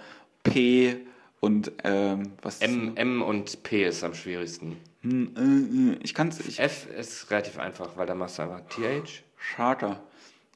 [0.44, 0.98] P
[1.40, 4.76] und ähm, was M, M und P ist am schwierigsten.
[5.00, 6.38] Hm, äh, äh, ich kann es.
[6.46, 9.24] Ich, F ist relativ einfach, weil da machst du einfach TH.
[9.56, 10.00] Charter.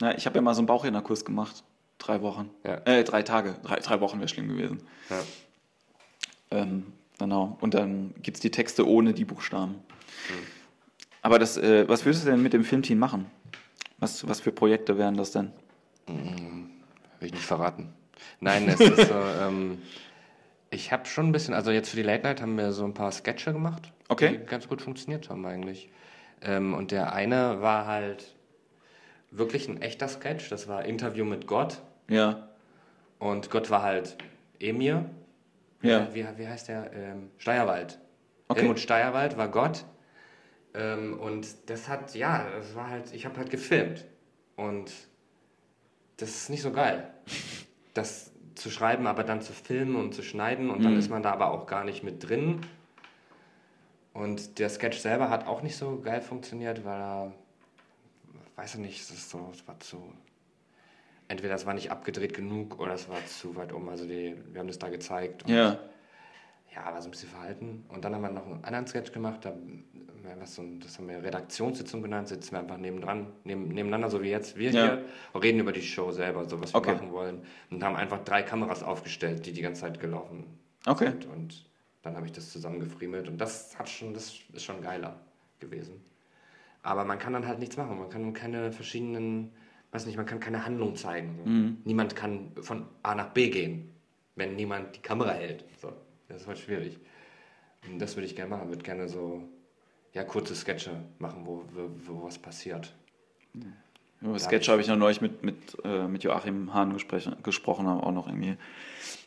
[0.01, 1.63] Na, ich habe ja mal so einen Bauchrednerkurs gemacht.
[1.99, 2.51] Drei Wochen.
[2.65, 2.75] Ja.
[2.85, 3.57] Äh, drei Tage.
[3.63, 4.83] Drei, drei Wochen wäre schlimm gewesen.
[5.09, 5.17] Ja.
[6.51, 7.57] Ähm, genau.
[7.61, 9.77] Und dann gibt es die Texte ohne die Buchstaben.
[11.23, 13.27] Aber das, äh, was würdest du denn mit dem Filmteam machen?
[13.99, 15.51] Was, was für Projekte wären das denn?
[16.07, 16.69] Will
[17.29, 17.93] ich nicht verraten.
[18.41, 19.79] Nein, es ist so, ähm,
[20.71, 22.95] ich habe schon ein bisschen, also jetzt für die Late Night haben wir so ein
[22.95, 24.39] paar Sketche gemacht, Okay.
[24.39, 25.89] die ganz gut funktioniert haben eigentlich.
[26.43, 28.36] Ähm, und der eine war halt
[29.31, 31.83] wirklich ein echter Sketch, das war Interview mit Gott.
[32.09, 32.49] Ja.
[33.19, 34.17] Und Gott war halt
[34.61, 35.07] Emir.
[35.83, 36.09] Ja.
[36.15, 36.93] Wie, wie heißt der?
[36.93, 37.99] Ähm, Steierwald.
[38.49, 38.61] Okay.
[38.61, 39.85] Helmut Steierwald war Gott.
[40.75, 44.05] Ähm, und das hat, ja, das war halt, ich habe halt gefilmt.
[44.57, 44.91] Und
[46.19, 47.11] das ist nicht so geil.
[47.95, 50.99] Das zu schreiben, aber dann zu filmen und zu schneiden und dann Mhm.
[50.99, 52.61] ist man da aber auch gar nicht mit drin.
[54.13, 57.33] Und der Sketch selber hat auch nicht so geil funktioniert, weil er,
[58.57, 60.13] weiß ich nicht, es ist so, es war zu,
[61.29, 63.89] entweder es war nicht abgedreht genug oder es war zu weit um.
[63.89, 65.45] Also die, wir haben das da gezeigt.
[65.45, 65.79] Und Ja.
[66.75, 67.85] ja, war so ein bisschen verhalten.
[67.89, 69.55] Und dann haben wir noch einen anderen Sketch gemacht, da,
[70.39, 74.31] was so, das haben wir Redaktionssitzung genannt, sitzen wir einfach nebendran, neben, nebeneinander, so wie
[74.31, 74.83] jetzt wir Ja.
[74.97, 76.95] hier, und reden über die Show selber, so was wir Okay.
[76.95, 77.45] machen wollen.
[77.71, 80.45] Und haben einfach drei Kameras aufgestellt, die die ganze Zeit gelaufen
[80.87, 81.11] Okay.
[81.11, 81.27] sind.
[81.27, 81.65] Und
[82.03, 85.19] dann habe ich das zusammengefriemelt und das hat schon, das ist schon geiler
[85.61, 86.03] gewesen.
[86.87, 87.99] Aber man kann dann halt nichts machen.
[87.99, 89.51] Man kann keine verschiedenen,
[89.91, 91.37] weiß nicht, man kann keine Handlung zeigen.
[91.37, 91.51] So.
[91.51, 91.79] Mhm.
[91.85, 93.91] Niemand kann von A nach B gehen,
[94.37, 95.65] wenn niemand die Kamera hält.
[95.83, 95.93] So.
[96.29, 97.01] Das ist halt schwierig.
[97.89, 98.69] Und das würde ich gerne machen.
[98.69, 99.43] würde gerne so
[100.13, 102.95] ja, kurze Sketche machen, wo, wo, wo was passiert.
[104.21, 108.07] Über Sketch habe ich noch neulich mit, mit, äh, mit Joachim Hahn gespräch, gesprochen, aber
[108.07, 108.57] auch noch irgendwie.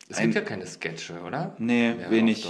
[0.07, 1.55] Es Ein- gibt ja keine Sketche, oder?
[1.60, 2.49] Nee, Mehr wenig.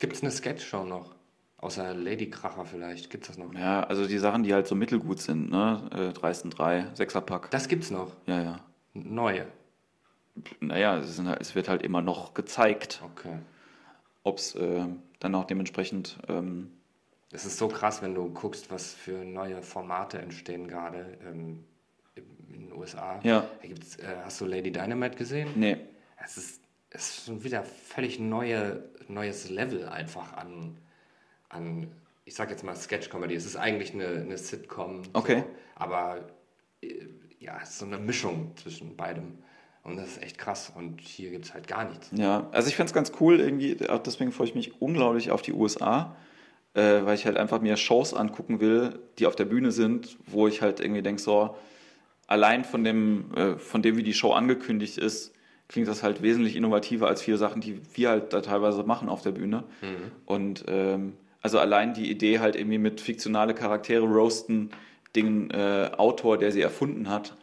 [0.00, 1.14] Gibt es eine Sketchshow noch?
[1.62, 3.10] Außer Lady Kracher vielleicht.
[3.10, 3.52] Gibt es das noch?
[3.54, 5.88] Ja, also die Sachen, die halt so mittelgut sind, ne?
[5.94, 7.50] Äh, dreisten drei, Sechserpack.
[7.50, 8.12] Das gibt's noch.
[8.26, 8.60] Ja, ja.
[8.94, 9.46] Neue.
[10.60, 13.38] Naja, es, halt- es wird halt immer noch gezeigt, Okay.
[14.22, 14.86] ob es äh,
[15.18, 16.18] dann auch dementsprechend.
[16.28, 16.70] Ähm,
[17.30, 21.64] Es ist so krass, wenn du guckst, was für neue Formate entstehen gerade ähm,
[22.48, 23.20] in den USA.
[23.22, 23.44] Ja.
[23.60, 25.48] Da gibt's, äh, hast du Lady Dynamite gesehen?
[25.56, 25.76] nee.
[26.22, 30.76] Es ist, es ist schon wieder völlig neue, neues Level einfach an,
[31.50, 31.88] an,
[32.24, 33.34] ich sag jetzt mal Sketch-Comedy.
[33.34, 35.02] Es ist eigentlich eine, eine Sitcom.
[35.12, 35.40] Okay.
[35.40, 35.44] So,
[35.74, 36.28] aber
[36.82, 37.06] äh,
[37.38, 39.38] ja, es ist so eine Mischung zwischen beidem.
[39.82, 40.72] Und das ist echt krass.
[40.74, 42.10] Und hier gibt es halt gar nichts.
[42.12, 45.42] Ja, also ich fände es ganz cool irgendwie, auch deswegen freue ich mich unglaublich auf
[45.42, 46.16] die USA,
[46.74, 50.48] äh, weil ich halt einfach mir Shows angucken will, die auf der Bühne sind, wo
[50.48, 51.56] ich halt irgendwie denke, so,
[52.26, 55.32] allein von dem, äh, von dem, wie die Show angekündigt ist,
[55.66, 59.22] klingt das halt wesentlich innovativer als viele Sachen, die wir halt da teilweise machen auf
[59.22, 59.64] der Bühne.
[60.26, 64.70] Und ähm, also allein die Idee halt irgendwie mit fiktionale Charaktere roasten,
[65.16, 67.34] den äh, Autor, der sie erfunden hat,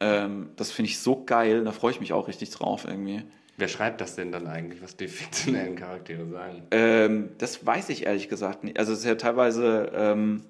[0.00, 3.22] ähm, das finde ich so geil, da freue ich mich auch richtig drauf irgendwie.
[3.56, 6.62] Wer schreibt das denn dann eigentlich, was die fiktionellen Charaktere sagen?
[6.70, 8.78] Ähm, das weiß ich ehrlich gesagt nicht.
[8.78, 10.44] Also es ist ja teilweise, ähm,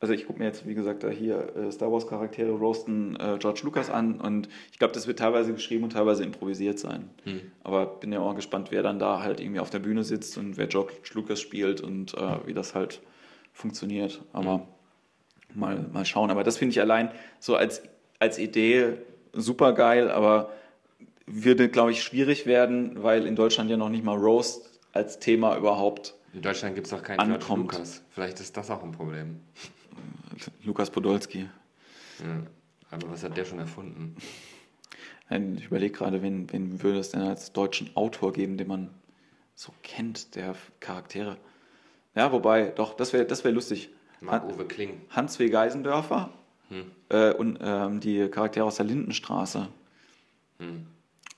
[0.00, 3.36] also ich gucke mir jetzt, wie gesagt, da hier äh, Star Wars Charaktere roasten äh,
[3.38, 7.10] George Lucas an und ich glaube, das wird teilweise geschrieben und teilweise improvisiert sein.
[7.62, 10.56] Aber bin ja auch gespannt, wer dann da halt irgendwie auf der Bühne sitzt und
[10.56, 13.02] wer George Lucas spielt und äh, wie das halt
[13.52, 14.22] funktioniert.
[14.32, 14.66] Aber
[15.54, 16.30] mal, mal schauen.
[16.30, 17.82] Aber das finde ich allein so als,
[18.18, 18.94] als Idee
[19.34, 20.50] super geil, aber
[21.26, 25.56] würde, glaube ich, schwierig werden, weil in Deutschland ja noch nicht mal Roast als Thema
[25.56, 27.70] überhaupt In Deutschland gibt es doch keinen Ankommt.
[27.70, 28.02] George Lucas.
[28.10, 29.40] Vielleicht ist das auch ein Problem.
[30.62, 31.48] Lukas Podolski.
[32.20, 32.42] Ja.
[32.90, 34.16] Aber was hat der schon erfunden?
[35.30, 38.90] Ich überlege gerade, wen, wen würde es denn als deutschen Autor geben, den man
[39.54, 41.36] so kennt, der Charaktere.
[42.16, 43.90] Ja, wobei, doch, das wäre das wär lustig.
[44.20, 45.00] Marc-Uwe Kling.
[45.10, 45.48] Hans W.
[45.48, 46.30] Geisendörfer
[47.08, 49.68] äh, und ähm, die Charaktere aus der Lindenstraße.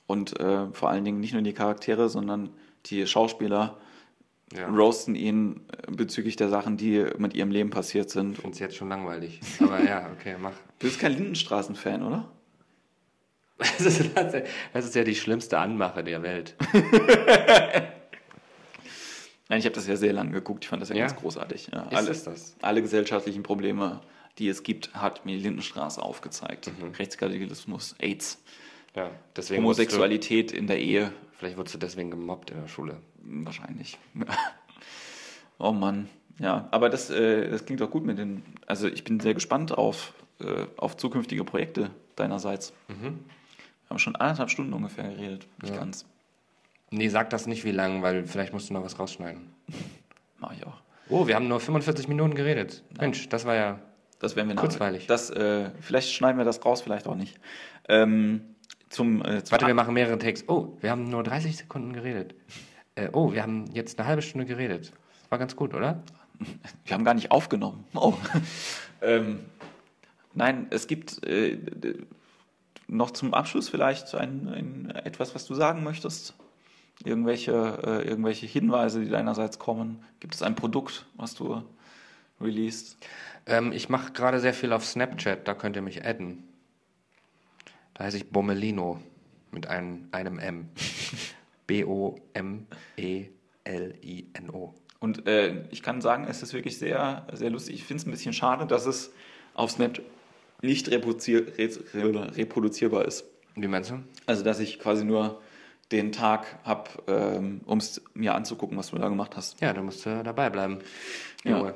[0.06, 2.51] Und äh, vor allen Dingen nicht nur die Charaktere, sondern
[2.86, 3.76] die Schauspieler
[4.56, 4.68] Ja.
[4.68, 8.32] roasten ihn äh, bezüglich der Sachen, die mit ihrem Leben passiert sind.
[8.32, 9.40] Ich finde es jetzt schon langweilig.
[9.60, 10.52] Aber ja, okay, mach.
[10.78, 12.28] Du bist kein Lindenstraßen-Fan, oder?
[13.58, 16.56] Das ist, das ist ja die schlimmste Anmache der Welt.
[19.48, 20.64] Nein, ich habe das ja sehr lange geguckt.
[20.64, 21.06] Ich fand das ja, Ja?
[21.06, 21.68] ganz großartig.
[21.72, 22.56] Ja, Ist alle, es das?
[22.62, 24.00] alle gesellschaftlichen Probleme
[24.38, 26.70] die es gibt, hat mir die Lindenstraße aufgezeigt.
[26.98, 28.42] Rechtsradikalismus, AIDS,
[28.96, 29.10] Ja,
[29.50, 31.12] Homosexualität in der Ehe,
[31.43, 32.98] vielleicht wurdest du deswegen gemobbt in der Schule.
[33.24, 33.98] wahrscheinlich.
[35.59, 36.09] oh Mann,
[36.39, 38.44] ja, aber das, äh, das klingt doch gut mit den.
[38.66, 42.73] Also ich bin sehr gespannt auf, äh, auf zukünftige Projekte deinerseits.
[42.86, 42.97] Wir
[43.90, 45.81] haben schon anderthalb Stunden ungefähr geredet, nicht Ja.
[45.81, 46.06] ganz.
[46.90, 49.51] Nee, sag das nicht wie lang, weil vielleicht musst du noch was rausschneiden.
[50.39, 50.81] Mache ich auch.
[51.09, 52.85] Oh, wir haben nur 45 Minuten geredet.
[53.01, 53.81] Mensch, das war ja.
[54.20, 55.09] Das werden wir nach- Kurzweilig.
[55.09, 57.40] Das, äh, vielleicht schneiden wir das raus, vielleicht auch nicht.
[57.89, 58.51] Ähm,
[58.93, 60.48] zum, äh, Warte, wir machen mehrere Takes.
[60.48, 62.35] Oh, wir haben nur 30 Sekunden geredet.
[62.94, 64.93] Äh, oh, wir haben jetzt eine halbe Stunde geredet.
[65.31, 66.02] War ganz gut, oder?
[66.85, 67.85] Wir haben gar nicht aufgenommen.
[67.94, 68.14] Oh.
[69.01, 69.40] ähm,
[70.35, 71.59] nein, es gibt äh,
[72.86, 76.35] noch zum Abschluss vielleicht ein, ein, etwas, was du sagen möchtest.
[77.05, 80.05] Irgendwelche, äh, irgendwelche Hinweise, die deinerseits kommen.
[80.20, 81.62] Gibt es ein Produkt, was du
[82.40, 82.98] released?
[83.47, 86.51] Ähm, ich mache gerade sehr viel auf Snapchat, da könnt ihr mich adden.
[88.02, 89.00] Heiße ich Bommelino
[89.52, 90.68] mit einem, einem M.
[91.72, 92.74] E B-O-M-E-L-I-N-O.
[94.98, 97.76] Und äh, ich kann sagen, es ist wirklich sehr, sehr lustig.
[97.76, 99.12] Ich finde es ein bisschen schade, dass es
[99.54, 100.02] auf Snap
[100.60, 103.24] nicht reproduzier re reproduzierbar ist.
[103.54, 104.00] Wie meinst du?
[104.26, 105.40] Also, dass ich quasi nur
[105.92, 109.60] den Tag habe, ähm, um es mir anzugucken, was du da gemacht hast.
[109.62, 110.80] Ja, da musst du dabei bleiben.
[111.44, 111.56] Ja.
[111.56, 111.74] Junge.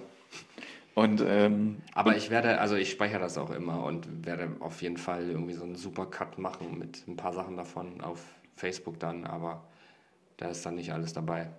[0.97, 4.97] Und ähm, Aber ich werde, also ich speichere das auch immer und werde auf jeden
[4.97, 8.23] Fall irgendwie so einen Supercut machen mit ein paar Sachen davon auf
[8.57, 9.63] Facebook dann, aber
[10.39, 11.51] da ist dann nicht alles dabei.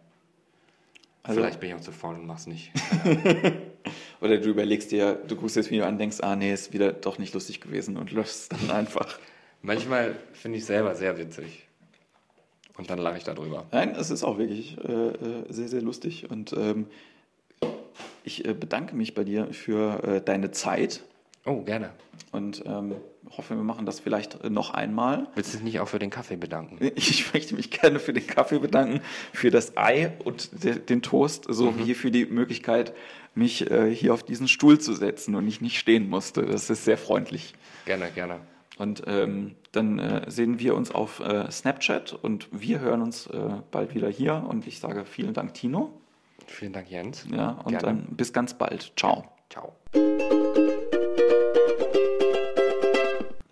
[1.21, 2.71] Also- Vielleicht bin ich auch zu faul und mach's nicht.
[4.21, 6.73] oder du überlegst dir, du guckst dir das Video an und denkst, ah nee, ist
[6.73, 9.19] wieder doch nicht lustig gewesen und löschst es dann einfach.
[9.61, 11.67] Manchmal finde ich selber sehr witzig.
[12.75, 13.65] Und dann lache ich darüber.
[13.71, 16.31] Nein, es ist auch wirklich äh, äh, sehr, sehr lustig.
[16.31, 16.87] Und ähm,
[18.27, 21.01] ich äh, bedanke mich bei dir für äh, deine Zeit
[21.45, 21.91] Oh, gerne.
[22.33, 22.95] und ähm,
[23.37, 25.27] hoffe, wir machen das vielleicht äh, noch einmal.
[25.35, 26.77] Willst du dich nicht auch für den Kaffee bedanken?
[26.95, 28.99] Ich möchte mich gerne für den Kaffee bedanken,
[29.31, 32.93] für das Ei und de den Toast, sowie für die Möglichkeit,
[33.33, 36.41] mich äh, hier auf diesen Stuhl zu setzen und ich nicht stehen musste.
[36.41, 37.53] Das ist sehr freundlich.
[37.85, 38.41] Gerne, gerne.
[38.77, 43.29] Und ähm, dann äh, sehen wir uns auf äh, Snapchat und wir hören uns
[43.71, 44.43] bald wieder hier.
[44.49, 45.93] Und ich sage vielen Dank, Tino.
[46.47, 47.25] Vielen Dank, Jens.
[47.31, 47.85] Ja, und Gerne.
[47.85, 48.93] dann bis ganz bald.
[48.95, 49.25] Ciao.
[49.49, 49.75] Ciao.